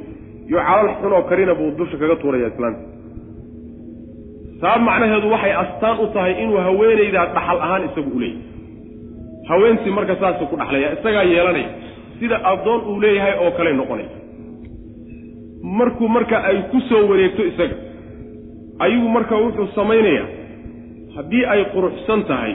[0.52, 2.84] yuu calal xun oo karina buu dusha kaga tuuraya islaanta.
[4.62, 8.44] Saa macnaheedu waxay astaan u tahay inuu haweenaydaa dhaxal ahaan isagu u leeyahay.
[9.50, 11.70] Haweentii marka saasuu ku dhaxlaya isagaa yeelanaya
[12.20, 14.09] sida addoon uu leeyahay oo kale noqonaya
[15.80, 17.76] markuu marka ay ku soo wareegto isaga
[18.80, 20.28] ayuu marka wuxuu samaynayaa
[21.16, 22.53] haddii ay quruxsan tahay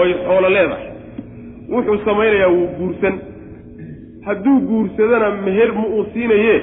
[0.00, 0.86] ooy xoolo leedahay
[1.72, 3.16] wuxuu samaynayaa wuu guursan.
[4.26, 6.54] Hadduu guursadona meher ma uu siinaye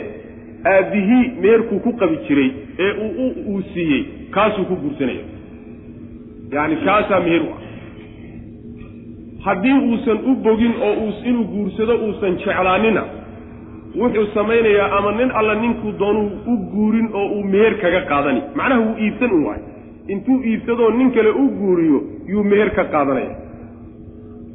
[0.72, 2.50] aabbihii meherkuu ku qabi jiray
[2.86, 4.04] ee uu uu siiyey
[4.36, 5.24] kaasuu ku guursanaya.
[6.52, 7.60] Yacni kaasaa meher u ah
[9.46, 13.04] haddii uusan u bogin oo uu inuu guursado uusan jeclaanina
[14.00, 18.42] wuxuu samaynayaa ama nin alla ninkuu doonuu u guurin oo uu meher kaga qaadani.
[18.56, 19.62] Macnaha wuu iibsan un waay
[20.14, 22.00] intuu iibsadoo nin kale u guuriyo
[22.32, 23.36] yuu meher ka qaadanaya.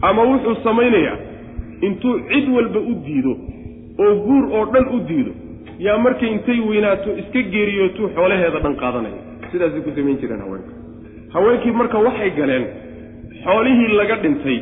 [0.09, 1.17] Ama wuxuu samaynayaa
[1.89, 3.33] intuu cid walba u diido
[4.05, 5.33] oo guur oo dhan u diido
[5.87, 9.21] yaa markay intay weynaato iska geeriyootuu xoolaheeda dhan qaadanaya.
[9.53, 10.73] Sidaasay ku samayn jireen haweenka.
[11.35, 12.67] Haweenkii marka waxay galeen
[13.45, 14.59] xoolihii laga dhintay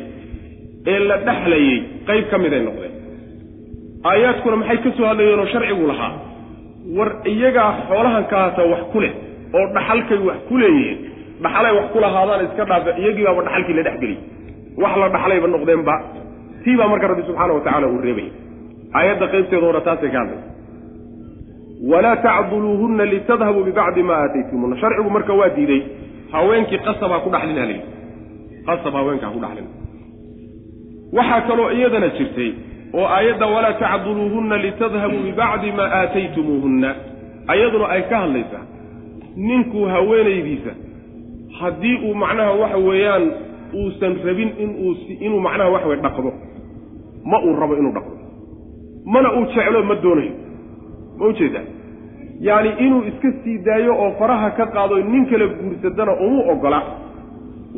[0.91, 1.75] ee la dhexlayey
[2.09, 2.93] qayb ka miday noqdeen.
[4.09, 6.11] Aayaadkuna maxay ka soo hadlayeen oo sharcigu lahaa?
[6.97, 8.37] War iyagaa xoolahan ka
[8.73, 9.13] wax ku leh
[9.57, 10.99] oo dhaxalkay wax ku leeyihiin
[11.43, 14.19] dhaxalay wax ku lahaadaan iska dhaafa iyagii baaba dhaxalkii la dhexgeliyey
[14.83, 15.95] wax la dhaxlayba noqdeenba
[16.63, 18.29] tii baa marka rabbi subxaana wa tacala uu reebay.
[18.97, 20.41] Aayadda qaybteeda hore taasay ka hadlay.
[21.91, 25.81] Walaa tacduluuhunna litadhabuu bibacdi maa aataytumuuna sharcigu marka waa diiday
[26.31, 27.79] haweenkii qasabaa ku dhaxlin halay
[28.67, 29.67] qasab haweenkaa ku dhaxlin
[31.13, 32.51] waxaa kaloo iyadana jirtay
[32.93, 36.95] oo aayadda walaa tacduluuhunna litadhabuu bibacdi maa aataytumuuhunna.
[37.47, 38.63] Ayaduna ay ka hadlaysaa
[39.35, 40.71] ninku haweenaydiisa
[41.59, 43.31] haddii uu macnaha waxa weeyaan
[43.73, 44.95] uusan rabin inuu
[45.25, 46.33] inuu macnaha waxa weye dhaqdo
[47.25, 48.15] ma uu rabo inuu dhaqdo.
[49.05, 50.31] Mana uu jeclo ma doonayo.
[51.19, 51.65] Ma u jeedaa
[52.41, 56.81] yacni inuu iska sii daayo oo faraha ka qaado nin kale guursadana uma ogola.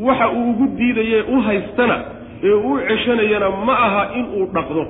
[0.08, 1.98] Waxa uu ugu diidaye u haystana
[2.44, 4.84] ee uu ceshanayana ma aha inuu dhaqdo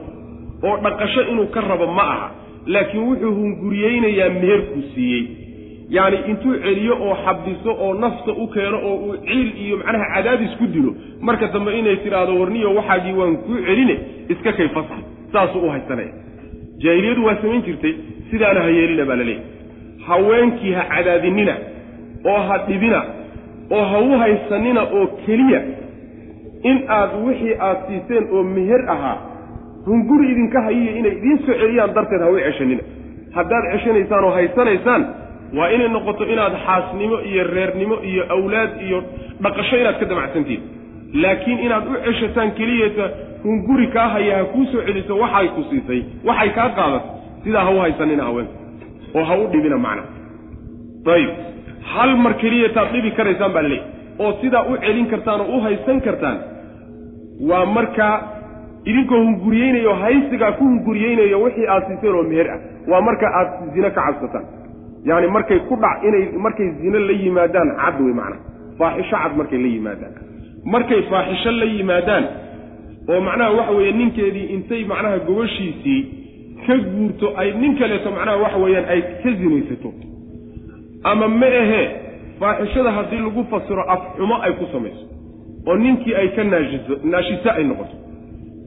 [0.64, 2.28] oo dhaqasho inuu ka rabo ma aha.
[2.66, 5.24] Laakiin wuxuu hunguriyeynayaa meherkuu siiyey.
[5.90, 10.54] Yacni intuu celiyo oo xabiso oo nafta u keeno oo uu ciil iyo macnaha cadaadis
[10.60, 10.92] ku dilo
[11.22, 13.96] marka dambe inay tidhaahdo warniyo waxaagii waan kuu celine
[14.30, 14.70] iska kay
[15.34, 16.14] saasuu u haysanaya.
[16.78, 17.94] Jaahiliyadu waa samayn jirtay
[18.32, 19.44] sidaana ha yeelina baa la leeyahy
[20.08, 21.56] haweenkii ha cadaadinina
[22.26, 23.04] oo ha dhibina
[23.72, 25.62] oo ha u haysanina oo keliya
[26.64, 29.18] in aad wixii aad siiseen oo meher ahaa
[29.86, 32.84] hunguri idinka hayiyo inay idiin soo celiyaan darteed ha u ceshanina.
[33.36, 35.06] Haddaad ceshanaysaan oo haysanaysaan
[35.58, 39.04] waa inay noqoto inaad xaasnimo iyo reernimo iyo awlaad iyo
[39.44, 40.62] dhaqasho inaad ka damacsantihin
[41.14, 43.10] laakiin inaad u ceshataan keliyata
[43.44, 47.10] hunguri kaa haya ha kuu soo celiso waxay ku siisay waxay kaa qaadato
[47.44, 48.54] sidaa ha u haysanina haweenka
[49.16, 50.04] oo ha u dhibina macna.
[51.16, 51.30] Ayib.
[51.94, 56.02] Hal mar keliyataad dhibi karaysaan baa laleeyahy oo sidaa u celin kartaan oo u haysan
[56.08, 56.38] kartaan
[57.50, 58.16] waa markaa
[58.86, 62.60] idinkoo hunguriyeynayo haysigaa ku hunguriyeynayo wixii aad siiseen oo meher ah
[62.92, 64.46] waa marka aad zine ka cabsataan.
[65.06, 68.42] Yacni markay ku dhac inay markay zine la yimaadaan cad wey macnaha.
[68.80, 70.14] Faaxisho cad markay la yimaadaan.
[70.74, 72.26] Markay faaxisho la yimaadaan
[73.12, 76.02] oo macnaha waxa weeye ninkeedii intay macnaha gobashiisii
[76.68, 79.90] ka guurto ay nin kaleeto macnaha waxa weeyaan ay ka zinaysato.
[81.04, 81.86] Ama ma ahee
[82.40, 85.06] faaxishada haddii lagu fasiro afxumo ay ku samayso
[85.68, 87.96] oo ninkii ay ka naashiso naashiso ay noqoto.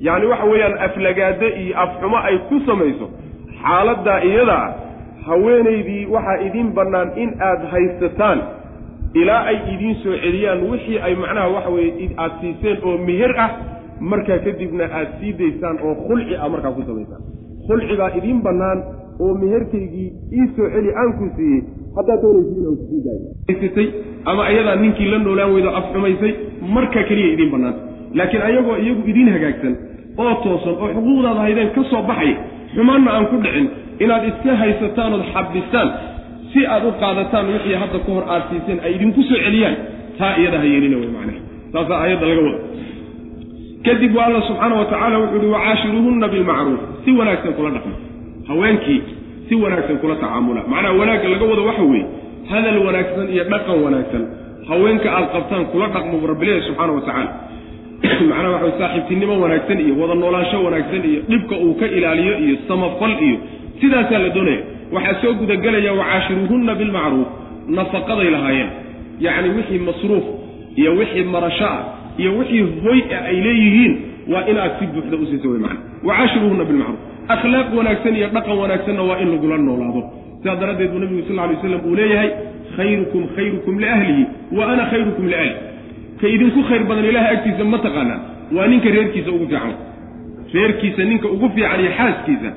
[0.01, 3.07] Yacni waxa weeyaan aflagaade iyo afxumo ay ku samayso
[3.63, 4.67] xaaladdaa iyadaa
[5.27, 8.39] haweenaydii waxaa idiin bannaan in aad haysataan
[9.15, 13.51] ilaa ay idiin soo celiyaan wixii ay macnaha waxa weeye aad siiseen oo meher ah
[14.01, 17.23] markaa kadibna aad sii daysaan oo khulci ah markaa ku samaysaan
[17.67, 18.79] khulci baa idiin bannaan
[19.21, 20.09] oo meherkaygii
[20.39, 21.63] ii soo celi aankuu siiyey
[21.97, 23.93] haddaad doonaysiin daayo.
[24.25, 26.33] Ama ayadaa ninkii la noolaan weydo af xumaysay
[26.75, 27.75] markaa keliya idiin bannaan
[28.19, 29.75] laakiin ayagoo iyagu idiin hagaagsan
[30.23, 32.33] oo toosan oo xuquuqdaada haydeen ka soo baxay
[32.75, 33.67] xumaanna aan ku dhicin
[34.05, 35.89] inaad iska haysataan ood xabistaan
[36.53, 39.77] si aad u qaadataan wixii hadda ka hor aad siiseen ay idinku soo celiyaan
[40.19, 41.41] taa iyada ha yeelina wey macnaha.
[41.73, 42.61] Saasaa aayadda laga wada.
[43.87, 47.97] Kadib waa alla subxaana wa tacaala wuxuu uhi wacaashiruuhunna bilmacruuf si wanaagsan kula dhaqma.
[48.49, 49.01] Haweenkii
[49.53, 50.65] si wanaagsan kula tacaamula.
[50.65, 52.07] Macnaha wanaagga laga wado waxa weeye
[52.49, 54.23] hadal wanaagsan iyo dhaqan wanaagsan
[54.69, 57.33] haweenka aad qabtaan kula dhaqmo bu rabbileeyahy subxaana wa tacaala.
[58.33, 63.13] Macnaha waxa saaxiibtinimo wanaagsan iyo wada noolaansho wanaagsan iyo dhibka uu ka ilaaliyo iyo samafal
[63.21, 63.37] iyo
[63.81, 64.63] sidaasaa la doonaya.
[64.93, 67.29] Waxaa soo gudagelaya wacaashiruuhunna bilmacruuf
[67.69, 68.71] nafaqaday lahaayeen.
[69.21, 70.25] Yacni wixii masruuf
[70.77, 71.85] iyo wixii marasho ah
[72.17, 73.93] iyo wixii hoy ah ay leeyihiin
[74.33, 79.03] waa inaad si buuxda u siisa wey macana wacaashiruuhunna bilmacruuf akhlaaq wanaagsan iyo dhaqan wanaagsanna
[79.09, 80.03] waa in lagula noolaado.
[80.43, 82.31] Sidaa daraaddeed buu nabigu sal alay waslam uu leeyahay
[82.77, 84.25] khayrukum khayrukum liahlihi
[84.57, 85.55] wa ana khayrukum liahli
[86.21, 88.21] ka idinku khayr badan ilahay agtiisa ma taqaanaan
[88.57, 89.75] waa ninka reerkiisa ugu fiican.
[90.55, 92.51] Reerkiisa ninka ugu fiican iyo xaaskiisa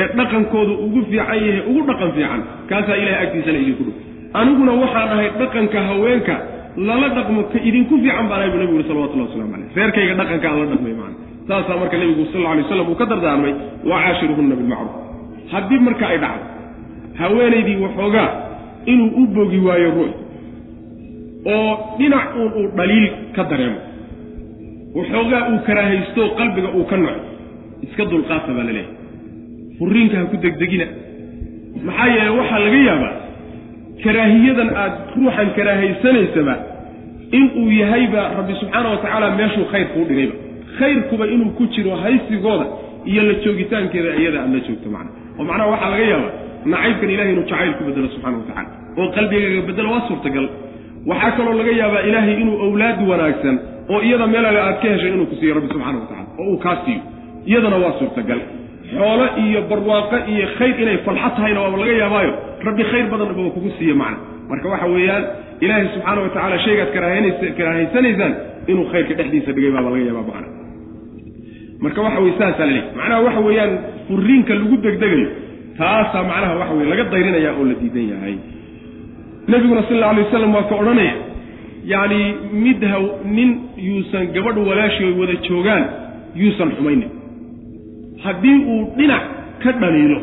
[0.00, 3.94] ee dhaqankooda ugu fiican yahay ugu dhaqan fiican kaasaa ilahay agtiisana idinku dhow
[4.40, 6.34] aniguna waxaan ahay dhaqanka haweenka
[6.88, 10.46] lala dhaqmo ka idinku fiican baan ahay buu nabigu uri salawatullahi waslamu caleyh reerkayga dhaqanka
[10.50, 11.16] aan la dhaqmay maana
[11.48, 13.52] saasaa marka nebigu sal alay slam uu ka dardaarmay
[13.90, 14.94] wacaashiruhunna bilmacruuf
[15.52, 16.44] haddii marka ay dhacdo
[17.20, 18.28] haweenaydii waxoogaa
[18.92, 20.12] inuu u bogi waayo ruux
[21.54, 23.80] oo dhinac uun uu dhaliil ka dareemo
[24.98, 27.22] waxoogaa uu karaahaysto qalbiga uu ka naco
[27.86, 28.96] iska dulqaata baa la leeyahay.
[29.78, 30.86] Furiinka ha ku degdegina.
[31.86, 33.14] Maxaa yeele waxaa laga yaabaa
[34.04, 36.54] karaahiyadan aad ruuxan karaahaysanaysaba
[37.38, 40.34] inuu yahayba rabbi subxaana wa tacaala meeshuu khayr kuu dhigayba
[40.78, 42.66] khayrkuba inuu ku jiro haysigooda
[43.10, 45.10] iyo la joogitaankeeda iyada aad la joogto macna.
[45.38, 46.32] oo macnaha waxaa laga yaabaa
[46.72, 48.68] nacaybkan ilahay inuu jacayl ku bedelo subxana wa tacala
[48.98, 50.46] oo qalbigaaga bedelo waa suurtagal.
[51.10, 53.56] waxaa kaloo laga yaabaa ilaahay inuu awlaad wanaagsan
[53.92, 56.58] oo iyada meelaga aad ka heshay inuu ku siiyo rabbi subxana wa tacala oo uu
[56.64, 57.00] kaa siiyo.
[57.50, 58.40] iyadana waa suurtagal.
[58.92, 62.32] xoolo iyo barwaaqo iyo khayr inay falxo tahayna waaba laga yaabaayo.
[62.66, 64.18] rabbi khayr badanba kugu siiye macna.
[64.50, 65.24] marka waxa weeyaan
[65.64, 66.90] ilaahay subxaana wa tacala shaygaad
[67.58, 68.32] karaahaysanaysaan
[68.70, 70.61] inuu khayrka dhexdiisa dhigay baaba laga yaabaa macna
[71.84, 73.72] marka waxa weye saasaa la leey macnaha waxa weeyaan
[74.08, 75.28] furiinka lagu degdegayo
[75.78, 78.36] taasaa macnaha waxa weye laga dayrinaya oo la diidan yahay.
[79.50, 81.14] Nebiguna sal alla alay wasalam waa ka odhanaya
[81.92, 82.20] yacni
[82.64, 83.04] mid haw
[83.36, 83.50] nin
[83.88, 85.84] yuusan gabadh walaashii wada joogaan
[86.40, 87.10] yuusan xumaynin
[88.24, 89.22] haddii uu dhinac
[89.62, 90.18] ka dhaliilo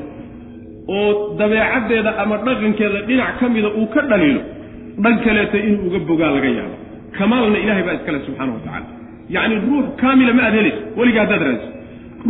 [0.97, 4.41] oo dabeecaddeeda ama dhaqankeeda dhinac ka mida uu ka dhaliilo
[5.03, 6.75] dhan kaleeta inuu uga bogaa laga yaabo.
[7.17, 8.87] Kamaalna ilahay baa iskale subxaana wa tacala
[9.35, 11.67] yacni ruux kaamila ma aad helayso weliga haddaad raadiso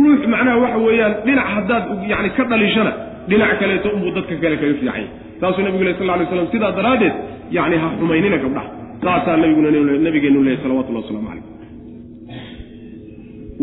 [0.00, 2.92] ruux macnaha waxa weeyaan dhinac haddaad yani ka dhaliishana
[3.30, 5.08] dhinac kaleeto unbuu dadka kale kaga fiicanya
[5.40, 7.14] saasuu nabigu leh sal alay slam sidaa daraaddeed
[7.58, 8.68] yacni ha xumaynina gabdhaha
[9.04, 9.68] saasaa nabiguna
[10.06, 11.44] nabigeenu leehay salawatullahi waslamu calayh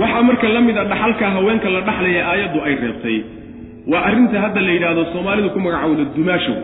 [0.01, 3.17] waxaa marka la mid a dhaxalka haweenka la dhaxlaya aayaddu ay reebtay
[3.91, 6.55] waa arrinta hadda la yidhaahdo soomaalidu ku magacowda dumaasho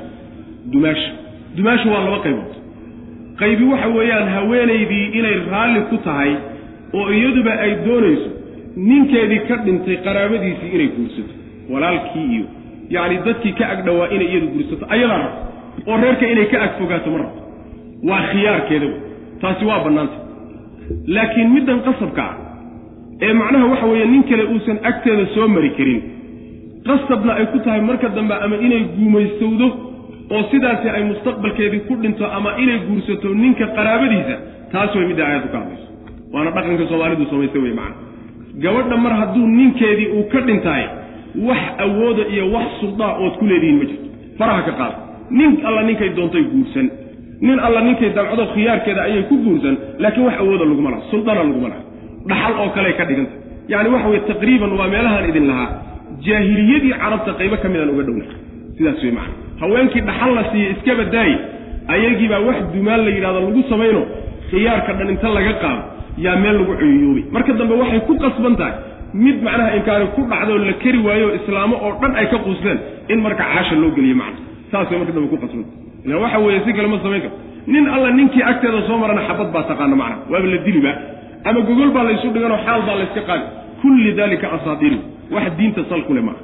[0.73, 1.09] dumaasho
[1.57, 2.51] dumaasho waa laba qaybood
[3.41, 6.31] qaybi waxa weeyaan haweenaydii inay raalli ku tahay
[6.99, 8.29] oo iyaduba ay doonayso
[8.89, 11.33] ninkeedii ka dhintay qaraabadiisii inay guursato
[11.73, 12.45] walaalkii iyo
[12.95, 15.41] yacni dadkii ka agdhowaa inay iyadu guursato ayadaa rabto
[15.91, 17.41] oo reerka inay ka agfogaato ma rabto
[18.09, 18.99] waa khiyaarkeeda wey
[19.41, 20.17] taasi waa bannaanta.
[21.15, 22.35] Laakiin middan qasabka ah
[23.25, 26.01] ee macnaha waxa weeye nin kale uusan agteeda soo mari karin
[26.87, 29.67] qasabna ay ku tahay marka dambe ama inay guumaystowdo
[30.35, 34.35] oo sidaasi ay mustaqbalkeedii ku dhinto ama inay guursato ninka qaraabadiisa
[34.73, 35.87] taas way midda aayaddu ka hadlayso
[36.33, 37.95] waana dhaqanka soomaalidu samaystay wey macana.
[38.63, 40.83] Gabadha mar hadduu ninkeedii uu ka dhintaay
[41.47, 44.07] wax awooda iyo wax suldaa ood ku leedihiin ma jirto.
[44.39, 44.97] Faraha ka qaada.
[45.37, 46.87] Nin alla ninkay doontay guursan.
[47.41, 51.67] Nin alla ninkay damcdo khiyaarkeeda ayay ku guursan laakiin wax awooda laguma laha suldana laguma
[51.73, 51.81] laha.
[52.29, 53.35] Dhaxal oo kale ka dhiganta.
[53.71, 55.69] Yacni waxa weye taqriiban waa meelahaan idin lahaa.
[56.25, 58.25] Jaahiliyadii carabta qaybo ka midaan uga dhowna.
[58.77, 59.33] Sidaas wey macana.
[59.61, 61.35] Haweenkii dhaxal la siiye iska badaaye
[61.93, 64.01] ayagiibaa wax dumaan la yidhahdo lagu samayno
[64.49, 65.81] khiyaarka dhan inta laga qaado
[66.17, 68.73] yaa meel lagu cuyuyoobay marka dambe waxay ku qasban tahay
[69.13, 73.19] mid macnaha inkaani ku dhacdoo la keri waayo islaamo oo dhan ay ka quusteen in
[73.21, 74.39] marka caasha loo geliye macna.
[74.71, 75.69] Saasay marka dambe ku qasbanta
[76.05, 77.37] ila waxa weeye si kale ma samayn karto
[77.67, 80.17] nin alla ninkii agteeda soo marana xabad baa taqaana macna.
[80.31, 80.91] Waaba la diliba
[81.45, 83.45] ama gogol baa laysu dhiganoo xaal baa layska qaadi.
[83.81, 84.97] Kulli dalika asaadiiru.
[85.31, 86.41] Wax diinta sal maaha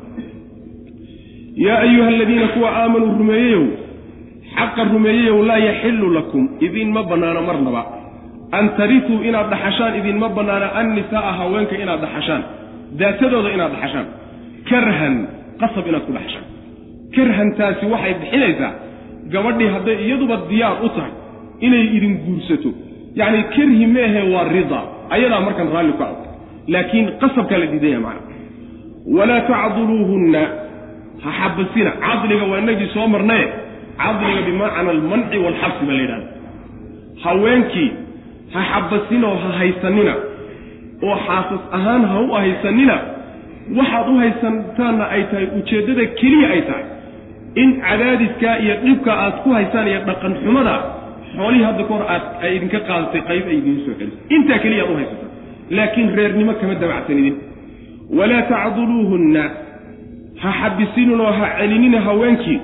[1.56, 3.66] yaa ayuha aladiina kuwa aamanuu rumeeyeyow
[4.56, 6.44] xaqa rumeeyeyow laa yaxillu lakum.
[6.60, 7.99] Idinma bannaano marnaba
[8.58, 12.44] an tarituu inaad dhaxashaan idinma bannaano annisaa'a haweenka inaad dhaxashaan.
[13.00, 14.08] Daatadooda inaad dhaxashaan.
[14.70, 15.16] Karhan
[15.62, 16.46] qasab inaad ku dhaxashaan.
[17.16, 18.72] Karhantaasi waxay bixinaysaa
[19.34, 21.14] gabadhii hadday iyaduba diyaar u tahay
[21.66, 22.70] inay idin guursato.
[23.20, 24.80] Yacni karhi meehe waa rida
[25.16, 26.18] ayadaa markan raalli ku ag
[26.74, 28.22] laakiin qasabkaa la diidan yaha macana
[29.16, 30.42] walaa tacduluuhunna
[31.24, 33.48] ha xabasina cadliga waa inagii soo marnaye.
[34.02, 36.28] Cadliga bimacna almanci waalxabsi baa la yidhahda
[37.24, 37.90] haweenkii
[38.54, 40.14] ha xabasinoo ha haysanina
[41.08, 42.96] oo xaasas ahaan ha u haysanina
[43.78, 46.86] waxaad u haysantaanna ay tahay ujeeddada keliya ay tahay.
[47.62, 50.76] In cadaadiskaa iyo dhibka aad ku haysaan iyo dhaqan xumada
[51.36, 54.36] xoolihii hadda ka hor aad ay idinka qaadatay qayb ay idiin soo celisay.
[54.36, 55.32] Intaa keliya aad u haysataan.
[55.78, 57.36] Laakiin reernimo kama dabacsanidin
[58.18, 59.44] walaa tacduluuhunna
[60.42, 62.60] ha xabisininoo ha celinina haweenkii.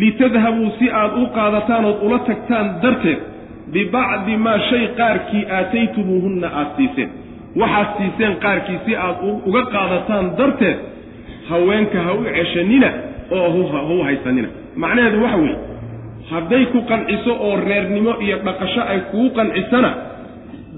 [0.00, 3.20] Litadhabuu si aad u qaadataan ood ula tagtaan darteed
[3.72, 7.10] bibacdi maa shay qaarkii aataytumuuhunna aad siiseen.
[7.60, 9.16] Waxaad siiseen qaarkii si aad
[9.48, 10.78] uga qaadataan darteed
[11.50, 12.90] haweenka ha u ceshanina
[13.30, 14.48] oo ha u haysanina.
[14.76, 15.56] Macnaheedu waxa weeye
[16.30, 19.90] hadday ku qanciso oo reernimo iyo dhaqasho ay kugu qancisana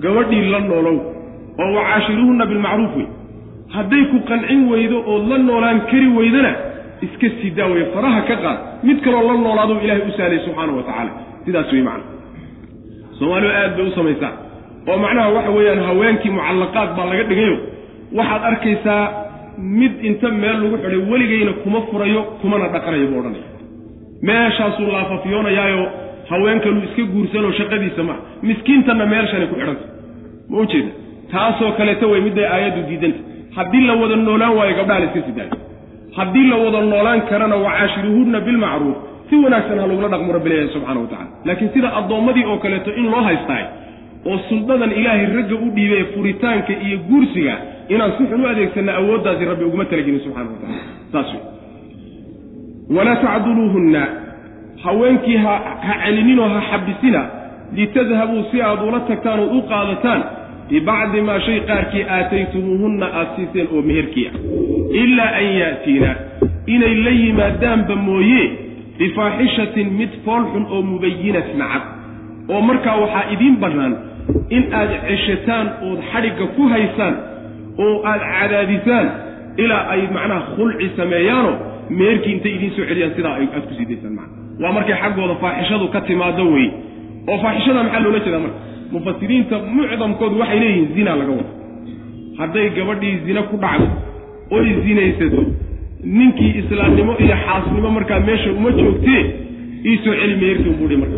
[0.03, 0.99] gabadhii la noolow
[1.63, 3.07] oo wacaashiruuhunna bilmacruuf wey
[3.77, 6.53] hadday ku qancin weydo ood la noolaan kari weydana
[7.07, 8.59] iska sii daaweye faraha ka qaad.
[8.87, 11.11] Mid kaloo la noolaaduu ilaahay u sahlay subxaana wa tacaala.
[11.45, 12.05] Sidaas wey macna
[13.23, 14.33] soomaalidu aad bay u samaysaa
[14.91, 17.57] oo macnaha waxa weeyaan haweenkii mucallaqaad baa laga dhigayo.
[18.19, 19.03] Waxaad arkaysaa
[19.81, 23.49] mid inta meel lagu xidhay weligayna kuma furayo kumana dhaqanayo buu odhanaya
[24.29, 25.83] meeshaasuu laafafiyoonayaayo
[26.31, 28.19] haweenkanuu iska guursanoo shaqadiisa maa
[28.49, 29.85] miskiintanna meelshanay ku xidhanta
[30.51, 30.91] ma u jeeda?
[31.33, 33.21] Taasoo kaleeta way midday aayaddu diidanta
[33.57, 35.57] haddii la wada noolaan waayo gabdhaha la iska sidaayo
[36.19, 38.97] haddii la wada noolaan karana wacaashiruhunna bilmacruuf
[39.29, 42.91] si wanaagsan ha lagula dhaqmo rabbi leeyahay subxana wa tacala laakiin sida addoommadii oo kaleeto
[43.01, 43.65] in loo haystaay
[44.27, 47.55] oo suldadan ilaahay ragga u dhiibay furitaanka iyo guursiga
[47.89, 51.43] inaan si xun u adeegsanna awooddaasi rabbi uguma talagelin subxana wa tacala saas wey
[52.97, 54.03] walaa tacduluuhunna
[54.85, 55.55] haweenkii ha
[55.87, 57.23] ha celininoo ha xabisina
[57.77, 60.23] litadhabuu si aad ula tagtaan oo u qaadataan
[60.69, 64.35] bibacdi maa shay qaarkii aataytumuuhunna aad siiseen oo meherkii ah.
[65.03, 66.11] Ilaa an yaatiina
[66.67, 68.43] inay la yimaadaanba mooye
[68.99, 71.83] bifaaxishatin mid foolxun oo mubayinatin cad
[72.53, 73.95] oo markaa waxaa idiin bannaan
[74.57, 77.15] in aad ceshataan ood xadhigga ku haysaan
[77.85, 79.07] oo aad cadaadisaan
[79.63, 81.55] ilaa ay macnaha khulci sameeyaanoo
[81.99, 85.87] meherkii intay idiin soo celiyaan sidaa aad ku sii daysaan macna waa markay xaggooda faaxishadu
[85.95, 86.69] ka timaado wey
[87.31, 88.61] oo faaxishada maxaa loola jeedaa marka?
[88.95, 91.53] Mufasiriinta mucdamkoodu waxay leeyihiin zina laga wado.
[92.39, 93.87] Hadday gabadhii zine ku dhacdo
[94.57, 95.41] oy zinaysato
[96.03, 99.23] ninkii islaamnimo iyo xaasnimo markaa meesha uma joogtee
[99.85, 101.17] iisoo celi meherkii unbuuhi marka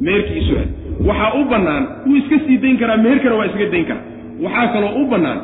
[0.00, 0.70] meherkii iisoo celi.
[1.08, 4.02] Waxaa u bannaan wuu iska sii dayn karaa meherkana waa iska dayn karaa.
[4.44, 5.40] Waxaa kaloo u bannaan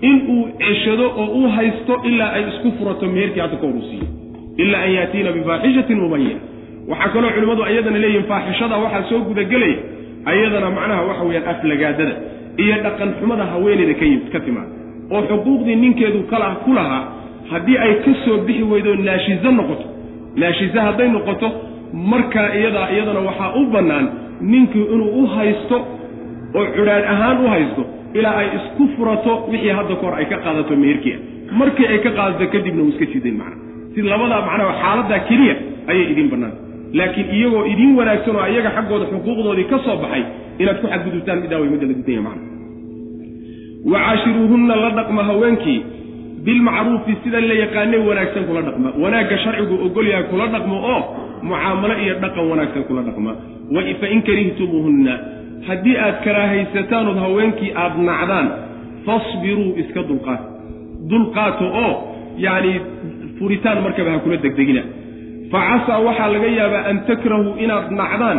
[0.00, 3.82] in uu ceshado oo uu haysto ilaa ay isku furato meherkii hadda ka hor uu
[3.90, 4.06] siiyo
[4.56, 6.40] ilaa an yaatiina bifaaxishatin mubayina
[6.88, 9.78] waxaa kaloo culimmadu ayadana leeyihiin faaxishada waxaa soo gudagelaya.
[10.24, 12.14] Ayadana macnaha waxa weeyaan aflagaadada
[12.62, 13.94] iyo dhaqan xumada haweeneyda
[14.32, 14.72] ka timaada
[15.10, 17.19] oo xuquuqdii ninkeedu kala ku lahaa
[17.50, 19.86] haddii ay ka soo bixi weydo naashizo noqoto.
[20.36, 21.48] Naashize hadday noqoto
[22.12, 24.06] markaa iyadaa iyadana waxaa u bannaan
[24.40, 25.76] ninkii inuu u haysto
[26.58, 27.82] oo cudhaadh ahaan u haysto
[28.14, 31.18] ilaa ay isku furato wixii hadda ka hor ay ka qaadato meherkiia.
[31.60, 33.56] Markii ay ka qaadato kadibna uu iska sidayn macna.
[33.94, 35.54] Si labadaa macnaha xaaladaa keliya
[35.90, 36.54] ayay idiin bannaan.
[36.98, 40.22] Laakiin iyagoo idiin wanaagsan oo iyaga xaggooda xuquuqdoodii ka soo baxay
[40.58, 42.42] inaad ku xadgudubtaan middaa way midda la diidanya macna
[44.82, 45.78] la dhaqma haweenkii
[46.46, 48.88] bilmacruufi sida la yaqaanay wanaagsan kula dhaqma.
[49.02, 51.00] Wanaagga sharcigu ogolyahay kula dhaqmo oo
[51.48, 53.32] mucaamalo iyo dhaqan wanaagsan kula dhaqma.
[54.00, 55.14] Fain karihtumuuhunna
[55.68, 58.46] haddii aad karaahaysataanood haweenkii aad nacdaan
[59.06, 60.42] fasbiruu iska dulqaat
[61.10, 61.92] dulqaato oo
[62.44, 62.72] yacni
[63.38, 64.82] furitaan markaba ha kula degdegina.
[65.52, 68.38] Fa casaa waxaa laga yaabaa an takrahuu inaad nacdaan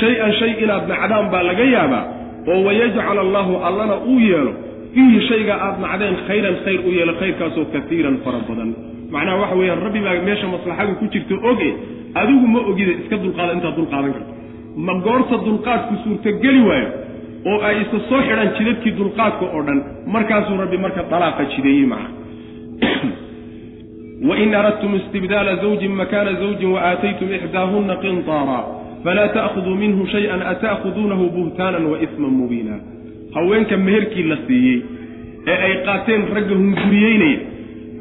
[0.00, 2.02] shay-an shay inaad nacdaan baa laga yaabaa
[2.50, 4.52] oo wayajcal allaahu allana uu yeelo
[4.94, 8.70] fiihi shayga aad nacdeen khayran khayr u yeelo khayrkaasoo kaiiran fara badan.
[9.10, 11.70] Macnaha waxa weeyaan rabbi baa meesha maslaxadu ku jirto oge
[12.20, 14.32] adigu ma ogida iska dulqaada intaad dulqaadan karto.
[14.86, 16.88] Ma goorta dulqaadku suurtogeli waayo
[17.50, 19.80] oo ay isa soo xidhaan jidadkii dulqaadka oo dhan
[20.14, 22.10] markaasuu rabbi marka dalaaqa jideeyey macna.
[24.28, 28.58] Wain aradtum istibdaala zawjin makaana zawjin waaataytum ixdaahunna qintaara
[29.04, 32.93] falaa ta'khuduu minhu shay-an ata'khuduunahu buhtaanan wa isman mubiina
[33.34, 34.78] haweenka meherkii la siiyey
[35.52, 37.38] ee ay qaateen ragga hunguriyeynaya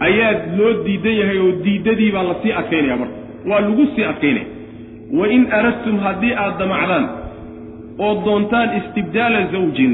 [0.07, 3.17] ayaa loo diidan yahay oo diidadii baa la sii adkaynaya marka.
[3.49, 4.47] Waa lagu sii adkaynaya
[5.19, 7.05] wain aradtum haddii aad damacdaan
[8.05, 9.93] oo doontaan istibdaala zawjin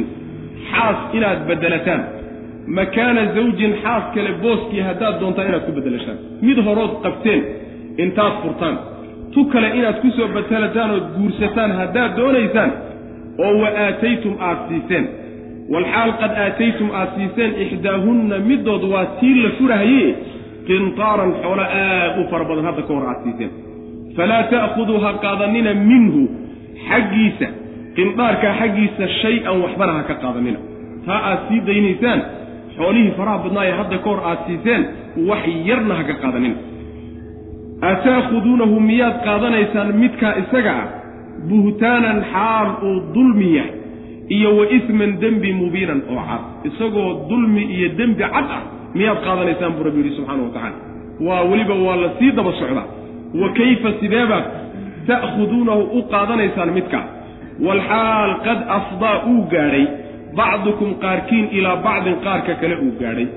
[0.72, 2.02] xaas inaad beddelataan.
[2.78, 6.18] Makaana zawjin xaas kale booskii haddaad doontaan inaad ku beddelashaan
[6.48, 7.42] mid horood qabteen
[8.04, 8.76] intaad furtaan.
[9.34, 12.72] Tu kale inaad ku soo bedelataan ood guursataan haddaad doonaysaan
[13.46, 15.06] oo wa aataytum aad siiseen
[15.74, 20.06] walxaal qad aataytum aad siiseen ixdaahunna middood waa tii la furahaye
[20.68, 23.52] qintaaran xoolo aad u fara badan hadda ka hor aad siiseen
[24.18, 26.22] falaa ta'khuduu ha qaadanina minhu
[26.88, 27.48] xaggiisa
[27.98, 30.60] qindaarkaa xaggiisa shay-an waxbana ha ka qaadanina
[31.06, 32.20] taa aad sii daynaysaan
[32.78, 34.82] xoolihii faraha badnaaye hadda ka hor aad siiseen
[35.30, 36.58] wax yarna ha ka qaadanina
[37.92, 40.88] ataakhuduunahu miyaad qaadanaysaan midkaa isaga ah
[41.50, 43.79] buhtaanan xaal uu dulmi yahay
[44.36, 46.42] iyo wa isman dembi mubiinan oo cad.
[46.70, 48.64] Isagoo dulmi iyo dembi cad ah
[48.98, 50.78] miyaad qaadanaysaan buu rabbi yidhi subxaana wa tacaala.
[51.28, 52.88] Waa weliba waa la sii daba socdaa.
[53.42, 54.46] Wa kayfa sideebaad
[55.08, 57.06] ta'khuduunahu u qaadanaysaan midkaa
[57.66, 59.86] walxaal qad afdaa uu gaadhay
[60.40, 63.28] bacdukum qaarkiin ilaa bacdin qaarka kale uu gaadhay.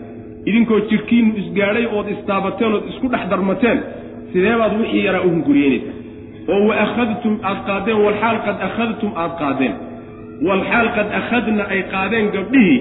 [0.49, 3.79] Idinkoo jidhkiinnu isgaadhay ood istaabateen ood isku dhex darmateen
[4.33, 5.97] sideebaad wixii yaraa u hunguriyeynaysaa.
[6.53, 9.75] Oo wa akhadtum aad qaadeen walxaal qad akhadtum aad qaadeen
[10.49, 12.79] walxaal qad akhadna ay qaadeen gabdhihii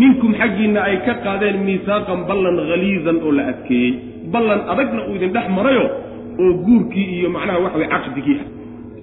[0.00, 3.92] minkum xaggiinna ay ka qaadeen miisaaqan ballan haliidan oo la adkeeyey.
[4.32, 5.84] Ballan adagna uu idin dhex marayo
[6.42, 8.46] oo guurkii iyo macnaha waxa way caqdigii ah.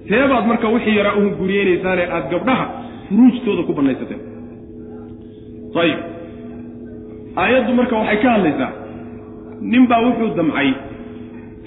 [0.09, 2.65] Seebaad marka wixii yaraa u hunguriyeynaysaan aad gabdhaha
[3.09, 4.21] furuujtooda ku bannaysateen
[5.81, 5.99] ayib.
[7.41, 8.71] Aayaddu marka waxay ka hadlaysaa
[9.73, 10.69] ninbaa wuxuu damcay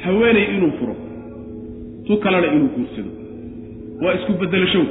[0.05, 0.95] haweenay inuu furo.
[2.07, 3.11] Tu kalena inuu guursado.
[4.03, 4.85] Waa isku beddelashow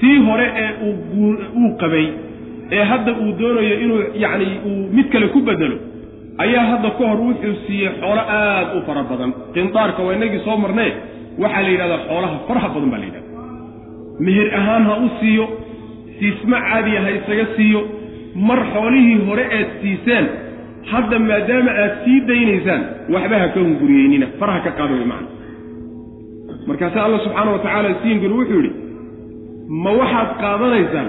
[0.00, 0.70] tii hore ee
[1.60, 2.06] uu qabay
[2.76, 5.76] ee hadda uu doonayo inuu yacni uu mid kale ku beddelo
[6.44, 9.30] ayaa hadda ka hor wuxuu siiyey xoolo aad u fara badan.
[9.54, 10.90] Qindaarka waa inagii soo marnee
[11.42, 13.30] waxaa la yidhahdaa xoolaha faraha badan baa la yidhahda
[14.26, 15.44] meher ahaan ha u siiyo
[16.18, 17.80] siisma caadiya ha isaga siiyo
[18.48, 20.24] mar xoolihii hore aad siiseen
[20.92, 22.82] hadda maadaama aad sii daynaysaan
[23.14, 25.28] waxba ha ka hunguriyeynina faraha ka qaada way macana
[26.68, 28.72] markaase alla subxaana wa tacaala siinkanu wuxuu yidhi
[29.68, 31.08] ma waxaad qaadanaysaan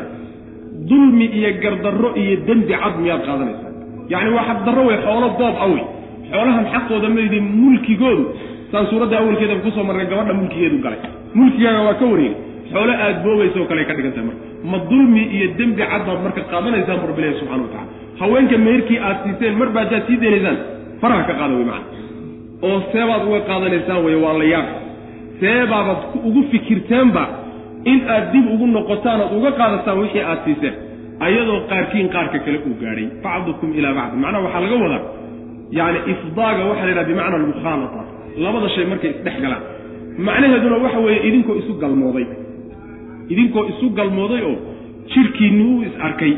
[0.90, 3.74] dulmi iyo gardarro iyo dembi cad miyaad qaadanaysaan?
[4.12, 5.84] Yacni waa xaqdarro wey xoolo doob a wey.
[6.32, 8.24] Xoolahan xaqooda maydin mulkigoodu.
[8.72, 11.00] Saan suuradda awalkeedaba ku soo marnay gabadha mulkigeedu galay.
[11.40, 12.36] Mulkigaaga waa ka wareegay
[12.72, 14.44] xoolo aad boobaysa oo kale ka dhigan tahay marka.
[14.72, 17.88] Ma dulmi iyo dembi cad baad marka qaadanaysaan bu rabbi ilahi subxana wa tacala
[18.22, 20.58] haweenka meherkii aad siiseen marba haddaad sii daynaysaan
[21.02, 21.88] faraha ka qaada wey macana
[22.68, 24.68] oo seebaad uga qaadanaysaan wey waa la yaab.
[25.40, 27.24] Seebaabaad ugu fikirteenba
[27.92, 30.76] in aad dib ugu noqotaan ood uga qaadataan wixii aad siiseen
[31.26, 33.06] ayadoo qaarkiin qaarka kale uu gaadhay.
[33.26, 35.04] Bacdukum ilaa bacdin macnaha waxaa laga wadaa
[35.80, 38.02] yacni ifdaaga waxaa la yidhaha bimacna almukhaalata
[38.44, 39.64] labada shay markay isdhex galaan.
[40.28, 42.26] Macnaheeduna waxa weeye idinkoo isu galmooday.
[43.34, 44.56] Idinkoo isu galmooday oo
[45.14, 46.34] jidhkiinni uu is arkay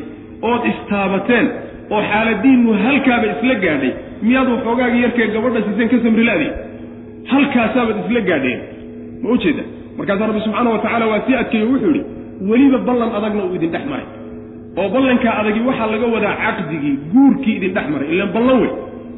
[0.52, 1.46] ood istaabateen
[1.94, 3.92] oo xaaladiinnu halkaaba isla gaadhay.
[4.26, 6.50] Miyaad waxoogaaga yarkee gabadha siiseen ka samrilaadey
[7.32, 8.60] halkaasaabad isla gaadheen.
[9.24, 9.64] Ma ujeeda
[10.00, 12.04] markaasaa rabbi subxaana wa tacaala waa sii adkeeyo wuxuu yidhi
[12.50, 14.08] weliba ballan adagna uu idin dhex maray.
[14.80, 18.08] Oo ballankaa adagi waxaa laga wadaa caqdigii guurkii idin dhex maray.
[18.14, 18.72] Ilaan ballan wey.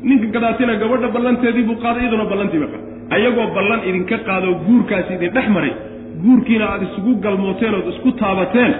[0.08, 2.68] Ninka gadaatina gabadha ballanteedii buu qaaday iyaduna ballantiiba
[3.16, 5.74] ayagoo ballan idinka qaadoo guurkaasi idin dhex maray.
[6.24, 8.72] Guurkiina aad isugu galmooteen ood isku taabateen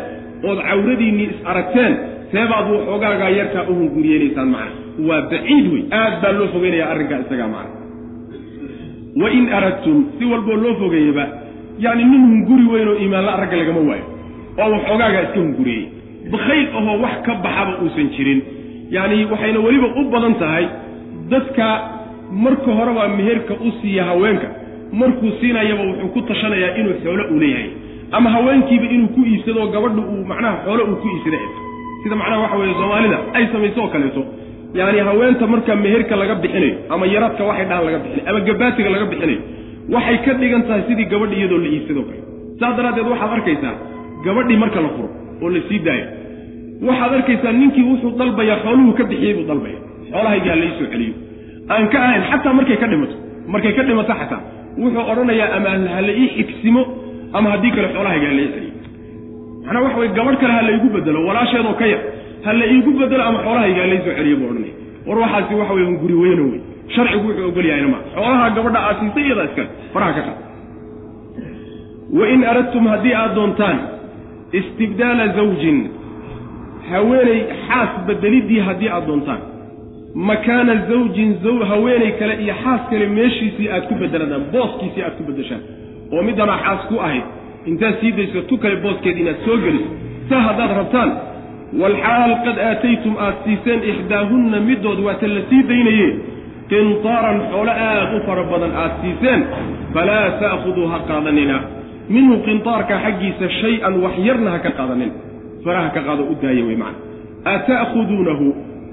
[0.49, 1.93] ood cawradiinnii is aragteen
[2.32, 4.72] seebaad waxoogaagaa yarkaa u hunguriyeynaysaan macna
[5.08, 5.84] waa baciid wey.
[6.02, 7.80] Aad baa loo fogeynaya arrinkaa isagaa macna
[9.22, 11.26] wain aradtum si walboo loo fogeeyaba
[11.86, 14.05] yacni nin hunguri weyn oo iimaanla ragga lagama waayo.
[14.61, 15.84] Oo waxoogaagaa iska hunguriyey.
[16.34, 18.39] Bakhayl ahoo wax ka baxaba uusan jirin.
[18.95, 20.65] Yacni waxayna weliba u badan tahay
[21.32, 21.65] dadka
[22.43, 24.47] marka horeba meherka u siiya haweenka.
[24.99, 27.69] Markuu siinayaba wuxuu ku tashanayaa inuu xoolo uu leeyahay.
[28.11, 31.39] Ama haweenkiiba inuu ku iibsado gabadha uu macnaha xoolo uu ku iibsada
[32.03, 34.21] sida macnaha waxa weeye soomaalida ay samayso oo kaleeto.
[34.79, 39.05] Yacni haweenta marka meherka laga bixinayo ama yaradka waxay dhahan laga bixinayo ama gabaatiga laga
[39.11, 39.39] bixinayo
[39.94, 42.22] waxay ka dhigan tahay sidii gabadhi iyadoo la iibsadoo kale
[42.60, 43.76] saas daraaddeed waxaad arkaysaa
[44.26, 45.10] gabadhii marka la furo
[45.44, 46.06] oo la sii daayo.
[46.88, 49.78] Waxaad arkaysaa ninkii wuxuu dalbayaa xooluhu ka bixiyey buu dalbaya
[50.12, 51.14] xoolahaygaa la iisoo celiyo.
[51.74, 53.16] Aan ka ahayn xataa markay ka dhimato
[53.54, 54.42] markay ka dhimato xataa
[54.82, 56.82] wuxuu odhanayaa ama ha la ii xigsimo
[57.38, 58.74] ama haddii kale xoolahayga ha la ii celiyo.
[59.66, 62.02] Macnaa waxa weye gabadh kale ha la iigu bedelo walaasheedoo ka yar
[62.46, 64.74] ha la iigu bedelo ama xoolahayga ha la iisoo celiyo buu odhanaya
[65.08, 66.62] war waxaasi waxa weye guri weyno wey
[66.96, 68.00] sharcigu wuxuu ogol yahayna ma.
[68.16, 70.39] Xoolaha gabadha aad siisay iyadaa iskale faraha ka qaad.
[72.20, 73.78] Wain aradtum haddii aad doontaan
[74.60, 75.78] istibdaala zawjin
[76.92, 79.42] haweeney xaas bedeliddii haddii aad doontaan.
[80.30, 81.30] Makaana zawjin
[81.72, 85.62] haweeney kale iyo xaas kale meeshiisii aad ku bedeladaan booskiisii aad ku bedeshaan.
[86.12, 87.24] Oo middanaa xaas ku ahayd
[87.70, 89.89] intaad sii dayso tu kale booskeed inaad soo geliso.
[90.30, 91.12] Saa haddaad rabtaan
[91.82, 96.08] walxaal qad aataytum aad siiseen ixdaahunna middood waata la sii daynaye
[96.72, 99.41] qintaaran xoolo aad u fara badan aad siiseen
[99.93, 101.57] falaa ta'khuduu ha qaadanina.
[102.15, 105.11] Minhu qintaarka xaggiisa shay-an wax yarna ha ka qaadanin.
[105.63, 107.09] Faraha ka qaado u daaya wey macana
[107.53, 108.45] ata'khuduunahu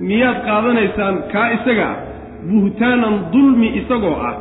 [0.09, 1.97] miyaad qaadanaysaan kaa isaga ah
[2.51, 4.35] buhtaanan dulmi isagoo ah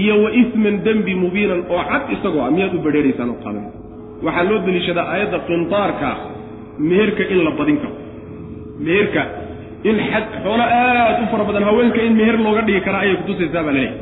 [0.00, 3.78] iyo wa isman dembi mubiinan oo cad isagoo ah miyaad u badheeraysaan oo qaadanaysa
[4.26, 6.08] waxaa loo deliishadaa aayadda qintaarka
[6.90, 7.96] meherka in la badin karo.
[8.86, 9.22] Meherka
[9.88, 9.96] in
[10.44, 13.96] xoolo aad u fara badan haweenka in meher looga dhigi karaa ayay kutusaysaa baa laleeyahy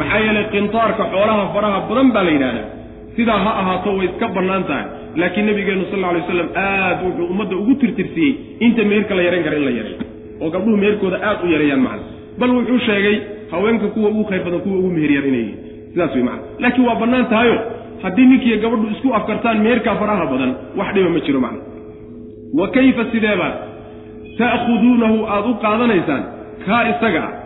[0.00, 2.66] maxaa yeelay qintaarka xoolaha faraha badan baa la yidhahdaa
[3.16, 4.84] sidaa ha ahaato way iska bannaan tahay.
[5.20, 8.30] Laakiin nabigeennu sal alla alay waslam aad wuxuu ummadda ugu tirtirsiyey
[8.66, 9.98] inta meherka la yarayn kara in la yareeyo
[10.42, 12.04] oo gabdhuhu meherkooda aad u yareeyaan macna
[12.40, 13.16] bal wuxuu sheegay
[13.52, 15.58] haweenka kuwa ugu khayr badan kuwa ugu meher yar inay yihiin
[15.92, 17.56] sidaas way macna laakiin waa bannaan tahayo.
[18.02, 21.60] Haddii ninkiiyo gabadhu isku afkartaan meherkaa faraha badan wax dhiba ma jiro macna
[22.58, 23.54] wa kayfa sideebaad
[24.40, 26.22] ta'khuduunahu aad u qaadanaysaan
[26.66, 27.22] kaa isaga.
[27.28, 27.40] Ah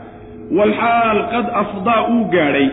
[0.58, 2.68] walxaal qad afdaa uu gaadhay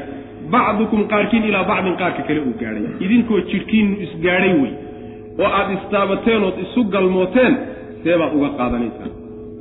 [0.53, 2.84] bacdukum qaarkiin ilaa bacdin qaarka kale uu gaadhay.
[3.05, 4.74] Idinkoo jidhkiinnu isgaadhay wey
[5.41, 7.53] oo aad istaabateen ood isu galmooteen
[8.03, 9.11] seebaad uga qaadanaysaan.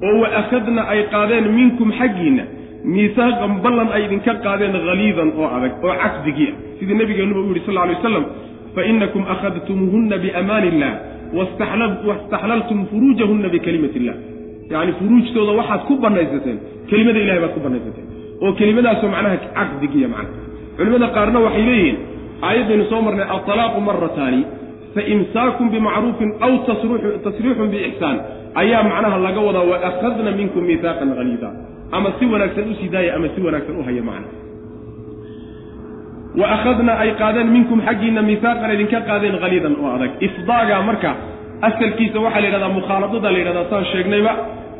[0.06, 2.44] Oo wa akhadna ay qaadeen minkum xaggiinna
[2.94, 6.56] miisaaqan ballan ay idinka qaadeen haliidan oo adag oo caqdigii ah.
[6.78, 8.24] Sidii nabigeennuba u yidhi sal alay waslam
[8.74, 10.92] fa inakum akhadtumuuhunna biamaani illah
[11.38, 14.16] wastaxlaltum furuujahunna bikalimati illah
[14.72, 16.58] yacni furuujtooda waxaad ku banaysateen
[16.90, 18.06] kelimada ilahay baad ku banaysateen
[18.44, 20.38] oo kelimadaasoo macnaha caqdigiiya macnaha
[20.76, 21.96] culimmada qaarna waxay leeyihiin
[22.48, 24.40] aayaddaynu soo marnay altalaaqu marataani
[24.94, 26.52] fa imsaakun bimacruufin aw
[27.26, 28.16] tasriixun biixsaan
[28.62, 31.50] ayaa macnaha laga wadaa wa akhadna minkum miihaaqan haliida
[31.96, 34.28] ama si wanaagsan u sii daaya ama si wanaagsan u haya macna.
[36.40, 40.10] Wa akhadna ay qaadeen minkum xaggiinna miihaaqan idinka qaadeen haliidan oo adag.
[40.26, 41.10] Ifdaaga marka
[41.68, 44.32] asalkiisa waxaa la yidhahdaa mukhaaladada la yidhahdaa saan sheegnayba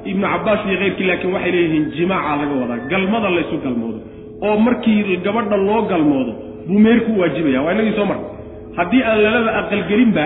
[0.05, 2.79] ibnu cabbaas iyo keyrkii laakiin waxay leeyihiin jimaaca laga wadaa.
[2.91, 3.99] Galmada laysu galmoodo.
[4.43, 6.33] Oo markii gabadha loo galmoodo
[6.67, 8.27] buu meher ku waajibaya waa inagii soo marka
[8.77, 10.25] haddii aan lalaba aqalgelinba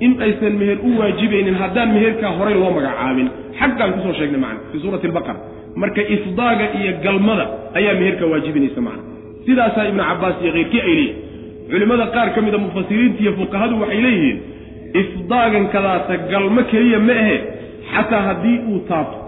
[0.00, 3.28] in aysan meher u waajibaynin haddaan meherkaa horay loo magacaabin
[3.60, 5.40] xaggaan ku soo sheegnay macna fii suurati albaqara.
[5.76, 7.44] Marka ifdaaga iyo galmada
[7.78, 9.02] ayaa meherka waajibinaysa macna.
[9.46, 11.28] Sidaasaa ibnu cabbaas iyo keyrkii ay leeyihiin
[11.70, 14.38] culimmada qaar ka mida mufasiriinta iyo fuqahadu waxay leeyihiin
[15.02, 15.64] ifdaagan
[16.32, 17.36] galmo keliya ma ahe
[17.92, 19.18] xataa haddii uu taabto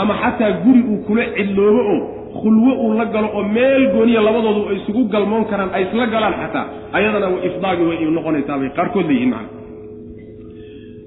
[0.00, 1.98] ama xataa guri uu kula cidloobo oo
[2.40, 6.34] khulwo uu la galo oo meel gooniya labadoodu ay isugu galmoon karaan ay isla galaan
[6.42, 6.64] xataa
[6.96, 9.50] ayadana ifdaagi way noqonaysaabay qaarkood leeyihiin macna.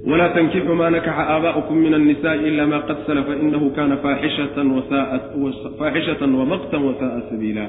[0.09, 6.81] Walaa tankixuu maa nakaxa aabaa'ukum min annisaai ila ma qad salafa inahu kana faaxishatan wamaqtan
[6.87, 7.63] wasa'a sabiila.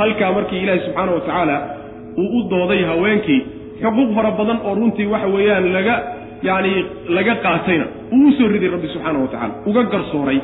[0.00, 1.56] Halkaa markii ilaahi subxaana wa tacaala
[2.22, 3.40] uu u dooday haweenkii
[3.82, 5.94] xuquuq fara badan oo runtii waxa weeyaan laga
[6.46, 6.72] yacni
[7.16, 7.86] laga qaatayna.
[8.16, 10.38] Uu soo riday rabbi subxaana wa tacala uga garsooray.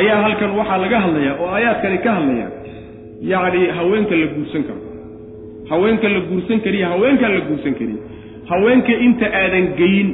[0.00, 2.52] Ayaa halkan waxaa laga hadlayaa oo aayaadkani ka hadlayaan
[3.32, 4.80] yacni haweenka la guursan karo.
[5.70, 7.98] Haweenka la guursan kariyo haweenkaan la guursan karin
[8.50, 10.08] haweenka inta aadan geyin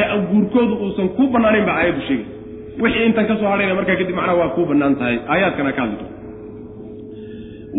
[0.00, 2.32] ee guurkoodu uusan kuu bannaanayn baa aayaddu sheegaysa.
[2.82, 5.16] Wixii intan ka soo hadhayna markaa kadib macnaha waa kuu bannaan tahay.
[5.32, 6.06] Aayaadkana ka hadli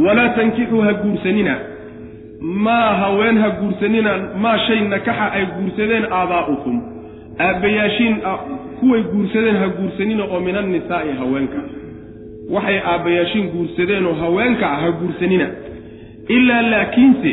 [0.06, 1.54] walaa tankixuu ha guursanina
[2.42, 4.12] maa haween ha guursanina
[4.42, 6.76] maa shay nakaxa ay guursadeen aabaa'ukum
[7.48, 8.16] aabbayaashiin
[8.80, 11.60] kuway guursadeen ha guursanina oo min annisaa'i haweenka.
[12.54, 15.48] Waxay aabbayaashiin guursadeenoo haweenka ah ha guursanina
[16.36, 17.32] ilaa laakiinse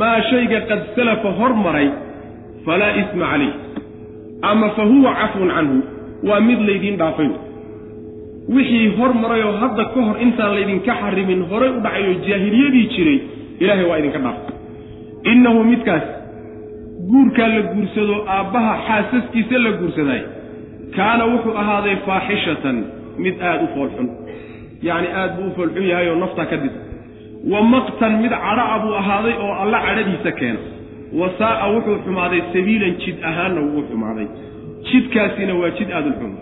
[0.00, 1.88] maa shayga qad salafa hormaray
[2.64, 3.52] falaa isma calayh.
[4.42, 5.76] Ama fa huwa cafwun canhu
[6.28, 7.30] waa mid laydiin dhaafay.
[8.54, 13.18] Wixii hormaray oo hadda ka hor intaan laydinka xarimin horay u dhacayoo jaahiliyadii jiray
[13.62, 14.54] ilaahay waa idinka dhaafay
[15.32, 16.04] innahu midkaas
[17.10, 20.20] guurkaa la guursado aabbaha xaasaskiisa la guursaday
[20.96, 22.76] kaana wuxuu ahaaday faaxishatan
[23.24, 24.08] mid aada u foolxun.
[24.88, 26.78] Yacni aad buu u foolxun yahay oo naftaa ka dida
[27.52, 30.60] wa maqtan mid cadha'a buu ahaaday oo alla cadhadiisa keena.
[31.20, 34.26] Wa saa'a wuxuu xumaaday sabiilan jid ahaanna wuu xumaaday.
[34.88, 36.32] Jidkaasina waa jid aada u xun.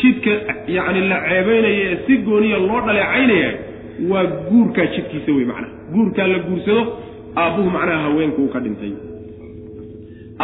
[0.00, 0.30] Jidka
[0.76, 3.50] yacni la ceebaynaya ee si gooniya loo dhaleecaynaya
[4.10, 5.72] waa guurkaa jidkiisa wey macnaha.
[5.92, 6.82] Guurkaa la guursado
[7.42, 8.92] aabbuhu macnaha haweenka uu ka dhintay.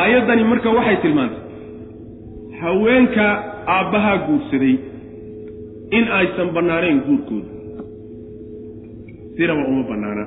[0.01, 1.43] Aayaddani marka waxay tilmaantay
[2.61, 3.25] haweenka
[3.77, 4.75] aabbahaa guursaday
[5.99, 7.49] in aysan bannaanayn guurkooda.
[9.37, 10.25] Sinaba uma bannaana.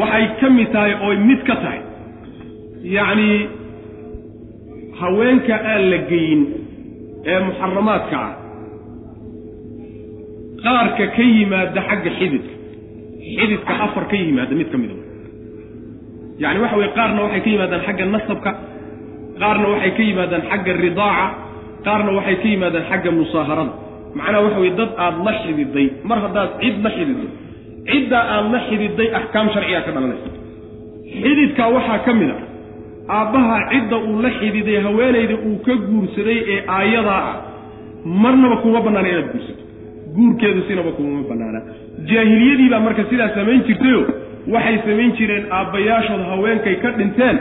[0.00, 1.80] Waxay ka mid tahay ooy mid ka tahay.
[2.96, 3.38] Yacnii
[5.00, 6.42] haweenka aan la geyin
[7.30, 8.32] ee muxaramaadka ah
[10.64, 12.52] qaarka ka yimaada xagga xididka.
[13.38, 14.94] Xididka afar ka yimaada mid ka mida
[16.42, 18.50] yacni waxa weye qaarna waxay ka yimaadaan xagga nasabka
[19.40, 21.26] qaarna waxay ka yimaadaan xagga ridaaca
[21.86, 23.72] qaarna waxay ka yimaadaan xagga musaaharada.
[24.18, 27.26] Macnaha waxa weye dad aada la xididay mar haddaad cid la xididdo
[27.90, 30.28] ciddaa aada la xididay axkaam sharcigaa ka dhalanaysa.
[31.22, 32.36] Xididkaa waxaa ka mid a
[33.18, 37.36] aabbaha cidda uu la xididay haweenayda uu ka guursaday ee aayadaa ah
[38.22, 39.62] marnaba kuma bannaana inaad guursato
[40.16, 41.60] guurkeedu sinaba kuma bannaana.
[42.10, 44.00] Jaahiliyadiibaa marka sidaa samayn jirtayo
[44.54, 47.36] waxay samayn jireen aabbayaashood haweenkay ka dhinteen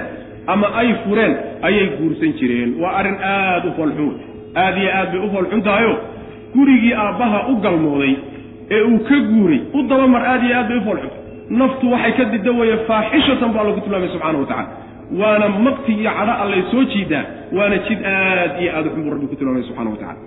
[0.54, 1.34] ama ay fureen
[1.68, 2.70] ayay guursan jireen.
[2.82, 4.14] Waa arrin aada u foolxun.
[4.56, 5.94] Aada iyo aad bay u foolxun tahayo.
[6.56, 8.16] Gurigii aabbaha u galmooday
[8.72, 11.18] ee uu ka guuray u dabamar aad iyo aad bay u foolxunta
[11.50, 14.68] naftu waxay ka dida weeye faaxishatan baa lagu tilmaamay subxana wa tacala
[15.20, 17.24] waana maqti iyo cadho allay soo jiidaa
[17.58, 20.20] waana jid aad iyo aad u xun buu rabbi ku tilmaamay subxana wa tacala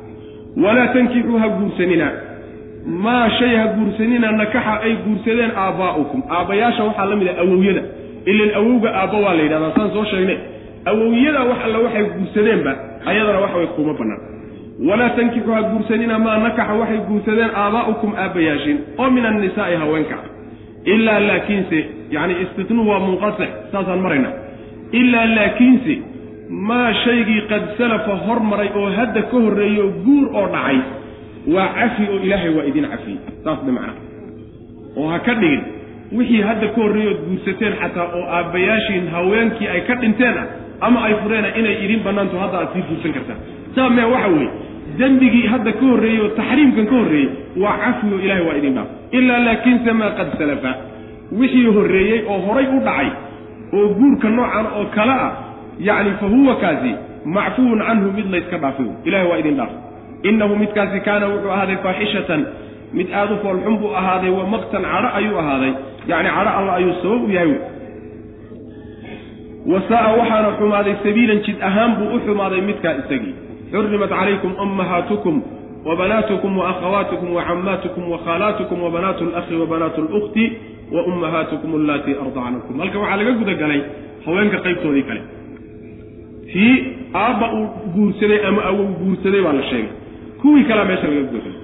[0.65, 2.07] walaa tankixuu ha guursanina
[2.89, 7.83] maa shay ha guursanina nakaxa ay guursadeen aabbaa'ukum aabbayaasha waxaa la mid ah awowyada
[8.33, 10.39] ilan awowga aabba waa la yidhahdaa saan soo sheegnay.
[10.91, 12.73] Awowyada wax alla waxay guursadeenba
[13.11, 14.21] ayadana waxa way kuma bannaan
[14.89, 20.17] walaa tankixuu ha guursanina maa nakaxa waxay guursadeen aabaa'ukum aabbayaashin oo min annisaa'i haweenka.
[20.95, 21.79] Ilaa laakiinse
[22.15, 24.31] yacni istitnuhu waa munqasix saasaan marayna.
[25.01, 25.95] Ilaa laakiinse
[26.69, 30.79] maa shaygii qad salafa hormaray oo hadda ka horreeyo guur oo dhacay
[31.55, 33.97] waa cafi oo ilaahay waa idin cafiyey saas de macnaha
[35.01, 35.63] oo ha ka dhigin
[36.19, 40.47] wixii hadda ka horreeyo ood guursateen xataa oo aabbayaashiin haweenkii ay ka dhinteen ah
[40.87, 43.39] ama ay fureena inay idin bannaanto hadda aad sii guursan kartaan.
[43.75, 44.51] Saa mee waxa weeye.
[44.99, 47.29] Dembigii hadda ka horreeyey oo taxriimkan ka horreeyey
[47.63, 48.89] waa cafwi oo ilahay waa idin dhaaf.
[49.19, 50.73] Ilaa laakiinse maa qad salafa.
[51.41, 53.09] Wixii horreeyey oo horay u dhacay
[53.79, 55.33] oo guurka noocan oo kale ah
[55.89, 56.93] yacni fa huwa kaasi
[57.35, 59.73] macfuwun canhu mid layska dhaafay ilahay waa idin dhaaf
[60.23, 62.47] innahu midkaasi kaana wuxuu ahaaday faaxishatan
[62.93, 65.73] mid aada u foolxun buu ahaaday wa maqtan cadho ayuu ahaaday.
[66.09, 67.59] Yacni cadho alla ayuu sabab u yahay.
[69.73, 73.35] Wasaa-a waxaana xumaaday sabiilan jid ahaan buu u xumaaday midkaa isagii.
[73.73, 75.43] Xurimat calaykum ummahaatukum
[75.85, 79.79] wa banaatukum wa akhawaatukum wa cammaatukum wa khaalaatukum wa wa
[80.93, 83.81] wa ummahaatukum allatii ardacnakum halkan waxaa laga guda galay
[84.25, 85.23] haweenka qaybtoodii kale.
[86.53, 86.77] Tii
[87.15, 89.98] aabba uu guursaday ama awow guursaday baa la sheegay
[90.43, 91.55] kuwii kalea meesha laga galay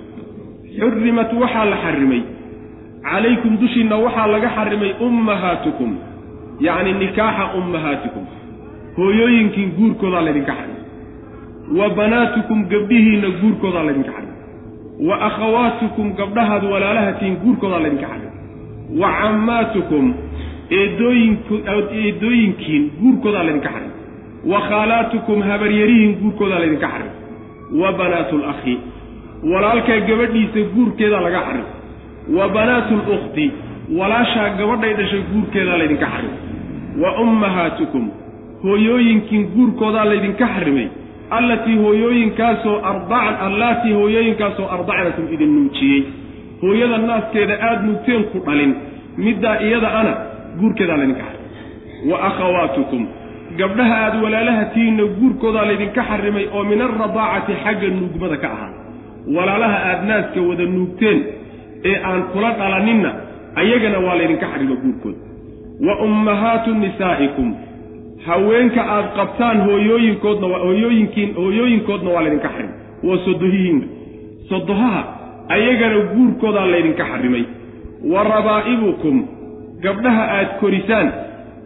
[0.79, 2.23] xurimat waxaa la xarimay
[3.11, 5.93] calaykum dushiinna waxaa laga xarimay ummahaatukum.
[6.61, 8.25] Yacni nikaaxa ummahaatikum
[8.97, 10.83] hooyooyinkiin guurkoodaa laydinka xarimay
[11.79, 14.39] wa banaatukum gabdhihiinna guurkoodaa laydinka xarimay
[15.09, 18.33] wa akhawaatukum gabdhahaad walaalahatiin guurkoodaa laydinka xarimay
[19.01, 20.05] wa cammaatukum
[20.71, 23.99] eedooyinkiin guurkoodaa laydinka xarimay
[24.53, 27.17] wa khaalaatukum habaryarihiin guurkoodaa laydinka xarimay
[27.81, 28.79] wa banaatu lakhi
[29.53, 31.71] walaalkaa gabadhiisa guurkeedaa laga xarimay
[32.39, 33.47] wa banaatu lukhti
[33.99, 36.39] walaashaa gabadhay dhashay guurkeedaa laydinka xarimay
[37.03, 38.05] wa ummahaatukum.
[38.65, 40.87] Hooyooyinkiin guurkoodaa laydinka xarimay.
[41.31, 46.03] Allatii hooyooyinkaasoo ardacan allaatii hooyooyinkaasoo ardacnakum idin nuujiyey.
[46.63, 48.73] Hooyada naaskeeda aada nuugteen ku dhalin.
[49.17, 50.13] Middaa iyada ana
[50.61, 53.03] guurkeedaa laydinka xarimay wa akhawaatukum
[53.59, 58.73] gabdhaha aada walaalahatiinna guurkoodaa laydinka xarimay oo min alradaacati xagga nuugmada ka ahaa.
[59.37, 61.19] Walaalaha aada naaska wada nuugteen
[61.91, 63.11] ee aan kula dhalaninna
[63.61, 65.19] ayagana waa laydinka xarimo guurkooda.
[65.87, 67.49] Wa ummahaatu nisaa'ikum
[68.27, 72.77] haweenka aad qabtaan hooyooyinkoodna hooyooyinkiin hooyooyinkoodna waa laydinka xarimay.
[73.07, 73.87] Waa sodohihiinna
[74.51, 75.01] sodohaha
[75.57, 77.45] ayagana guurkoodaa laydinka xarimay.
[78.13, 79.17] Wa rabaa'ibukum
[79.85, 81.09] gabdhaha aad korisaan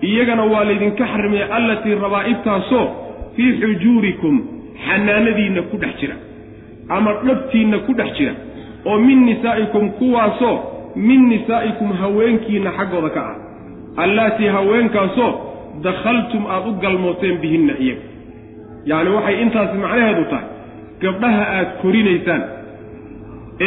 [0.03, 2.86] iyagana waa laydinka xarimay allatii rabaa'ibtaasoo
[3.36, 4.34] fii xujuurikum
[4.86, 6.16] xanaanadiinna ku dhex jira
[6.96, 8.32] ama dhabtiinna ku dhex jira
[8.88, 10.57] oo min nisaa'ikum kuwaasoo
[11.09, 13.36] min nisaa'ikum haweenkiinna xaggooda ka ah
[14.05, 15.30] allaatii haweenkaasoo
[15.86, 18.05] dakhaltum aad u galmooteen bihinna iyaga.
[18.90, 20.46] Yacni waxay intaasi macnaheedu tahay
[21.03, 22.42] gabdhaha aad korinaysaan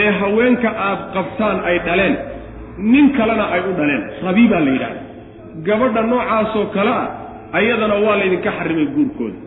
[0.01, 2.15] ee haweenka aad qabtaan ay dhaleen
[2.91, 5.00] nin kalena ay u dhaleen rabii baa la yidhahda
[5.67, 7.07] gabadha noocaasoo kale ah
[7.59, 9.37] ayadana waa laydinka xarimay guurkooda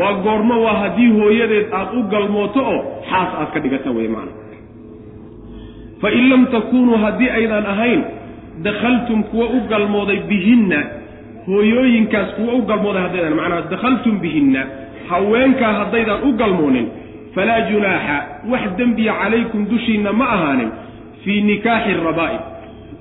[0.00, 2.80] waa goormo waa haddii hooyadeed aad u galmooto oo
[3.10, 4.32] xaas aad ka dhigata wey macana
[6.00, 8.02] fa in lam takuunuu haddii aydan ahayn
[8.62, 10.78] dakhaltum kuwa u galmooday bihinna
[11.46, 14.66] hooyooyinkaas kuwa u galmooday haddaydan macnaha dakhaltum bihinna
[15.08, 16.86] haweenkaa haddaydan u galmoonin
[17.34, 18.16] falaa junaaxa
[18.50, 20.70] wax dembiya calaykum dushiinna ma ahaanin
[21.24, 22.40] fii nikaaxi rabaa'ib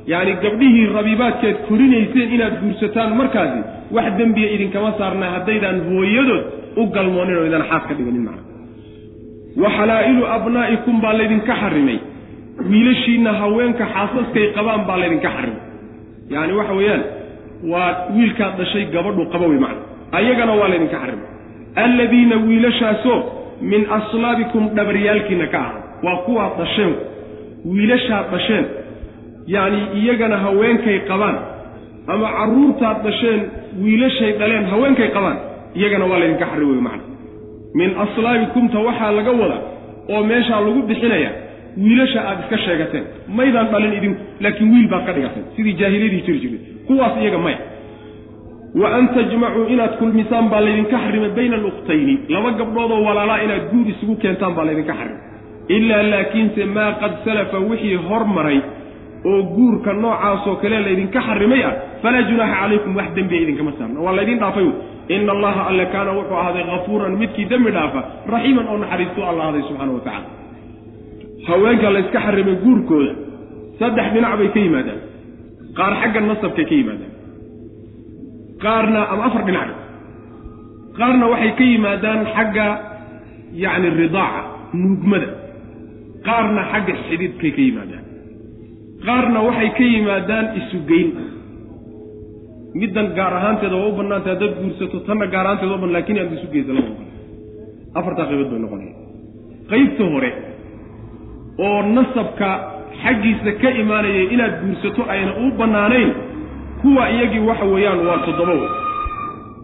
[0.07, 3.59] yacni gabdhihii rabiibaadkeed korinayseen inaad guursataan markaasi
[3.95, 6.43] wax dembiya idinkama saarna haddaydaan hooyadood
[6.81, 8.43] u galmoonin oo idan xaas ka dhiganin macna.
[9.61, 11.99] Wa xalaa'ilu abnaa'ikum baa laydinka xarimay.
[12.69, 15.61] Wiilashiinna haweenka xaasaskay qabaan baa laydinka xarimay.
[16.33, 17.03] Yacni waxa weeyaan
[17.71, 19.81] waa wiilkaad dhashay gabadhu qaba wey macna.
[20.17, 21.27] Ayagana waa laydinka xarimay.
[21.83, 23.19] Alladiina wiilashaasoo
[23.71, 25.73] min aslaabikum dhabaryaalkiinna ka aha
[26.05, 26.93] waa kuwaad dhasheen.
[27.73, 28.65] Wiilashaad dhasheen
[29.47, 31.37] yacni iyagana haweenkay qabaan
[32.13, 33.41] ama carruurtaad dhasheen
[33.83, 35.37] wiilashay dhaleen haweenkay qabaan
[35.79, 37.03] iyagana waa laydinka xarri wey macna.
[37.79, 39.57] Min aslaabikumta waxaa laga wada
[40.13, 41.31] oo meeshaa lagu bixinaya
[41.83, 43.03] wiilasha aad iska sheegateen.
[43.37, 45.45] Maydaan dhalin idinku laakiin wiil baad ka dhigateen.
[45.55, 47.59] Sidii jaahiliyadii jiri jirtay kuwaas iyaga maya.
[48.81, 53.87] Wa an tajmacuu inaad kulmisaan baa laydinka xarimay bayna alukhtayni laba gabdhoodoo walaalaa inaad guur
[53.93, 55.21] isugu keentaan baa laydinka xarimay
[55.75, 58.59] ilaa laakiinse maa qad salafa wixii hormaray
[59.29, 61.73] oo guurka noocaasoo kale laydinka xarimay ah
[62.03, 64.75] falaa junaaxa calaykum wax dembiya idinkama saarna waa laydin dhaafay wey
[65.15, 67.99] ina allaha alle kaana wuxuu ahaaday hafuuran midkii dembi dhaafa
[68.33, 70.27] raxiiman oo naxariistuu alla ahday subxana wa tacala
[71.47, 73.13] haweenka layska xarimay guurkooda
[73.79, 74.99] saddex dhinac bay ka yimaadaan.
[75.77, 77.13] Qaar xagga nasabkay ka yimaadaan.
[78.63, 79.69] Qaarna ama afar dhinac.
[80.99, 82.65] Qaarna waxay ka yimaadaan xagga
[83.63, 84.41] yacni ridaaca
[84.81, 85.29] nuugmada.
[86.27, 88.00] Qaarna xagga xididkay ka yimaadaan
[89.05, 91.09] qaarna waxay ka yimaadaan isugeyn
[92.81, 96.47] middan gaar ahaanteeda waa u bannaanta haddaad guursato tanna gaar ahaanteeda ban laakiin aad isu
[96.53, 96.91] geysa ogola.
[97.99, 98.93] Afartaa qaybood bay noqonaya
[99.71, 100.29] qaybta hore
[101.65, 102.47] oo nasabka
[103.03, 106.09] xaggiisa ka imaanayay inaad guursato ayna u bannaanayn
[106.81, 108.69] kuwa iyagii waxa weeyaan waa toddoba wey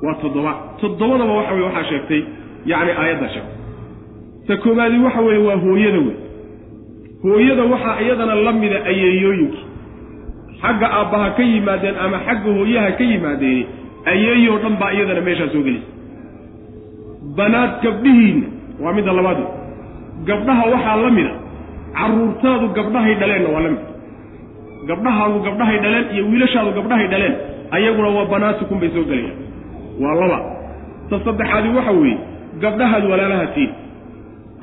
[0.06, 0.52] waa toddoba.
[0.82, 2.22] Toddobadaba waxa weye waxaa sheegtay
[2.72, 3.56] yacni aayadda sheegtay.
[4.48, 6.16] Ta koobaadi waxa weeye waa hooyada wey
[7.28, 9.66] hooyada waxaa iyadana la mida ayeeyooyinkii
[10.62, 13.66] xagga aabbaha ka yimaadeen ama xagga hooyaha ka yimaadeen
[14.12, 15.90] ayeeyoo dhan baa iyadana meeshaa soo gelaysa
[17.38, 18.48] banaad gabdhihiinna
[18.84, 19.40] waa midda labaad.
[20.30, 21.34] Gabdhaha waxaa la mida
[21.98, 23.84] carruurtaadu gabdhahay dhaleenna waa la mid
[24.90, 27.36] gabdhahaadu gabdhahay dhaleen iyo wiilashaadu gabdhahay dhaleen
[27.76, 29.38] ayaguna waa banaatukum bay soo gelayaan.
[30.02, 30.40] Waa laba.
[31.10, 32.18] Ta saddexaadi waxa weeye
[32.64, 33.72] gabdhahaad walaalaha tiin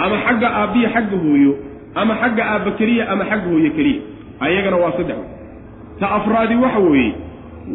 [0.05, 1.53] ama xagga aabbiya xagga hooyo
[2.01, 4.01] ama xagga aabba keliya ama xagga hooyo keliya.
[4.45, 5.29] Ayagana waa saddex wey.
[6.01, 7.13] Ta afraadi waxa weeye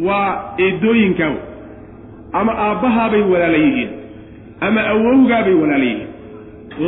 [0.08, 0.30] waa
[0.64, 1.36] eedooyinkaaw
[2.40, 3.90] ama aabbahaabay walaala yihiin
[4.68, 6.08] ama awowgaabay walaala yihiin.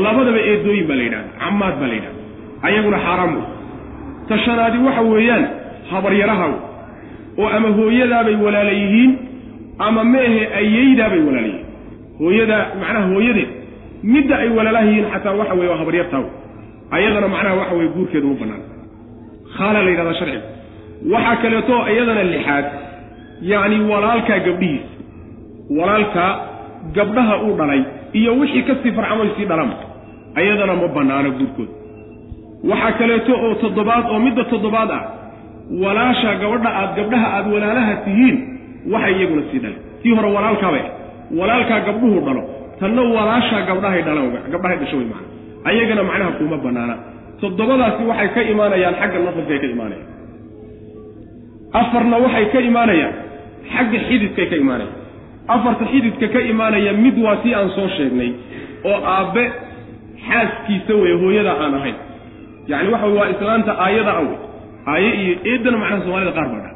[0.03, 2.19] Labadaba eedooyin baa la yidhahda camaad baa la yidhahda
[2.67, 3.45] ayaguna xaaraam wey.
[4.29, 5.43] Ta shanaadi waxa weeyaan
[5.91, 6.53] habaryarahaw
[7.41, 9.11] oo ama hooyadaabay walaala yihiin
[9.87, 11.65] ama meehe ayeydaabay walaala yihiin.
[12.21, 13.49] Hooyadaa macnaha hooyadeed
[14.13, 16.25] midda ay walaalaha yihiin xataa waxa weye waa habaryartaaw
[16.97, 18.63] ayadana macnaha waxa weye guurkeedu ma bannaan.
[19.57, 20.41] Khaala la yidhahdaa sharciga
[21.13, 22.65] waxaa kaleeto iyadana lixaad
[23.51, 24.89] yacni walaalkaa gabdhihiisa
[25.79, 26.29] walaalkaa
[26.97, 27.81] gabdhaha uu dhalay
[28.19, 29.75] iyo wixii ka sii farcamoy sii dhalama
[30.39, 31.73] ayadana ma bannaano guurkooda
[32.71, 35.03] waxaa kaleeto oo toddobaad oo midda toddobaad ah
[35.83, 38.37] walaasha gabadha aad gabdhaha aad walaalaha tihiin
[38.93, 40.83] waxay iyaguna sii dhaleen tii hore walaalkaabay
[41.39, 42.43] walaalkaa gabdhuhu dhalo
[42.79, 45.29] tanna walaashaa gabdhahay dhalan gabdhahay dhasho wey macana
[45.69, 46.95] ayagana macnaha kuma bannaana
[47.41, 50.09] toddobadaasi waxay ka imaanayaan xagga nasabkay ka imaanayaan.
[51.79, 53.13] Afarna waxay ka imaanayaan
[53.73, 54.97] xagga xididkay ka imaanayaan.
[55.55, 58.31] Afarta xididka ka imaanaya mid waa tii aan soo sheegnay
[58.89, 59.43] oo aabbe
[60.27, 61.97] xaaskiisa weye hooyada aan ahayn.
[62.71, 64.35] Yacni waxa waa islaanta aayada awe
[64.91, 66.71] aaye iyo eedana macnaha soomaalida qaar baa dha.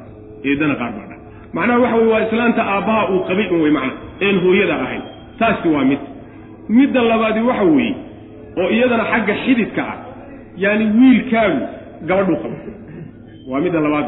[0.50, 1.16] Eedana qaar baa dha.
[1.58, 3.94] Macnaha waxa weye waa islaanta aabbaha uu qabay un wey macna
[4.28, 5.04] een hooyada ahayn.
[5.40, 6.00] Taasi waa mid.
[6.78, 7.94] Midda labaadi waxa weeye
[8.62, 9.98] oo iyadana xagga xididka ah
[10.64, 11.60] yaani wiilkaagu
[12.10, 12.58] gabadhuu qabo
[13.52, 14.08] waa midda labaad.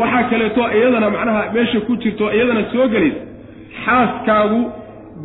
[0.00, 3.20] Waxaa kaleeto iyadana macnaha meesha ku jirto iyadana soo gelaysa
[3.84, 4.60] xaaskaagu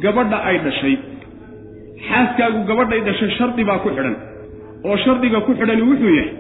[0.04, 0.96] gabadha ay dhashay.
[2.08, 4.16] Xaaskaagu gabadhay dhashay shardi baa ku xidhan.
[4.88, 6.32] Oo shardiga ku xidhani wuxuu yahay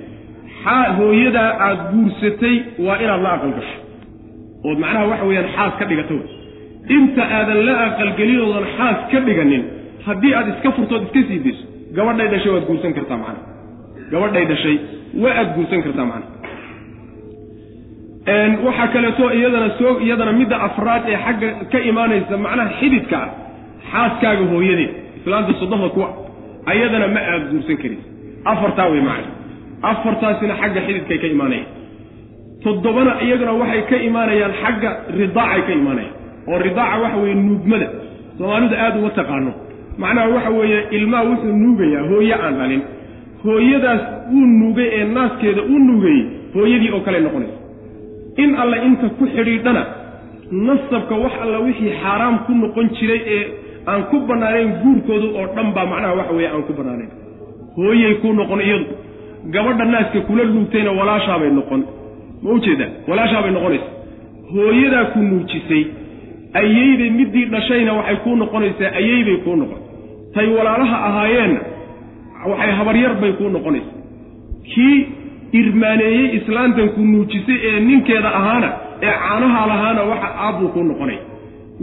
[0.63, 3.77] xaa hooyadaa aad guursatay waa inaad la aqal gasho
[4.67, 6.15] ood macnaha waxa weeyaan xaas ka dhigata
[6.97, 9.63] inta aadan la aqalgelin oodan xaas ka dhiganin
[10.05, 11.63] haddii aad iska furtood iska sii dayso
[11.97, 13.43] gabadhay dhashay waad guursan kartaa macnaha
[14.11, 14.75] gabadhay dhashay
[15.23, 16.35] waa aad guursan kartaa macnaha
[18.65, 23.29] waxaa kaleeto iyadana soo iyadana midda afraad ee xagga ka imaanaysa macnaha xididka ah
[23.91, 26.07] xaaskaaga hooyadeed islaanta sodohda kuwa
[26.71, 28.01] ayadana ma aad guursan karin.
[28.51, 29.31] Afartaa wey macna
[29.91, 31.69] afartaasina xagga xididkay ka imaanayaan.
[32.63, 36.15] Toddobana iyaguna waxay ka imaanayaan xagga ridaacay ka imaanayaan.
[36.49, 37.87] Oo ridaaca waxa weeye nuugmada
[38.37, 39.51] soomaalidu aad uma taqaano
[40.01, 42.81] macnaha waxa weeye ilmaha wuxuu nuugayaa hooye aan dhalin
[43.43, 44.01] hooyadaas
[44.35, 46.21] uu nuugay ee naaskeeda u nuugayey
[46.55, 47.57] hooyadii oo kale noqonaysa.
[48.43, 49.83] In alle inta ku xidhiidhana
[50.67, 53.43] nasabka wax alla wixii xaaraam ku noqon jiray ee
[53.91, 57.09] aan ku bannaanayn guurkoodu oo dhan baa macnaha waxa weeye aan ku bannaanayn.
[57.77, 58.85] Hooyay kuu noqon iyadu.
[59.53, 61.81] Gabadha naaska kula nuugtayna walaashaabay noqon.
[62.43, 63.89] Ma u jeedaa walaashaabay noqonaysa.
[64.53, 65.83] Hooyadaa ku nuujisay
[66.53, 69.79] ayeyday middii dhashayna waxay kuu noqonaysaa ayeybay kuu noqon
[70.35, 71.59] tay walaalaha ahaayeenna
[72.51, 73.95] waxay habaryar bay kuu noqonaysaa
[74.73, 74.97] kii
[75.59, 78.69] irmaaneeyey islaantan ku nuujisay ee ninkeeda ahaana
[79.07, 81.21] ee caanaha lahaana waxa aabbuu kuu noqonaya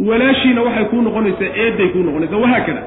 [0.08, 2.82] walaashiina waxay kuu noqonaysaa eedday kuu noqonaysaa wahaakada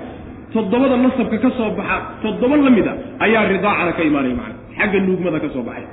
[0.53, 2.93] toddobada nasabka ka soo baxa toddoba la mid a
[3.25, 5.85] ayaa ridaacana ka imaanaya macna xagga nuugmada ka soo baxay.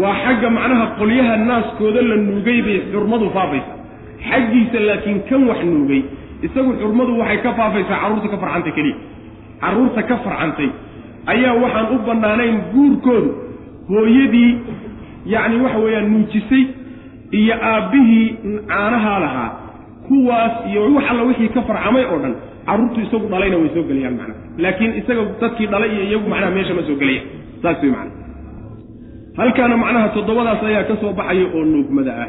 [0.00, 3.72] Waa xagga macnaha qolyaha naaskooda la nuugay bay xurmadu faafaysa
[4.28, 6.00] xaggiisa laakiin kan wax nuugay
[6.46, 8.96] isagu xurmadu waxay ka faafaysaa carruurta ka farcantay keliya.
[9.62, 10.68] Carruurta ka farcantay.
[11.32, 13.30] Ayaa waxaan u bannaanayn guurkoodu
[13.90, 14.50] hooyadii
[15.32, 16.62] yacni waxa weeyaan nuujisay
[17.40, 18.26] iyo aabbihii
[18.70, 19.50] caanahaa lahaa
[20.08, 22.34] kuwaas iyo wax alla wixii ka farcamay oo dhan
[22.66, 24.34] carruurtu isagu dhalayna way soo gelayaan macna.
[24.62, 27.22] Laakiin isaga dadkii dhalay iyo iyagu macnaha meesha ma soo gelaya.
[27.62, 28.12] Saas wey macna.
[29.38, 32.28] Halkaana macnaha toddobadaas ayaa ka soo baxaya oo nuugmada ah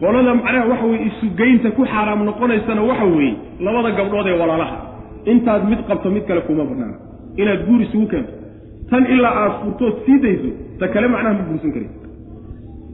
[0.00, 3.34] qolada macnaha waxa weye isugeynta ku xaaraam noqonaysana waxa weeye
[3.66, 4.76] labada gabdhood ee walaalaha.
[5.32, 6.96] Intaad mid qabto mid kale kuma banaana
[7.40, 8.32] inaad guur isugu keento.
[8.90, 10.50] Tan ilaa aad furtood sii dayso
[10.80, 11.90] ta kale macnaha ma guursan karin.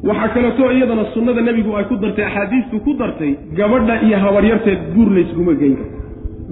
[0.09, 5.09] Waxaa kaleeto iyadana sunnada nebigu ay ku dartay axaadiistu ku dartay gabadha iyo habaryarteed guur
[5.16, 5.90] laysuguma geyn karo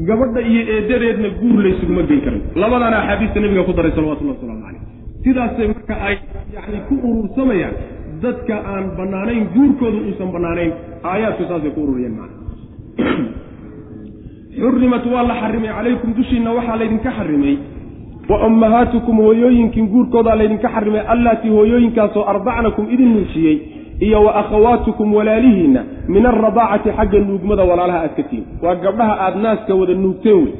[0.09, 2.43] gabadha iyo eedadeedna guur laysuguma geyn karin.
[2.63, 4.83] Labadaana axaadiista nebiga ku daray salawatullahi wasalaamu caleyh
[5.25, 6.17] sidaasay marka ay
[6.55, 7.75] yani ku urursamayaan
[8.23, 10.73] dadka aan bannaanayn guurkooda uusan bannaanayn
[11.05, 12.41] aayaadku saasay ku ururiyeen macna
[14.57, 17.57] xurimat waa la xarimay calaykum dushiinna waxaa laydinka xarimay.
[18.29, 23.59] Wa ummahaatukum hooyooyinkiin guurkoodaa laydinka xarimay allaatii hooyooyinkaasoo ardacnakum idin nuujiyey
[24.01, 28.45] iyo wa akhawaatukum walaalihiinna min alradaacati xagga nuugmada walaalaha aad ka tihin.
[28.63, 30.53] Waa gabdhaha aad naaska wada nuugteen wey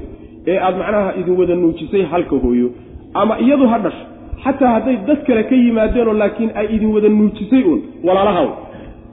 [0.47, 2.71] ee aad macnaha idin wada nuujisay halka hooyo.
[3.15, 4.12] Ama iyadu ha dhasho
[4.45, 8.43] xataa hadday dad kale ka yimaadeenoo laakiin ay idin wada nuujisay uun walaalaha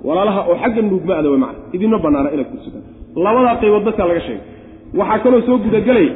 [0.07, 1.59] walaalaha oo xagga nuugmaada macna.
[1.75, 2.83] Idinma bannaana inaad kursadaan
[3.25, 4.43] labadaa qaybood dadkaa laga sheegay.
[4.99, 6.11] Waxaa kaloo soo gudagelaya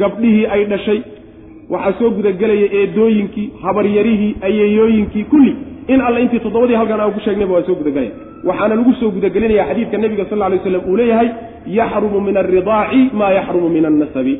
[0.00, 1.00] gabdhihii ay dhashay.
[1.70, 5.52] Waxaa soo gudagelaya eedooyinkii habaryarihii ayeeyooyinkii kulli.
[5.92, 8.12] In alle intii toddobadii halkan aan ku sheegnayba waa soo gudagelaya
[8.48, 11.28] waxaana lagu soo gudagelinaya xadiidka nebiga sal ly slam uu leeyahay
[11.78, 14.34] yaxrumu min alridaaci maa yaxrumu min annasabi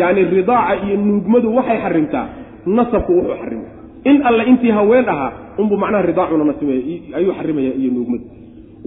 [0.00, 2.26] yacni ridaaca iyo nuugmadu waxay xarimtaa
[2.66, 3.68] nasabku wuxuu xarimay.
[4.10, 6.80] In alle intii haween ahaa unbuu macnaha ridaacuna nasibaya
[7.18, 8.24] ayuu xarimaya iyo nuugmadu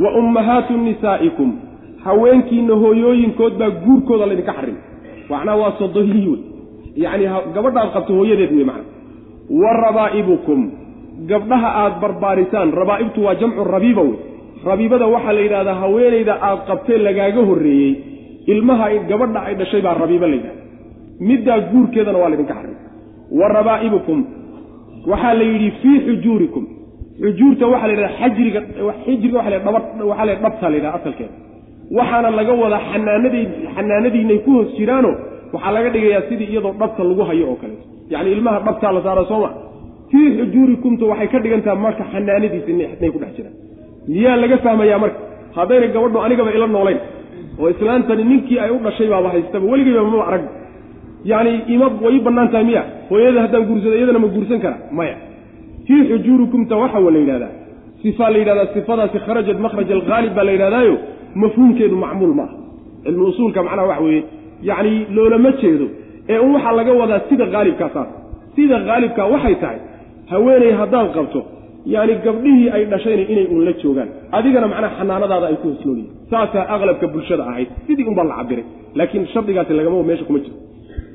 [0.03, 1.49] wa ummahaatu nisaa'ikum
[2.05, 4.81] haweenkiina hooyooyinkood baa guurkooda laydinka xarimay.
[5.29, 6.39] Macnaha waa sodohihii wey.
[7.03, 7.25] Yacni
[7.55, 8.83] gabadhaad qabto hooyadeed wey macna
[9.61, 10.59] wa rabaa'ibukum
[11.31, 14.17] gabdhaha aad barbaarisaan rabaa'ibtu waa jamcu rabiiba wey.
[14.69, 17.91] Rabiibada waxaa la yidhahdaa haweenayda aad qabtee lagaaga horreeyey
[18.53, 20.61] ilmaha gabadha ay dhashay baa rabiiba la yidhahda
[21.29, 22.79] middaa guurkeedana waa laydinka xarimay
[23.31, 24.19] wa rabaa'ibukum
[25.11, 26.63] waxaa la yidhi fii xujuurikum.
[27.23, 28.59] Xujuurta waxaa la yidhahda xajriga
[29.05, 29.79] xijriga waa dhaba
[30.09, 31.33] waxaa la dhabta la yidhahda asalkeeda.
[31.97, 33.45] Waxaana laga wadaa xanaanadii
[33.75, 35.11] xanaanadiinay ku hoos jiraano
[35.53, 39.23] waxaa laga dhigayaa sidii iyadoo dhabta lagu hayo oo kaleeto yacni ilmaha dhabtaa la saara
[39.31, 39.49] sooma
[40.11, 43.53] fii xujuurikumta waxay ka dhigan taha marka xanaanadiisi nay ku dhex jiraan.
[44.07, 45.19] Miyaa laga fahmayaa marka?
[45.55, 46.99] Haddayna gabadhu anigaba ila noolayn.
[47.59, 50.43] Oo islaantani ninkii ay u dhashay baaba haystaba weligayba maba arag
[51.31, 52.83] yacni ima way bannaan tahay miya?
[53.09, 54.77] Hooyada haddaan guursado iyadana ma guursan kara.
[54.97, 55.15] Maya.
[55.87, 57.53] Fii xujuurikumta waxa wa la yidhahdaa.
[58.01, 60.95] Sifaa la yidhahdaa sifadaasi kharajat makhraj alghaalib baa la yidhahdaayo
[61.41, 62.55] mafhuumkeedu macmuul ma aha.
[63.03, 64.23] Cilmu usuulka macnaha waxa weeye.
[64.69, 65.87] Yacni loolama jeedo
[66.33, 68.09] ee un waxaa laga wadaa sida haalibkaa saas
[68.55, 69.79] sida haalibkaa waxay tahay
[70.31, 71.39] haweeney haddaad qabto
[71.93, 74.09] yacni gabdhihii ay dhashayna inay un la joogaan.
[74.37, 77.67] Adigana macnaha xanaanadaada ay ku hosnooliyiin saasaa aqlabka bulshada ahayd.
[77.87, 78.65] Sidii unbaa la cabiray
[78.99, 80.55] laakiin shardigaasi lagama meesha kuma jiro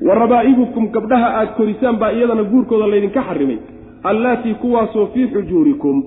[0.07, 3.59] wa rabaa'ibukum gabdhaha aad korisaan baa iyadana guurkooda laydinka xarimay.
[4.03, 6.03] Allaatii kuwaasoo fii xujuurikum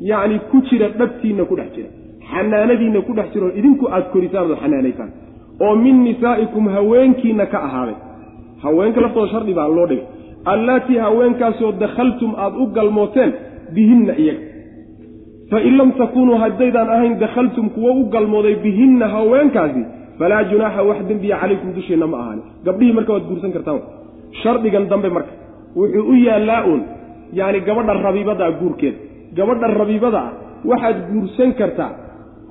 [0.00, 1.88] yacni ku jira dhabtiinna ku dhex jira.
[2.30, 5.10] Xanaanadiinna ku dhex jiroo idinku aad korisaan ood xanaanaysaan
[5.60, 7.96] oo min nisaa'ikum haweenkiinna ka ahaaday.
[8.62, 10.06] Haweenka laftooda shardi baa loo dhigay.
[10.44, 13.32] Allaatii haweenkaasoo dakhaltum aad u galmooteen
[13.74, 14.42] bihinna iyaga.
[15.50, 19.82] Fa in lam takuunuu haddaydaan ahayn dakhaltum kuwo u galmooday bihinna haweenkaasi
[20.18, 22.42] falaa junaaxa wax dembiya calaykum dushiinna ma ahaani.
[22.66, 23.80] Gabdhihii marka waad guursan kartaan
[24.42, 25.32] shardigan dambe marka
[25.78, 26.82] wuxuu u yaallaa uun.
[27.38, 28.98] Yacni gabadha rabiibadaa guurkeeda
[29.38, 30.32] gabadha rabiibada ah
[30.70, 31.90] waxaad guursan kartaa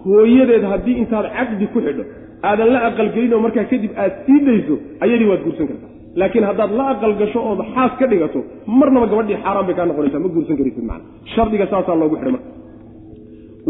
[0.06, 2.03] hooyadeed haddii intaad caqdi ku xidho.
[2.49, 5.89] Aadan la aqalgelin oo markaa kadib aad sii dayso ayadii waad guursan kartaa.
[6.19, 8.39] Laakiin haddaad la aqal gasho ood xaas ka dhigato
[8.80, 10.22] marnaba gabadhii xaaraan bay kaa noqonaysaa.
[10.26, 11.06] Ma guursan karaysid macna.
[11.34, 12.49] Shardiga saasaa loogu xidhay marka.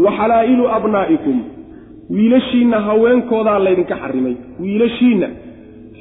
[0.04, 1.36] Wa xalaa'ilu abnaa'ikum
[2.10, 4.34] wiilashiinna haweenkoodaa laydinka xarimay.
[4.62, 5.28] Wiilashiinna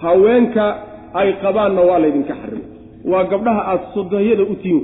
[0.02, 0.66] haweenka
[1.14, 2.68] ay qabaanna waa laydinka xarimay.
[3.12, 4.82] Waa gabdhaha aad sodohyada u tihin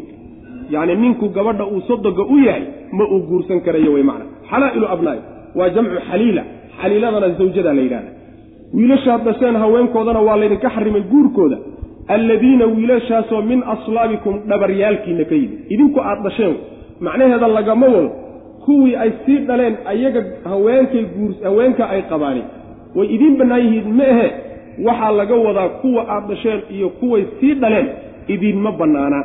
[0.70, 4.26] yacni ninku gabadha uu sodoga u yahay ma uu guursan karayo wey macna.
[4.52, 5.30] Xalaa'ilu abnaa'ikum
[5.60, 6.44] waa jamcu xaliila.
[6.82, 8.12] Xaliiladana zawjadaa la yidhahda
[8.74, 11.58] wiilashaad dhasheen haweenkoodana waa laydinka xarimay guurkooda.
[12.16, 15.60] Alladiina wiilashaasoo min aslaabikum dhabaryaalkiina ka yimid.
[15.74, 16.56] Idinku aad dhasheen
[17.06, 18.12] macnaheeda lagama wado
[18.66, 22.44] kuwii ay sii dhaleen ayaga haweenkay guur haweenka ay qabaani.
[22.96, 24.28] Way idiin bannaan yihiin ma ahe
[24.86, 27.88] waxaa laga wadaa kuwa aad dhasheen iyo kuway sii dhaleen
[28.28, 29.24] idiinma bannaana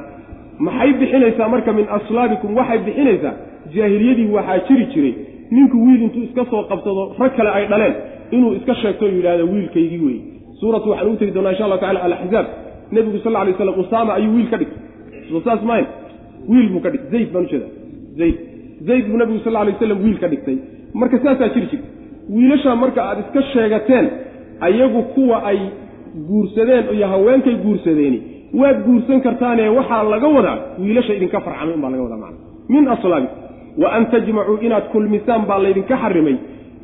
[0.59, 2.57] maxay bixinaysaa marka min aslaabikum?
[2.57, 3.35] Waxay bixinaysaa.
[3.75, 5.15] Jaahiliyadii waxaa jiri jiray.
[5.51, 7.95] Ninku wiil intuu iska soo qabsado rag kale ay dhaleen.
[8.31, 10.21] Inuu iska sheegto o wiilkaygii weeye.
[10.61, 12.47] Suuratu waxaan ugu tegi doonaa insha allahu tacala alaxzaab
[12.93, 14.83] nebigu sal alay slam usaama ayuu wiil ka dhigtay.
[15.31, 15.87] Soo saas mayn
[16.49, 17.11] wiil buu ka dhigtay.
[17.11, 17.67] Zayd baan ujeeda
[18.19, 18.48] zayd
[18.87, 20.57] zayd buu nebigu sal alay waslam wiil ka dhigtay.
[20.95, 21.89] Marka saasaa jiri jirta
[22.35, 24.07] wiilashaa marka aad iska sheegateen
[24.61, 25.59] ayagu kuwa ay
[26.29, 28.19] guursadeen iyo haweenkay guursadeeni
[28.61, 32.39] waad guursan kartaane waxaa laga wadaa wiilasha idinka farcamay unbaa laga wadaa macana
[32.69, 33.29] min aslaabi
[33.83, 36.37] wa an tajmacuu inaad kulmisaan baa laydinka xarimay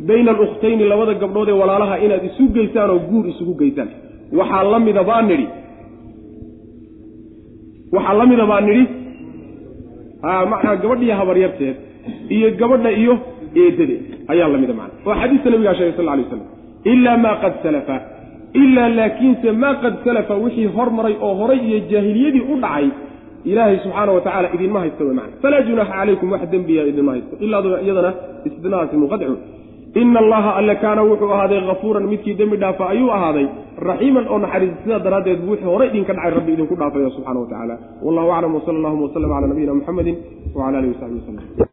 [0.08, 3.88] bayna alukhtayni labada gabdhood ee walaalaha inaad isu geysaan oo guur isugu geysaan.
[4.38, 5.46] Waxaa la mida baa nidhi.
[7.94, 8.84] Waxaa la mida baa nidhi
[10.52, 11.76] macnaa gabadhiiyo habaryarteed
[12.36, 13.14] iyo gabadha iyo
[13.62, 14.02] eedadeed
[14.32, 16.42] ayaa la mida macna oo xadiista nabigaa sheegay sal alay waslam
[16.92, 17.96] ilaa maa qad salafa.
[18.62, 22.86] Ilaa laakiinse maa qad salafa wixii hormaray oo horay iyo jaahiliyadii u dhacay
[23.51, 27.34] ilaahay subxaana wa tacala idinma haysto wey macna falaa junaaxa calaykum wax dembiya idinma haysto.
[27.44, 28.10] Ilaa iyadana
[28.48, 29.34] istinaasi muqadcu
[30.02, 33.46] ina allaha alle kaana wuxuu ahaaday hafuuran midkii dembi dhaafa ayuu ahaaday.
[33.88, 37.76] Raxiiman oo naxariis sidaa daraaddeed wixii hore idinka dhacay rabbi idinku dhaafaya subxana wa tacaala
[38.06, 40.12] wallahu aclam wsala allahuma waslm cala nabiyina muxamedi
[40.54, 41.72] wcala alihi wasaxbi waslm